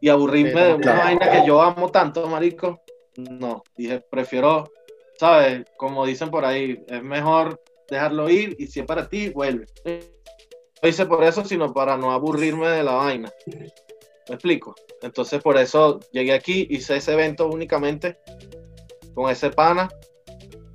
Y 0.00 0.08
aburrirme 0.08 0.62
de 0.62 0.74
una 0.74 0.92
vaina 0.94 1.30
que 1.30 1.46
yo 1.46 1.60
amo 1.60 1.90
tanto, 1.90 2.26
marico. 2.28 2.80
No, 3.16 3.64
dije, 3.76 4.00
prefiero 4.08 4.70
¿sabes? 5.18 5.64
Como 5.76 6.06
dicen 6.06 6.30
por 6.30 6.44
ahí, 6.44 6.80
es 6.86 7.02
mejor 7.02 7.60
dejarlo 7.90 8.30
ir 8.30 8.56
y 8.58 8.66
si 8.66 8.80
es 8.80 8.86
para 8.86 9.08
ti, 9.08 9.30
vuelve. 9.30 9.66
No 10.82 10.88
hice 10.88 11.06
por 11.06 11.24
eso, 11.24 11.44
sino 11.44 11.72
para 11.72 11.96
no 11.96 12.12
aburrirme 12.12 12.68
de 12.68 12.82
la 12.82 12.92
vaina. 12.92 13.32
¿Me 13.46 14.34
explico? 14.34 14.74
Entonces 15.02 15.42
por 15.42 15.56
eso 15.56 16.00
llegué 16.12 16.32
aquí, 16.32 16.66
hice 16.70 16.96
ese 16.96 17.12
evento 17.12 17.48
únicamente 17.48 18.18
con 19.14 19.30
ese 19.30 19.50
pana, 19.50 19.88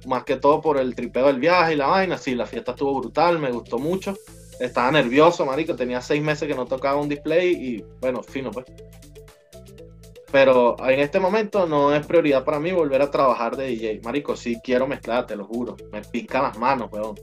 más 0.05 0.23
que 0.23 0.37
todo 0.37 0.59
por 0.59 0.77
el 0.77 0.95
tripeo 0.95 1.27
del 1.27 1.39
viaje 1.39 1.73
y 1.73 1.77
la 1.77 1.87
vaina. 1.87 2.17
Sí, 2.17 2.35
la 2.35 2.45
fiesta 2.45 2.71
estuvo 2.71 2.99
brutal, 2.99 3.39
me 3.39 3.51
gustó 3.51 3.79
mucho. 3.79 4.15
Estaba 4.59 4.91
nervioso, 4.91 5.45
marico, 5.45 5.75
tenía 5.75 6.01
seis 6.01 6.21
meses 6.21 6.47
que 6.47 6.55
no 6.55 6.65
tocaba 6.65 6.99
un 6.99 7.09
display 7.09 7.51
y 7.51 7.85
bueno, 7.99 8.21
fino 8.23 8.51
pues 8.51 8.65
pero 10.33 10.75
en 10.89 10.99
este 10.99 11.19
momento 11.19 11.67
no 11.67 11.93
es 11.93 12.07
prioridad 12.07 12.43
para 12.43 12.59
mí 12.59 12.71
volver 12.71 13.03
a 13.03 13.11
trabajar 13.11 13.55
de 13.55 13.67
DJ. 13.67 14.01
Marico, 14.03 14.35
sí 14.35 14.59
quiero 14.63 14.87
mezclar, 14.87 15.27
te 15.27 15.35
lo 15.35 15.45
juro. 15.45 15.77
Me 15.91 16.01
pican 16.01 16.41
las 16.41 16.57
manos, 16.57 16.91
weón. 16.91 17.13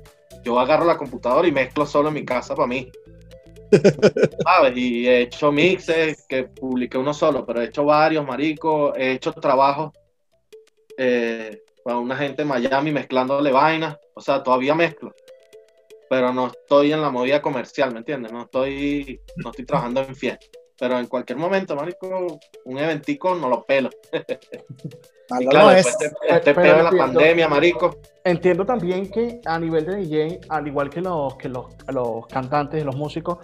Yo 0.44 0.58
agarro 0.58 0.84
la 0.84 0.96
computadora 0.96 1.46
y 1.46 1.52
mezclo 1.52 1.86
solo 1.86 2.08
en 2.08 2.14
mi 2.14 2.24
casa 2.24 2.54
para 2.54 2.68
mí. 2.68 2.90
¿Sabes? 4.44 4.76
Y 4.76 5.06
he 5.06 5.22
hecho 5.22 5.52
mixes, 5.52 6.26
que 6.28 6.44
publiqué 6.44 6.98
uno 6.98 7.14
solo, 7.14 7.44
pero 7.46 7.60
he 7.60 7.66
hecho 7.66 7.84
varios, 7.84 8.26
marico. 8.26 8.94
He 8.94 9.12
hecho 9.12 9.32
trabajos 9.32 9.92
eh, 10.96 11.62
para 11.84 11.98
una 11.98 12.16
gente 12.16 12.42
en 12.42 12.48
Miami 12.48 12.90
mezclándole 12.90 13.52
vainas. 13.52 13.96
O 14.14 14.20
sea, 14.20 14.42
todavía 14.42 14.74
mezclo. 14.74 15.14
Pero 16.08 16.32
no 16.32 16.48
estoy 16.48 16.92
en 16.92 17.02
la 17.02 17.10
movida 17.10 17.40
comercial, 17.40 17.92
¿me 17.92 17.98
entiendes? 17.98 18.32
No 18.32 18.42
estoy, 18.42 19.20
no 19.36 19.50
estoy 19.50 19.64
trabajando 19.64 20.00
en 20.02 20.16
fiesta. 20.16 20.46
Pero 20.80 20.98
en 20.98 21.06
cualquier 21.08 21.38
momento, 21.38 21.76
marico, 21.76 22.40
un 22.64 22.78
eventico 22.78 23.34
no 23.34 23.50
lo 23.50 23.64
pelo. 23.66 23.90
y 25.38 25.46
claro, 25.46 25.72
es. 25.72 25.86
Este, 25.86 26.10
este 26.26 26.54
pedo 26.54 26.78
de 26.78 26.82
la 26.84 26.90
pandemia, 26.90 27.48
marico. 27.48 27.98
Entiendo 28.24 28.64
también 28.64 29.10
que 29.10 29.42
a 29.44 29.58
nivel 29.58 29.84
de 29.84 29.96
DJ, 29.96 30.40
al 30.48 30.66
igual 30.66 30.88
que 30.88 31.02
los, 31.02 31.36
que 31.36 31.50
los, 31.50 31.66
los 31.88 32.26
cantantes 32.28 32.80
y 32.80 32.84
los 32.84 32.96
músicos, 32.96 33.38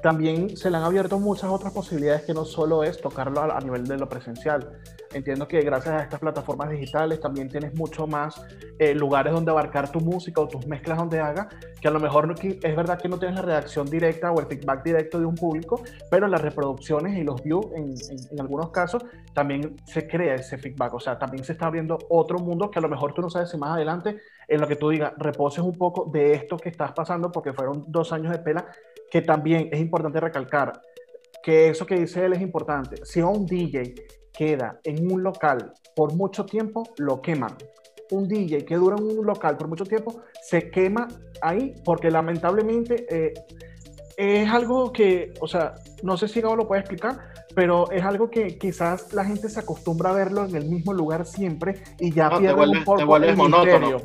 también 0.00 0.56
se 0.56 0.70
le 0.70 0.76
han 0.76 0.84
abierto 0.84 1.18
muchas 1.18 1.50
otras 1.50 1.72
posibilidades 1.72 2.22
que 2.22 2.32
no 2.32 2.44
solo 2.44 2.84
es 2.84 3.00
tocarlo 3.00 3.40
a, 3.40 3.60
nivel 3.60 3.84
de 3.84 3.98
lo 3.98 4.08
presencial. 4.08 4.78
Entiendo 5.16 5.48
que 5.48 5.62
gracias 5.62 5.94
a 5.94 6.02
estas 6.02 6.20
plataformas 6.20 6.68
digitales 6.68 7.20
también 7.20 7.48
tienes 7.48 7.74
mucho 7.74 8.06
más 8.06 8.44
eh, 8.78 8.94
lugares 8.94 9.32
donde 9.32 9.50
abarcar 9.50 9.90
tu 9.90 9.98
música 10.00 10.42
o 10.42 10.46
tus 10.46 10.66
mezclas 10.66 10.98
donde 10.98 11.20
haga, 11.20 11.48
que 11.80 11.88
a 11.88 11.90
lo 11.90 11.98
mejor 11.98 12.34
es 12.42 12.76
verdad 12.76 13.00
que 13.00 13.08
no 13.08 13.18
tienes 13.18 13.36
la 13.36 13.42
reacción 13.42 13.88
directa 13.88 14.30
o 14.30 14.40
el 14.40 14.46
feedback 14.46 14.84
directo 14.84 15.18
de 15.18 15.24
un 15.24 15.34
público, 15.34 15.82
pero 16.10 16.28
las 16.28 16.42
reproducciones 16.42 17.16
y 17.16 17.24
los 17.24 17.42
views 17.42 17.64
en, 17.74 17.94
en 18.30 18.40
algunos 18.40 18.70
casos 18.70 19.06
también 19.32 19.76
se 19.86 20.06
crea 20.06 20.34
ese 20.34 20.58
feedback. 20.58 20.92
O 20.92 21.00
sea, 21.00 21.18
también 21.18 21.42
se 21.44 21.52
está 21.52 21.66
abriendo 21.66 21.96
otro 22.10 22.38
mundo 22.38 22.70
que 22.70 22.78
a 22.78 22.82
lo 22.82 22.88
mejor 22.90 23.14
tú 23.14 23.22
no 23.22 23.30
sabes 23.30 23.48
si 23.48 23.56
más 23.56 23.70
adelante 23.70 24.18
en 24.48 24.60
lo 24.60 24.68
que 24.68 24.76
tú 24.76 24.90
digas, 24.90 25.14
reposes 25.16 25.60
un 25.60 25.78
poco 25.78 26.10
de 26.12 26.34
esto 26.34 26.58
que 26.58 26.68
estás 26.68 26.92
pasando 26.92 27.32
porque 27.32 27.54
fueron 27.54 27.84
dos 27.88 28.12
años 28.12 28.32
de 28.32 28.38
pela 28.38 28.66
que 29.10 29.22
también 29.22 29.70
es 29.72 29.80
importante 29.80 30.20
recalcar 30.20 30.80
que 31.42 31.68
eso 31.68 31.86
que 31.86 31.94
dice 31.94 32.24
él 32.24 32.32
es 32.32 32.40
importante. 32.40 33.04
Si 33.04 33.22
un 33.22 33.46
DJ 33.46 33.94
queda 34.36 34.78
en 34.84 35.10
un 35.10 35.22
local 35.22 35.72
por 35.94 36.14
mucho 36.14 36.44
tiempo, 36.44 36.84
lo 36.98 37.20
queman. 37.20 37.56
Un 38.10 38.28
DJ 38.28 38.64
que 38.64 38.76
dura 38.76 38.96
en 38.96 39.18
un 39.18 39.26
local 39.26 39.56
por 39.56 39.68
mucho 39.68 39.84
tiempo, 39.84 40.22
se 40.42 40.70
quema 40.70 41.08
ahí 41.42 41.74
porque 41.84 42.10
lamentablemente 42.10 43.06
eh, 43.10 43.34
es 44.16 44.48
algo 44.48 44.92
que, 44.92 45.34
o 45.40 45.48
sea, 45.48 45.74
no 46.02 46.16
sé 46.16 46.28
si 46.28 46.40
Gabo 46.40 46.56
lo 46.56 46.68
puede 46.68 46.82
explicar, 46.82 47.18
pero 47.54 47.90
es 47.90 48.04
algo 48.04 48.30
que 48.30 48.58
quizás 48.58 49.12
la 49.12 49.24
gente 49.24 49.48
se 49.48 49.60
acostumbra 49.60 50.10
a 50.10 50.14
verlo 50.14 50.44
en 50.44 50.54
el 50.54 50.66
mismo 50.66 50.92
lugar 50.92 51.26
siempre 51.26 51.82
y 51.98 52.12
ya 52.12 52.30
pierde 52.38 52.68
un 52.68 52.84
poco 52.84 53.16
el 53.16 53.36
monótono. 53.36 54.02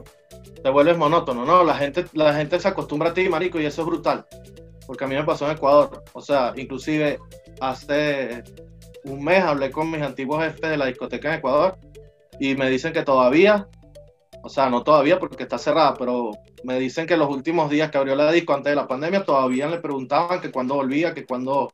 Te 0.63 0.69
vuelves 0.69 0.97
monótono, 0.97 1.45
¿no? 1.45 1.63
La 1.63 1.75
gente, 1.75 2.05
la 2.13 2.33
gente 2.33 2.59
se 2.59 2.67
acostumbra 2.67 3.09
a 3.09 3.13
ti, 3.13 3.27
marico, 3.29 3.59
y 3.59 3.65
eso 3.65 3.81
es 3.81 3.87
brutal 3.87 4.25
porque 4.91 5.05
a 5.05 5.07
mí 5.07 5.15
me 5.15 5.23
pasó 5.23 5.45
en 5.45 5.55
Ecuador. 5.55 6.03
O 6.11 6.19
sea, 6.19 6.51
inclusive 6.57 7.17
hace 7.61 8.43
un 9.05 9.23
mes 9.23 9.43
hablé 9.43 9.71
con 9.71 9.89
mis 9.89 10.01
antiguos 10.01 10.43
jefes 10.43 10.69
de 10.69 10.77
la 10.77 10.85
discoteca 10.85 11.29
en 11.29 11.39
Ecuador 11.39 11.77
y 12.39 12.55
me 12.55 12.69
dicen 12.69 12.93
que 12.93 13.03
todavía, 13.03 13.67
o 14.43 14.49
sea, 14.49 14.69
no 14.69 14.83
todavía 14.83 15.19
porque 15.19 15.43
está 15.43 15.57
cerrada, 15.57 15.93
pero 15.95 16.31
me 16.63 16.79
dicen 16.79 17.05
que 17.05 17.17
los 17.17 17.29
últimos 17.29 17.69
días 17.69 17.91
que 17.91 17.97
abrió 17.97 18.15
la 18.15 18.31
disco 18.31 18.53
antes 18.53 18.71
de 18.71 18.75
la 18.75 18.87
pandemia 18.87 19.23
todavía 19.23 19.67
le 19.67 19.79
preguntaban 19.79 20.41
que 20.41 20.51
cuándo 20.51 20.75
volvía, 20.75 21.13
que 21.13 21.25
cuándo, 21.25 21.71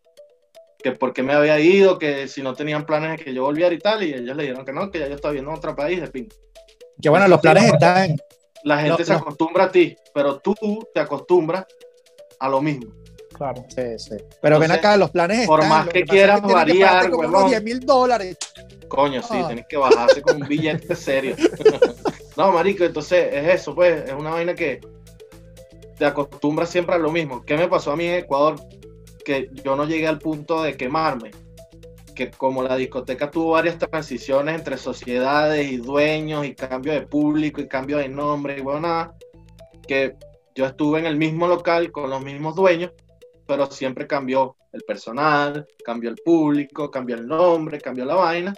que 0.82 0.92
por 0.92 1.14
qué 1.14 1.24
me 1.24 1.34
había 1.34 1.60
ido, 1.60 2.00
que 2.00 2.28
si 2.28 2.42
no 2.42 2.54
tenían 2.54 2.86
planes 2.86 3.18
de 3.18 3.24
que 3.24 3.34
yo 3.34 3.44
volviera 3.44 3.74
y 3.74 3.80
tal, 3.80 4.04
y 4.04 4.14
ellos 4.14 4.36
le 4.36 4.44
dijeron 4.44 4.66
que 4.66 4.74
no, 4.74 4.90
que 4.92 5.00
ya 5.00 5.08
yo 5.08 5.16
estaba 5.16 5.34
viendo 5.34 5.52
en 5.52 5.58
otro 5.58 5.76
país, 5.76 6.02
de 6.02 6.08
fin. 6.08 6.28
Que 7.02 7.10
bueno, 7.10 7.28
los 7.28 7.40
planes 7.40 7.66
están. 7.66 8.16
La 8.64 8.80
gente 8.80 9.06
se 9.06 9.14
acostumbra 9.14 9.66
a 9.66 9.72
ti, 9.72 9.96
pero 10.14 10.40
tú 10.40 10.56
te 10.94 11.00
acostumbras 11.00 11.66
a 12.40 12.50
lo 12.50 12.62
mismo. 12.62 12.92
Claro. 13.38 13.64
Sí, 13.70 14.00
sí. 14.00 14.16
Pero 14.42 14.60
ven 14.60 14.72
acá, 14.72 14.98
los 14.98 15.12
planes 15.12 15.46
Por 15.46 15.66
más 15.68 15.88
que, 15.90 16.04
quieras 16.04 16.42
variar, 16.42 17.10
como 17.12 17.48
10 17.48 17.64
mil 17.64 17.80
dólares. 17.80 18.38
Coño, 18.88 19.22
sí, 19.22 19.34
ah. 19.34 19.48
tenés 19.48 19.68
que 19.68 19.78
bajarse 19.78 20.22
con 20.22 20.42
un 20.42 20.48
billete 20.48 20.96
serio. 20.96 21.36
no, 22.36 22.52
marico, 22.52 22.84
entonces 22.84 23.30
es 23.32 23.62
eso, 23.62 23.76
pues, 23.76 24.06
es 24.06 24.14
una 24.14 24.32
vaina 24.32 24.56
que 24.56 24.82
te 25.98 26.06
acostumbras 26.06 26.70
siempre 26.70 26.96
a 26.96 27.00
lo 27.00 27.12
mismo. 27.12 27.44
¿Qué 27.44 27.58
me 27.58 27.68
pasó 27.68 27.92
a 27.92 27.96
mí 27.96 28.06
en 28.06 28.16
Ecuador? 28.16 28.56
Que 29.24 29.50
yo 29.64 29.76
no 29.76 29.86
llegué 29.86 30.08
al 30.08 30.20
punto 30.20 30.64
de 30.64 30.76
quemarme. 30.76 31.32
Que 32.16 32.32
como 32.32 32.64
la 32.64 32.76
discoteca 32.76 33.30
tuvo 33.30 33.52
varias 33.52 33.78
transiciones 33.78 34.56
entre 34.56 34.78
sociedades 34.78 35.72
y 35.72 35.78
dueños 35.78 36.46
y 36.46 36.56
cambio 36.56 36.94
de 36.94 37.02
público 37.02 37.62
y 37.62 37.68
cambio 37.68 37.98
de 37.98 38.10
nombre 38.10 38.58
y 38.58 38.62
bueno, 38.62 38.80
nada, 38.82 39.14
que 39.88 40.16
yo 40.56 40.66
estuve 40.66 40.98
en 41.00 41.06
el 41.06 41.18
mismo 41.18 41.48
local 41.48 41.92
con 41.92 42.10
los 42.10 42.24
mismos 42.24 42.56
dueños 42.56 42.92
pero 43.48 43.72
siempre 43.72 44.06
cambió 44.06 44.56
el 44.74 44.82
personal, 44.84 45.66
cambió 45.84 46.10
el 46.10 46.18
público, 46.18 46.92
cambió 46.92 47.16
el 47.16 47.28
nombre, 47.28 47.80
cambió 47.80 48.06
la 48.06 48.16
vaina. 48.16 48.54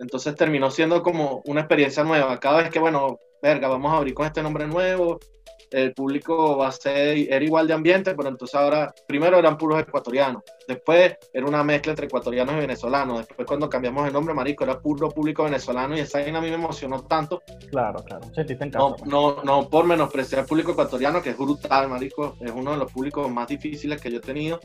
Entonces 0.00 0.34
terminó 0.34 0.70
siendo 0.70 1.02
como 1.02 1.42
una 1.46 1.60
experiencia 1.60 2.04
nueva. 2.04 2.38
Cada 2.38 2.58
vez 2.58 2.70
que, 2.70 2.78
bueno, 2.78 3.18
verga, 3.42 3.68
vamos 3.68 3.92
a 3.92 3.96
abrir 3.96 4.14
con 4.14 4.26
este 4.26 4.42
nombre 4.42 4.66
nuevo, 4.66 5.18
el 5.70 5.92
público 5.92 6.56
va 6.56 6.68
a 6.68 6.72
ser, 6.72 7.18
era 7.30 7.44
igual 7.44 7.66
de 7.66 7.74
ambiente, 7.74 8.14
pero 8.14 8.28
entonces 8.28 8.54
ahora, 8.54 8.94
primero 9.06 9.38
eran 9.38 9.58
puros 9.58 9.80
ecuatorianos, 9.80 10.42
después 10.66 11.16
era 11.32 11.46
una 11.46 11.62
mezcla 11.64 11.92
entre 11.92 12.06
ecuatorianos 12.06 12.54
y 12.54 12.58
venezolanos, 12.58 13.26
después 13.26 13.46
cuando 13.46 13.68
cambiamos 13.68 14.06
el 14.06 14.12
nombre, 14.12 14.34
marico, 14.34 14.64
era 14.64 14.80
puro 14.80 15.10
público 15.10 15.44
venezolano 15.44 15.96
y 15.96 16.00
esa 16.00 16.20
vaina 16.20 16.38
a 16.38 16.42
mí 16.42 16.48
me 16.48 16.54
emocionó 16.54 17.02
tanto. 17.04 17.42
Claro, 17.70 18.02
claro, 18.04 18.26
no, 18.72 18.96
no, 19.06 19.42
no 19.42 19.68
por 19.68 19.86
menospreciar 19.86 20.40
al 20.42 20.46
público 20.46 20.72
ecuatoriano, 20.72 21.22
que 21.22 21.30
es 21.30 21.38
brutal, 21.38 21.88
marico, 21.88 22.36
es 22.40 22.50
uno 22.50 22.72
de 22.72 22.78
los 22.78 22.92
públicos 22.92 23.30
más 23.30 23.48
difíciles 23.48 24.00
que 24.00 24.10
yo 24.10 24.18
he 24.18 24.22
tenido, 24.22 24.60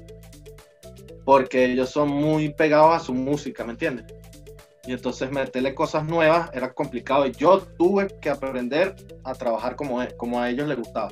porque 1.26 1.66
ellos 1.66 1.90
son 1.90 2.10
muy 2.10 2.54
pegados 2.54 2.96
a 2.96 3.00
su 3.00 3.14
música, 3.14 3.64
¿me 3.64 3.72
entiendes? 3.72 4.06
Y 4.86 4.92
entonces 4.92 5.32
meterle 5.32 5.74
cosas 5.74 6.06
nuevas 6.06 6.50
era 6.54 6.74
complicado 6.74 7.26
y 7.26 7.32
yo 7.32 7.60
tuve 7.78 8.08
que 8.22 8.30
aprender 8.30 8.96
a 9.24 9.34
trabajar 9.34 9.76
como, 9.76 10.02
e, 10.04 10.16
como 10.18 10.42
a 10.42 10.50
ellos 10.50 10.68
les 10.68 10.78
gustaba. 10.78 11.10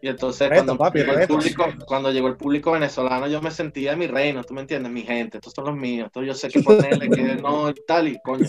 Y 0.00 0.08
entonces 0.08 0.48
cuando, 0.48 0.78
llegó 0.92 1.12
el 1.12 1.26
público, 1.26 1.64
cuando 1.86 2.12
llegó 2.12 2.28
el 2.28 2.36
público 2.36 2.72
venezolano 2.72 3.26
yo 3.26 3.42
me 3.42 3.50
sentía 3.50 3.92
en 3.92 3.98
mi 3.98 4.06
reino, 4.06 4.44
tú 4.44 4.54
me 4.54 4.60
entiendes, 4.60 4.92
mi 4.92 5.02
gente, 5.02 5.38
estos 5.38 5.52
son 5.52 5.64
los 5.64 5.76
míos, 5.76 6.06
entonces 6.06 6.28
yo 6.28 6.34
sé 6.34 6.48
que 6.48 6.62
ponerle 6.62 7.10
que 7.10 7.36
no 7.36 7.72
tal 7.86 8.08
y 8.08 8.18
coño. 8.20 8.46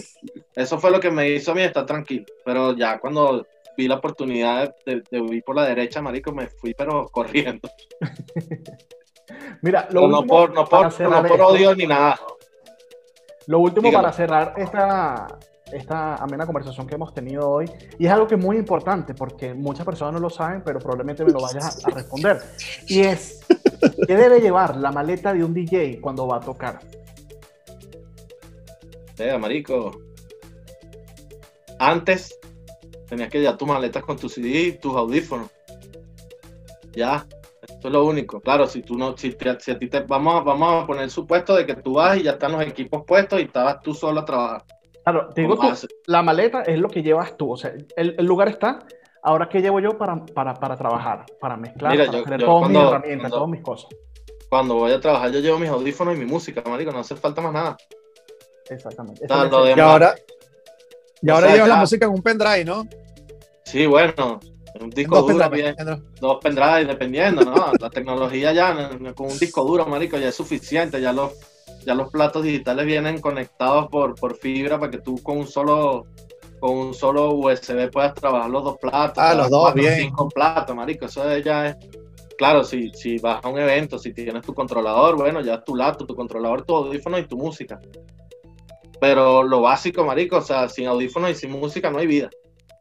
Eso 0.55 0.77
fue 0.77 0.91
lo 0.91 0.99
que 0.99 1.09
me 1.09 1.29
hizo 1.29 1.51
a 1.51 1.55
mí 1.55 1.61
estar 1.61 1.85
tranquilo, 1.85 2.25
pero 2.45 2.75
ya 2.75 2.99
cuando 2.99 3.45
vi 3.75 3.87
la 3.87 3.95
oportunidad 3.95 4.75
de, 4.85 5.03
de 5.09 5.21
huir 5.21 5.43
por 5.43 5.55
la 5.55 5.65
derecha, 5.65 6.01
marico, 6.01 6.31
me 6.31 6.47
fui 6.47 6.73
pero 6.73 7.07
corriendo. 7.11 7.69
Mira, 9.61 9.87
lo 9.91 10.07
no, 10.07 10.23
por, 10.25 10.53
no, 10.53 10.65
por, 10.65 11.01
no 11.01 11.23
por 11.23 11.41
odio 11.41 11.75
ni 11.75 11.85
nada. 11.85 12.19
Lo 13.47 13.59
último 13.59 13.91
para 13.91 14.11
cerrar 14.11 14.53
esta, 14.57 15.27
esta 15.71 16.15
amena 16.15 16.45
conversación 16.45 16.85
que 16.85 16.95
hemos 16.95 17.13
tenido 17.13 17.49
hoy, 17.49 17.71
y 17.97 18.05
es 18.05 18.11
algo 18.11 18.27
que 18.27 18.35
es 18.35 18.41
muy 18.41 18.57
importante 18.57 19.13
porque 19.13 19.53
muchas 19.53 19.85
personas 19.85 20.13
no 20.13 20.19
lo 20.19 20.29
saben, 20.29 20.61
pero 20.63 20.79
probablemente 20.79 21.23
me 21.23 21.31
lo 21.31 21.39
vayas 21.39 21.83
a, 21.85 21.89
responder, 21.89 22.41
y 22.87 23.01
es, 23.01 23.45
¿qué 24.05 24.15
debe 24.15 24.41
llevar 24.41 24.75
la 24.75 24.91
maleta 24.91 25.33
de 25.33 25.43
un 25.43 25.53
DJ 25.53 25.99
cuando 26.01 26.27
va 26.27 26.37
a 26.37 26.39
tocar? 26.41 26.79
Eh, 29.17 29.37
marico, 29.37 29.97
antes 31.79 32.37
tenías 33.07 33.29
que 33.29 33.39
llevar 33.39 33.57
tus 33.57 33.67
maletas 33.67 34.03
con 34.03 34.17
tus 34.17 34.33
CD, 34.33 34.73
tus 34.73 34.95
audífonos. 34.95 35.49
Ya, 36.91 37.25
es 37.87 37.93
lo 37.93 38.05
único. 38.05 38.39
Claro, 38.41 38.67
si 38.67 38.81
tú 38.81 38.97
no, 38.97 39.17
si, 39.17 39.35
si 39.59 39.71
a 39.71 39.79
ti 39.79 39.87
te 39.87 40.01
vamos 40.01 40.35
a, 40.35 40.39
vamos 40.41 40.83
a 40.83 40.87
poner 40.87 41.03
el 41.03 41.09
supuesto 41.09 41.55
de 41.55 41.65
que 41.65 41.75
tú 41.75 41.93
vas 41.93 42.17
y 42.17 42.23
ya 42.23 42.31
están 42.31 42.51
los 42.51 42.61
equipos 42.61 43.03
puestos 43.05 43.39
y 43.39 43.43
estabas 43.43 43.81
tú 43.81 43.93
solo 43.93 44.21
a 44.21 44.25
trabajar. 44.25 44.63
Claro, 45.03 45.29
te 45.33 45.41
digo 45.41 45.55
tú, 45.55 45.67
la 46.07 46.21
maleta 46.21 46.63
es 46.63 46.77
lo 46.79 46.89
que 46.89 47.01
llevas 47.01 47.37
tú. 47.37 47.51
O 47.51 47.57
sea, 47.57 47.73
el, 47.95 48.15
el 48.17 48.25
lugar 48.25 48.49
está. 48.49 48.79
Ahora, 49.23 49.49
¿qué 49.49 49.61
llevo 49.61 49.79
yo 49.79 49.97
para, 49.97 50.25
para, 50.25 50.53
para 50.53 50.75
trabajar? 50.75 51.25
Para 51.39 51.57
mezclar, 51.57 51.97
para 51.97 52.11
yo, 52.11 52.23
tener 52.23 52.39
todas 52.43 52.69
mis 52.69 52.79
herramientas, 52.79 53.31
todas 53.31 53.49
mis 53.49 53.61
cosas. 53.61 53.89
Cuando 54.49 54.75
voy 54.75 54.91
a 54.91 54.99
trabajar, 54.99 55.31
yo 55.31 55.39
llevo 55.39 55.59
mis 55.59 55.69
audífonos 55.69 56.15
y 56.15 56.19
mi 56.19 56.25
música, 56.25 56.61
marico, 56.65 56.91
no 56.91 56.99
hace 56.99 57.15
falta 57.15 57.41
más 57.41 57.53
nada. 57.53 57.77
Exactamente. 58.69 59.25
y 59.27 59.79
ahora, 59.79 60.15
y 61.21 61.29
ahora 61.29 61.53
llevas 61.53 61.69
la 61.69 61.75
música 61.77 62.05
en 62.05 62.11
un 62.11 62.21
pendrive, 62.21 62.65
¿no? 62.65 62.83
Sí, 63.63 63.85
bueno, 63.85 64.39
un 64.81 64.89
disco 64.89 65.21
duro, 65.21 65.49
dos 66.19 66.37
pendrives, 66.41 66.87
dependiendo, 66.87 67.43
¿no? 67.43 67.71
La 67.79 67.89
tecnología 67.89 68.53
ya 68.53 68.89
con 69.15 69.27
un 69.31 69.37
disco 69.37 69.63
duro, 69.63 69.85
marico, 69.85 70.17
ya 70.17 70.29
es 70.29 70.35
suficiente, 70.35 71.01
ya 71.01 71.13
los, 71.13 71.33
ya 71.85 71.95
los 71.95 72.09
platos 72.11 72.43
digitales 72.43 72.85
vienen 72.85 73.21
conectados 73.21 73.87
por, 73.89 74.15
por 74.15 74.37
fibra 74.37 74.79
para 74.79 74.91
que 74.91 74.99
tú 74.99 75.21
con 75.23 75.37
un 75.37 75.47
solo 75.47 76.05
con 76.59 76.75
un 76.75 76.93
solo 76.93 77.33
USB 77.33 77.89
puedas 77.91 78.13
trabajar 78.15 78.49
los 78.49 78.63
dos 78.63 78.77
platos. 78.77 79.23
Ah, 79.23 79.35
los 79.35 79.49
dos, 79.49 79.73
bien. 79.73 79.95
Cinco 79.95 80.27
platos, 80.27 80.75
marico, 80.75 81.05
eso 81.05 81.37
ya 81.37 81.67
es... 81.67 81.77
Claro, 82.37 82.63
si, 82.63 82.91
si 82.93 83.17
vas 83.17 83.43
a 83.43 83.49
un 83.49 83.59
evento, 83.59 83.97
si 83.97 84.13
tienes 84.13 84.43
tu 84.43 84.53
controlador, 84.53 85.15
bueno, 85.17 85.41
ya 85.41 85.55
es 85.55 85.63
tu 85.63 85.75
laptop, 85.75 86.07
tu 86.07 86.15
controlador, 86.15 86.63
tu 86.63 86.75
audífono 86.75 87.17
y 87.17 87.27
tu 87.27 87.37
música. 87.37 87.79
Pero 88.99 89.43
lo 89.43 89.61
básico, 89.61 90.03
marico, 90.03 90.37
o 90.37 90.41
sea, 90.41 90.69
sin 90.69 90.87
audífonos 90.87 91.31
y 91.31 91.35
sin 91.35 91.51
música 91.51 91.89
no 91.89 91.99
hay 91.99 92.07
vida. 92.07 92.29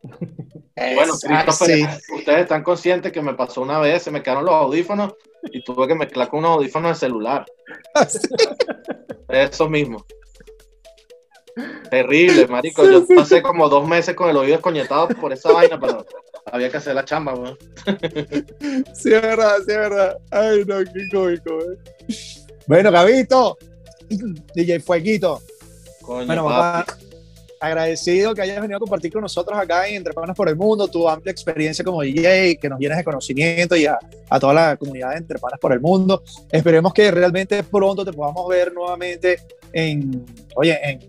Bueno, 0.77 1.15
ustedes 1.15 2.41
están 2.41 2.63
conscientes 2.63 3.11
que 3.11 3.23
me 3.23 3.33
pasó 3.33 3.63
una 3.63 3.79
vez, 3.79 4.03
se 4.03 4.11
me 4.11 4.23
quedaron 4.23 4.45
los 4.45 4.55
audífonos 4.55 5.15
y 5.45 5.65
tuve 5.65 5.89
que 5.89 5.95
mezclar 5.95 6.29
con 6.29 6.41
unos 6.41 6.59
audífonos 6.59 6.93
de 6.93 7.07
celular. 7.07 7.47
Eso 9.29 9.71
mismo. 9.71 10.05
Terrible, 11.91 12.47
marico. 12.47 12.85
Yo 12.85 13.07
pasé 13.17 13.41
como 13.41 13.71
dos 13.71 13.89
meses 13.89 14.15
con 14.15 14.29
el 14.29 14.37
oído 14.37 14.57
escoñetado 14.57 15.09
por 15.09 15.33
esa 15.33 15.51
vaina, 15.51 15.81
pero 15.81 16.05
había 16.53 16.71
que 16.71 16.77
hacer 16.77 16.95
la 16.95 17.05
chamba, 17.05 17.35
Sí, 18.93 19.15
es 19.15 19.23
verdad, 19.23 19.57
sí, 19.59 19.73
es 19.73 19.79
verdad. 19.79 20.19
Ay, 20.31 20.65
no, 20.67 20.79
qué 20.81 21.09
cómico, 21.11 21.59
Bueno, 22.67 22.93
Gabito, 22.93 23.57
DJ 24.55 24.81
Fueguito. 24.81 25.41
Coño, 26.03 26.27
bueno, 26.27 26.45
papá, 26.45 26.87
agradecido 27.67 28.35
que 28.35 28.43
hayas 28.43 28.61
venido 28.61 28.77
a 28.77 28.81
compartir 28.81 29.13
con 29.13 29.23
nosotros 29.23 29.59
acá 29.59 29.89
en 29.89 29.97
Entre 29.97 30.13
Panas 30.13 30.37
por 30.37 30.49
el 30.49 30.57
Mundo, 30.57 30.89
tu 30.89 31.09
amplia 31.09 31.33
experiencia 31.33 31.85
como 31.85 32.03
DJ, 32.03 32.59
que 32.59 32.69
nos 32.69 32.79
llenes 32.79 32.99
de 32.99 33.05
conocimiento 33.05 33.77
y 33.77 33.87
a, 33.87 33.99
a, 34.29 34.41
toda 34.41 34.55
la 34.55 34.77
comunidad 34.77 35.11
de 35.11 35.19
Entre 35.19 35.39
Panas 35.39 35.59
por 35.61 35.73
el 35.73 35.81
Mundo. 35.81 36.23
Esperemos 36.51 36.93
que 36.93 37.11
realmente 37.11 37.63
pronto 37.63 38.05
te 38.05 38.13
podamos 38.13 38.49
ver 38.49 38.73
nuevamente 38.73 39.41
en, 39.73 40.25
oye, 40.55 40.79
en 40.83 41.01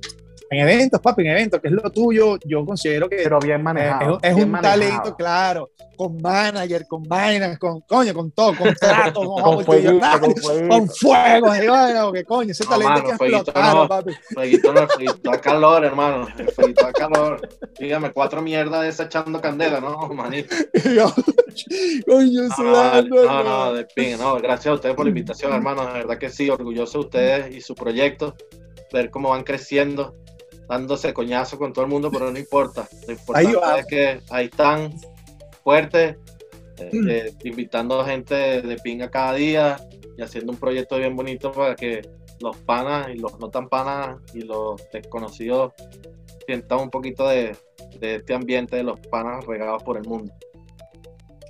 en 0.50 0.60
eventos, 0.60 1.02
papi, 1.02 1.24
en 1.24 1.28
eventos, 1.28 1.62
que 1.62 1.68
es 1.68 1.74
lo 1.74 1.90
tuyo, 1.92 2.38
yo 2.46 2.66
considero 2.66 3.10
que. 3.10 3.18
Pero 3.18 3.40
bien 3.40 3.62
manejado. 3.62 4.20
es, 4.22 4.34
un 4.34 4.52
talento, 4.54 5.16
claro, 5.16 5.72
con 5.98 6.22
manager, 6.22 6.88
con 6.88 7.04
vainas, 7.04 7.58
con 7.60 7.82
coño, 7.82 8.14
con 8.14 8.32
todo, 8.32 8.56
con 8.56 8.74
trato, 8.80 9.22
con, 9.26 9.44
con, 9.44 9.66
fuego, 9.66 10.00
con, 10.70 10.88
fuego, 10.88 11.56
y 11.56 11.68
bueno, 11.68 12.12
que 12.14 12.24
coño, 12.24 12.52
ese 12.52 12.66
talento 12.66 13.04
que 13.04 13.10
explotaron, 13.10 13.82
no, 13.82 13.88
papi. 13.88 14.14
Fueguito 14.34 14.74
no, 14.74 14.88
fueguito 14.88 15.32
a 15.32 15.42
calor, 15.42 15.84
hermano, 15.84 16.28
fueguito 16.56 16.88
a 16.88 16.94
calor. 16.94 17.50
Dígame, 17.80 18.12
cuatro 18.12 18.42
mierdas 18.42 18.84
de 18.84 18.90
esa 18.90 19.04
echando 19.04 19.42
candela, 19.42 19.82
¿no, 19.82 19.98
manito? 20.10 20.56
coño, 22.08 22.50
sudando. 22.56 23.26
No, 23.26 23.44
no, 23.44 23.66
no, 23.66 23.74
de 23.74 23.86
ping, 23.86 24.18
no, 24.18 24.36
gracias 24.36 24.68
a 24.68 24.74
ustedes 24.76 24.96
por 24.96 25.06
la 25.06 25.10
invitación, 25.10 25.52
hermano, 25.52 25.86
de 25.88 25.94
verdad 25.94 26.18
que 26.18 26.30
sí, 26.30 26.50
orgulloso 26.50 27.00
de 27.00 27.06
ustedes 27.06 27.56
y 27.56 27.60
su 27.60 27.76
proyecto, 27.76 28.34
ver 28.94 29.10
cómo 29.10 29.30
van 29.30 29.44
creciendo 29.44 30.16
dándose 30.68 31.14
coñazo 31.14 31.58
con 31.58 31.74
todo 31.74 31.86
el 31.86 31.92
mundo, 31.92 32.12
pero 32.12 32.32
no 32.32 32.38
importa. 32.38 32.88
Lo 33.08 33.14
importante 33.14 33.80
es 33.80 33.86
que 33.86 34.22
ahí 34.30 34.46
están 34.46 34.94
fuertes, 35.64 36.18
eh, 36.78 36.90
mm. 36.92 37.10
eh, 37.10 37.34
invitando 37.44 38.02
a 38.02 38.06
gente 38.06 38.62
de 38.62 38.76
pinga 38.78 39.10
cada 39.10 39.34
día 39.34 39.78
y 40.18 40.22
haciendo 40.22 40.52
un 40.52 40.58
proyecto 40.58 40.98
bien 40.98 41.16
bonito 41.16 41.52
para 41.52 41.76
que 41.76 42.02
los 42.40 42.58
panas 42.58 43.10
y 43.10 43.18
los 43.18 43.40
no 43.40 43.50
tan 43.50 43.68
panas 43.68 44.18
y 44.34 44.42
los 44.42 44.82
desconocidos 44.92 45.74
sientan 46.46 46.80
un 46.80 46.90
poquito 46.90 47.28
de, 47.28 47.56
de 48.00 48.16
este 48.16 48.34
ambiente 48.34 48.76
de 48.76 48.84
los 48.84 49.00
panas 49.08 49.46
regados 49.46 49.84
por 49.84 49.98
el 49.98 50.04
mundo. 50.04 50.34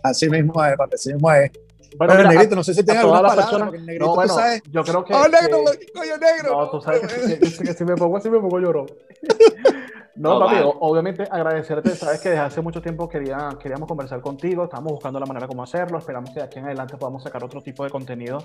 Así 0.04 0.30
mismo 0.30 0.64
es, 0.64 0.76
así 0.94 1.14
mismo 1.14 1.32
es. 1.32 1.52
Bueno, 1.98 2.14
bueno 2.14 2.30
negrito, 2.30 2.56
no 2.56 2.64
sé 2.64 2.74
si 2.74 2.80
alguna 2.92 3.22
palabra, 3.22 3.44
personas, 3.44 3.68
porque 3.70 3.80
negrito, 3.80 4.06
no, 4.06 4.16
bueno, 4.16 4.34
tú 4.34 4.40
sabes. 4.40 4.62
Yo 4.70 4.84
creo 4.84 5.06
que. 5.06 5.14
¡Oh, 5.14 5.28
negro! 5.28 5.64
Que, 5.80 5.92
coño, 5.92 6.18
negro! 6.18 6.52
No, 6.52 6.70
tú 6.70 6.82
sabes 6.82 7.02
que, 7.02 7.40
que, 7.40 7.64
que, 7.64 7.74
si 7.74 7.86
me 7.86 7.96
pongo 7.96 8.18
así 8.18 8.30
me 8.30 8.40
pongo 8.40 8.60
llorón. 8.60 8.88
No, 10.18 10.40
papi, 10.40 10.56
obviamente 10.80 11.28
agradecerte, 11.30 11.92
sabes 11.92 12.20
que 12.20 12.30
desde 12.30 12.42
hace 12.42 12.60
mucho 12.60 12.82
tiempo 12.82 13.08
quería, 13.08 13.50
queríamos 13.62 13.88
conversar 13.88 14.20
contigo, 14.20 14.64
estamos 14.64 14.92
buscando 14.92 15.20
la 15.20 15.28
manera 15.28 15.46
como 15.46 15.62
hacerlo, 15.62 16.00
esperamos 16.00 16.32
que 16.32 16.40
de 16.40 16.46
aquí 16.48 16.58
en 16.58 16.66
adelante 16.66 16.98
podamos 16.98 17.22
sacar 17.22 17.44
otro 17.44 17.62
tipo 17.62 17.84
de 17.84 17.92
contenido, 17.92 18.40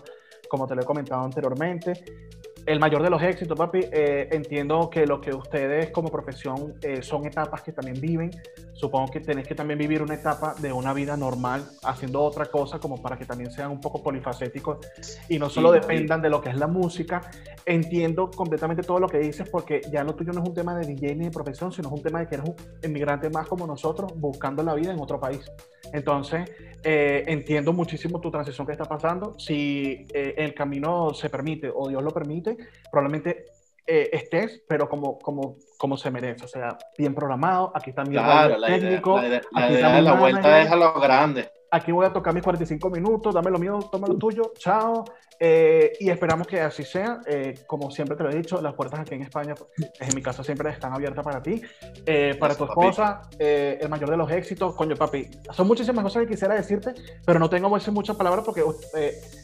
como 0.51 0.67
te 0.67 0.75
lo 0.75 0.83
he 0.83 0.85
comentado 0.85 1.23
anteriormente 1.23 2.05
el 2.67 2.79
mayor 2.79 3.03
de 3.03 3.11
los 3.11 3.23
éxitos, 3.23 3.57
papi. 3.59 3.81
Eh, 3.91 4.29
entiendo 4.33 4.89
que 4.91 5.07
lo 5.07 5.21
que 5.21 5.35
ustedes 5.35 5.91
como 5.91 6.09
profesión 6.09 6.75
eh, 6.83 7.03
son 7.03 7.27
etapas 7.27 7.63
que 7.63 7.73
también 7.73 8.01
viven. 8.01 8.31
Supongo 8.75 9.11
que 9.11 9.21
tenéis 9.21 9.47
que 9.47 9.55
también 9.55 9.79
vivir 9.79 10.03
una 10.03 10.15
etapa 10.15 10.55
de 10.59 10.73
una 10.73 10.93
vida 10.93 11.17
normal, 11.17 11.65
haciendo 11.85 12.23
otra 12.23 12.47
cosa, 12.47 12.79
como 12.79 13.01
para 13.01 13.19
que 13.19 13.27
también 13.27 13.51
sean 13.51 13.71
un 13.71 13.81
poco 13.81 14.03
polifacéticos 14.03 14.79
y 15.29 15.39
no 15.39 15.51
solo 15.51 15.73
dependan 15.73 16.23
de 16.23 16.31
lo 16.31 16.41
que 16.41 16.51
es 16.51 16.57
la 16.57 16.67
música. 16.67 17.21
Entiendo 17.67 18.31
completamente 18.31 18.83
todo 18.83 18.99
lo 18.99 19.09
que 19.09 19.19
dices, 19.19 19.49
porque 19.49 19.83
ya 19.91 20.03
lo 20.05 20.15
tuyo 20.15 20.33
no 20.33 20.43
es 20.43 20.49
un 20.49 20.55
tema 20.55 20.75
de 20.75 20.87
DJ 20.87 21.15
ni 21.15 21.25
de 21.27 21.31
profesión, 21.31 21.71
sino 21.71 21.89
es 21.89 21.95
un 21.95 22.03
tema 22.03 22.21
de 22.21 22.29
que 22.29 22.37
eres 22.37 22.49
un 22.49 22.57
inmigrante 22.83 23.31
más 23.31 23.47
como 23.47 23.67
nosotros, 23.67 24.13
buscando 24.17 24.63
la 24.63 24.75
vida 24.75 24.93
en 24.93 25.01
otro 25.01 25.21
país. 25.21 25.51
Entonces, 25.93 26.51
eh, 26.83 27.25
entiendo 27.27 27.73
muchísimo 27.73 28.21
tu 28.21 28.31
transición 28.31 28.67
que 28.67 28.73
está 28.73 28.85
pasando. 28.85 29.39
Si 29.39 30.07
el 30.13 30.55
camino 30.55 31.13
se 31.15 31.29
permite 31.29 31.71
o 31.73 31.89
Dios 31.89 32.03
lo 32.03 32.11
permite, 32.11 32.57
probablemente 32.91 33.52
eh, 33.87 34.11
estés, 34.13 34.63
pero 34.69 34.89
como, 34.89 35.19
como, 35.19 35.57
como 35.79 35.97
se 35.97 36.11
merece, 36.11 36.45
o 36.45 36.49
sea, 36.49 36.77
bien 36.97 37.15
programado, 37.15 37.73
aquí 37.75 37.93
también 37.93 38.23
claro, 38.23 38.57
la 38.59 38.67
técnico, 38.69 39.21
la, 39.21 39.27
idea, 39.71 39.89
la, 39.91 40.01
la 40.01 40.13
vuelta 40.15 40.63
es 40.63 40.71
a 40.71 40.77
lo 40.77 40.93
grande. 41.01 41.51
Aquí 41.71 41.91
voy 41.91 42.05
a 42.05 42.13
tocar 42.13 42.35
mis 42.35 42.43
45 42.43 42.91
minutos, 42.91 43.35
dame 43.35 43.51
lo 43.51 43.59
mío, 43.59 43.79
toma 43.91 44.07
lo 44.07 44.19
tuyo, 44.19 44.53
chao, 44.59 45.05
eh, 45.45 45.95
y 45.99 46.09
esperamos 46.09 46.47
que 46.47 46.61
así 46.61 46.85
sea. 46.85 47.21
Eh, 47.27 47.55
como 47.67 47.91
siempre 47.91 48.17
te 48.17 48.23
lo 48.23 48.31
he 48.31 48.37
dicho, 48.37 48.63
las 48.63 48.75
puertas 48.75 49.01
aquí 49.01 49.15
en 49.15 49.23
España, 49.23 49.57
pues, 49.57 49.91
en 49.99 50.15
mi 50.15 50.23
caso, 50.23 50.45
siempre 50.45 50.71
están 50.71 50.93
abiertas 50.93 51.25
para 51.25 51.43
ti. 51.43 51.61
Eh, 52.07 52.37
para 52.39 52.55
tu 52.55 52.63
esposa, 52.63 53.23
el 53.41 53.89
mayor 53.89 54.11
de 54.11 54.17
los 54.17 54.31
éxitos. 54.31 54.77
Coño, 54.77 54.95
papi, 54.95 55.29
son 55.51 55.67
muchísimas 55.67 56.05
cosas 56.05 56.23
que 56.23 56.29
quisiera 56.29 56.55
decirte, 56.55 56.95
pero 57.27 57.41
no 57.41 57.51
tengo 57.51 57.69
muchas 57.69 58.15
palabras 58.15 58.45
porque 58.45 58.63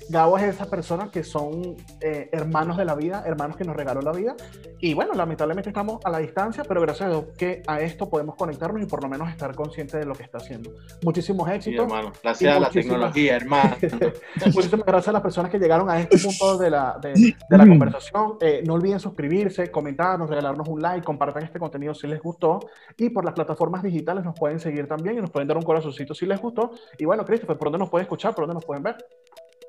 Gabo 0.09 0.39
es 0.39 0.45
esa 0.45 0.69
persona 0.71 1.11
que 1.11 1.23
son 1.23 1.77
hermanos 2.01 2.77
de 2.77 2.85
la 2.85 2.95
vida, 2.95 3.23
hermanos 3.27 3.57
que 3.57 3.65
nos 3.65 3.77
regaló 3.77 4.01
la 4.01 4.13
vida. 4.13 4.35
Y 4.81 4.95
bueno, 4.95 5.13
lamentablemente 5.15 5.71
estamos 5.71 6.01
a 6.05 6.11
la 6.11 6.19
distancia, 6.19 6.63
pero 6.67 6.81
gracias 6.81 7.09
a 7.09 7.11
Dios 7.11 7.25
que 7.37 7.63
a 7.67 7.81
esto 7.81 8.09
podemos 8.09 8.37
conectarnos 8.37 8.83
y 8.83 8.87
por 8.87 9.03
lo 9.03 9.09
menos 9.09 9.29
estar 9.29 9.55
conscientes 9.55 9.99
de 9.99 10.07
lo 10.07 10.15
que 10.15 10.23
está 10.23 10.39
haciendo. 10.39 10.71
Muchísimos 11.03 11.49
éxitos. 11.51 11.85
hermano. 11.85 12.13
Gracias 12.23 12.57
a 12.57 12.61
la 12.61 12.71
tecnología, 12.71 13.37
hermano. 13.37 13.77
muchísimas 14.55 14.87
gracias 14.87 15.09
a 15.09 15.13
las 15.13 15.23
personas 15.23 15.51
que 15.51 15.59
llegaron 15.59 15.91
a 15.91 16.01
este 16.01 16.19
punto 16.19 16.59
de 16.59 16.71
la, 16.71 16.99
de, 17.03 17.35
la 17.51 17.67
conversación. 17.67 18.37
Eh, 18.41 18.63
no 18.65 18.75
olviden 18.75 19.01
suscribirse, 19.01 19.71
comentarnos, 19.71 20.31
regalarnos 20.31 20.69
un 20.69 20.81
like, 20.81 21.05
compartan 21.05 21.43
este 21.43 21.59
contenido 21.59 21.95
si 21.95 22.07
les 22.07 22.21
gustó. 22.21 22.61
Y 22.97 23.11
por 23.11 23.25
las 23.25 23.35
plataformas 23.35 23.83
digitales 23.83 24.25
nos 24.25 24.39
pueden 24.39 24.61
seguir 24.61 24.87
también 24.87 25.19
y 25.19 25.21
nos 25.21 25.31
pueden 25.31 25.49
dar 25.49 25.57
un 25.57 25.65
corazoncito 25.65 26.15
si 26.15 26.27
les 26.27 26.41
gustó. 26.41 26.71
Y 26.99 27.05
bueno, 27.05 27.25
Christopher, 27.25 27.59
¿por 27.59 27.67
dónde 27.67 27.79
nos 27.79 27.91
pueden 27.91 28.05
escuchar? 28.05 28.35
¿Por 28.35 28.47
dónde 28.47 28.55
nos 28.55 28.65
pueden 28.65 28.83
ver? 28.83 28.97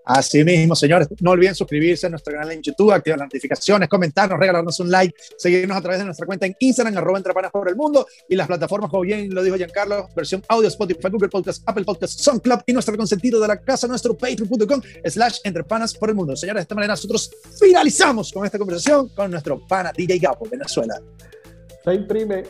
Así 0.09 0.43
mismo, 0.43 0.75
señores, 0.75 1.07
no 1.21 1.29
olviden 1.29 1.53
suscribirse 1.53 2.07
a 2.07 2.09
nuestro 2.09 2.33
canal 2.33 2.51
en 2.51 2.63
YouTube, 2.63 2.91
activar 2.91 3.19
las 3.19 3.27
notificaciones, 3.27 3.87
comentarnos, 3.87 4.39
regalarnos 4.39 4.79
un 4.79 4.89
like, 4.89 5.13
seguirnos 5.37 5.77
a 5.77 5.81
través 5.81 5.99
de 5.99 6.05
nuestra 6.05 6.25
cuenta 6.25 6.47
en 6.47 6.55
Instagram, 6.59 6.97
arroba 6.97 7.19
entre 7.19 7.31
panas 7.31 7.51
por 7.51 7.69
el 7.69 7.75
mundo, 7.75 8.07
y 8.27 8.35
las 8.35 8.47
plataformas, 8.47 8.89
como 8.89 9.03
bien 9.03 9.31
lo 9.31 9.43
dijo 9.43 9.55
Giancarlo, 9.55 10.09
versión 10.15 10.43
audio, 10.47 10.67
Spotify, 10.67 11.09
Google 11.11 11.29
Podcast, 11.29 11.61
Apple 11.63 11.83
Podcast, 11.83 12.19
SoundCloud 12.21 12.61
y 12.65 12.73
nuestro 12.73 12.97
consentido 12.97 13.39
de 13.39 13.49
la 13.49 13.61
casa, 13.61 13.85
nuestro 13.85 14.17
patreon.com 14.17 14.81
slash 15.05 15.41
entre 15.43 15.63
panas 15.63 15.93
por 15.93 16.09
el 16.09 16.15
mundo. 16.15 16.35
Señores, 16.35 16.61
de 16.61 16.63
esta 16.63 16.73
manera 16.73 16.93
nosotros 16.93 17.29
finalizamos 17.59 18.31
con 18.31 18.43
esta 18.43 18.57
conversación 18.57 19.09
con 19.09 19.29
nuestro 19.29 19.63
pana 19.67 19.91
DJ 19.95 20.17
Gapo, 20.17 20.49
Venezuela. 20.49 20.99
Se 21.85 21.93
imprime. 21.93 22.45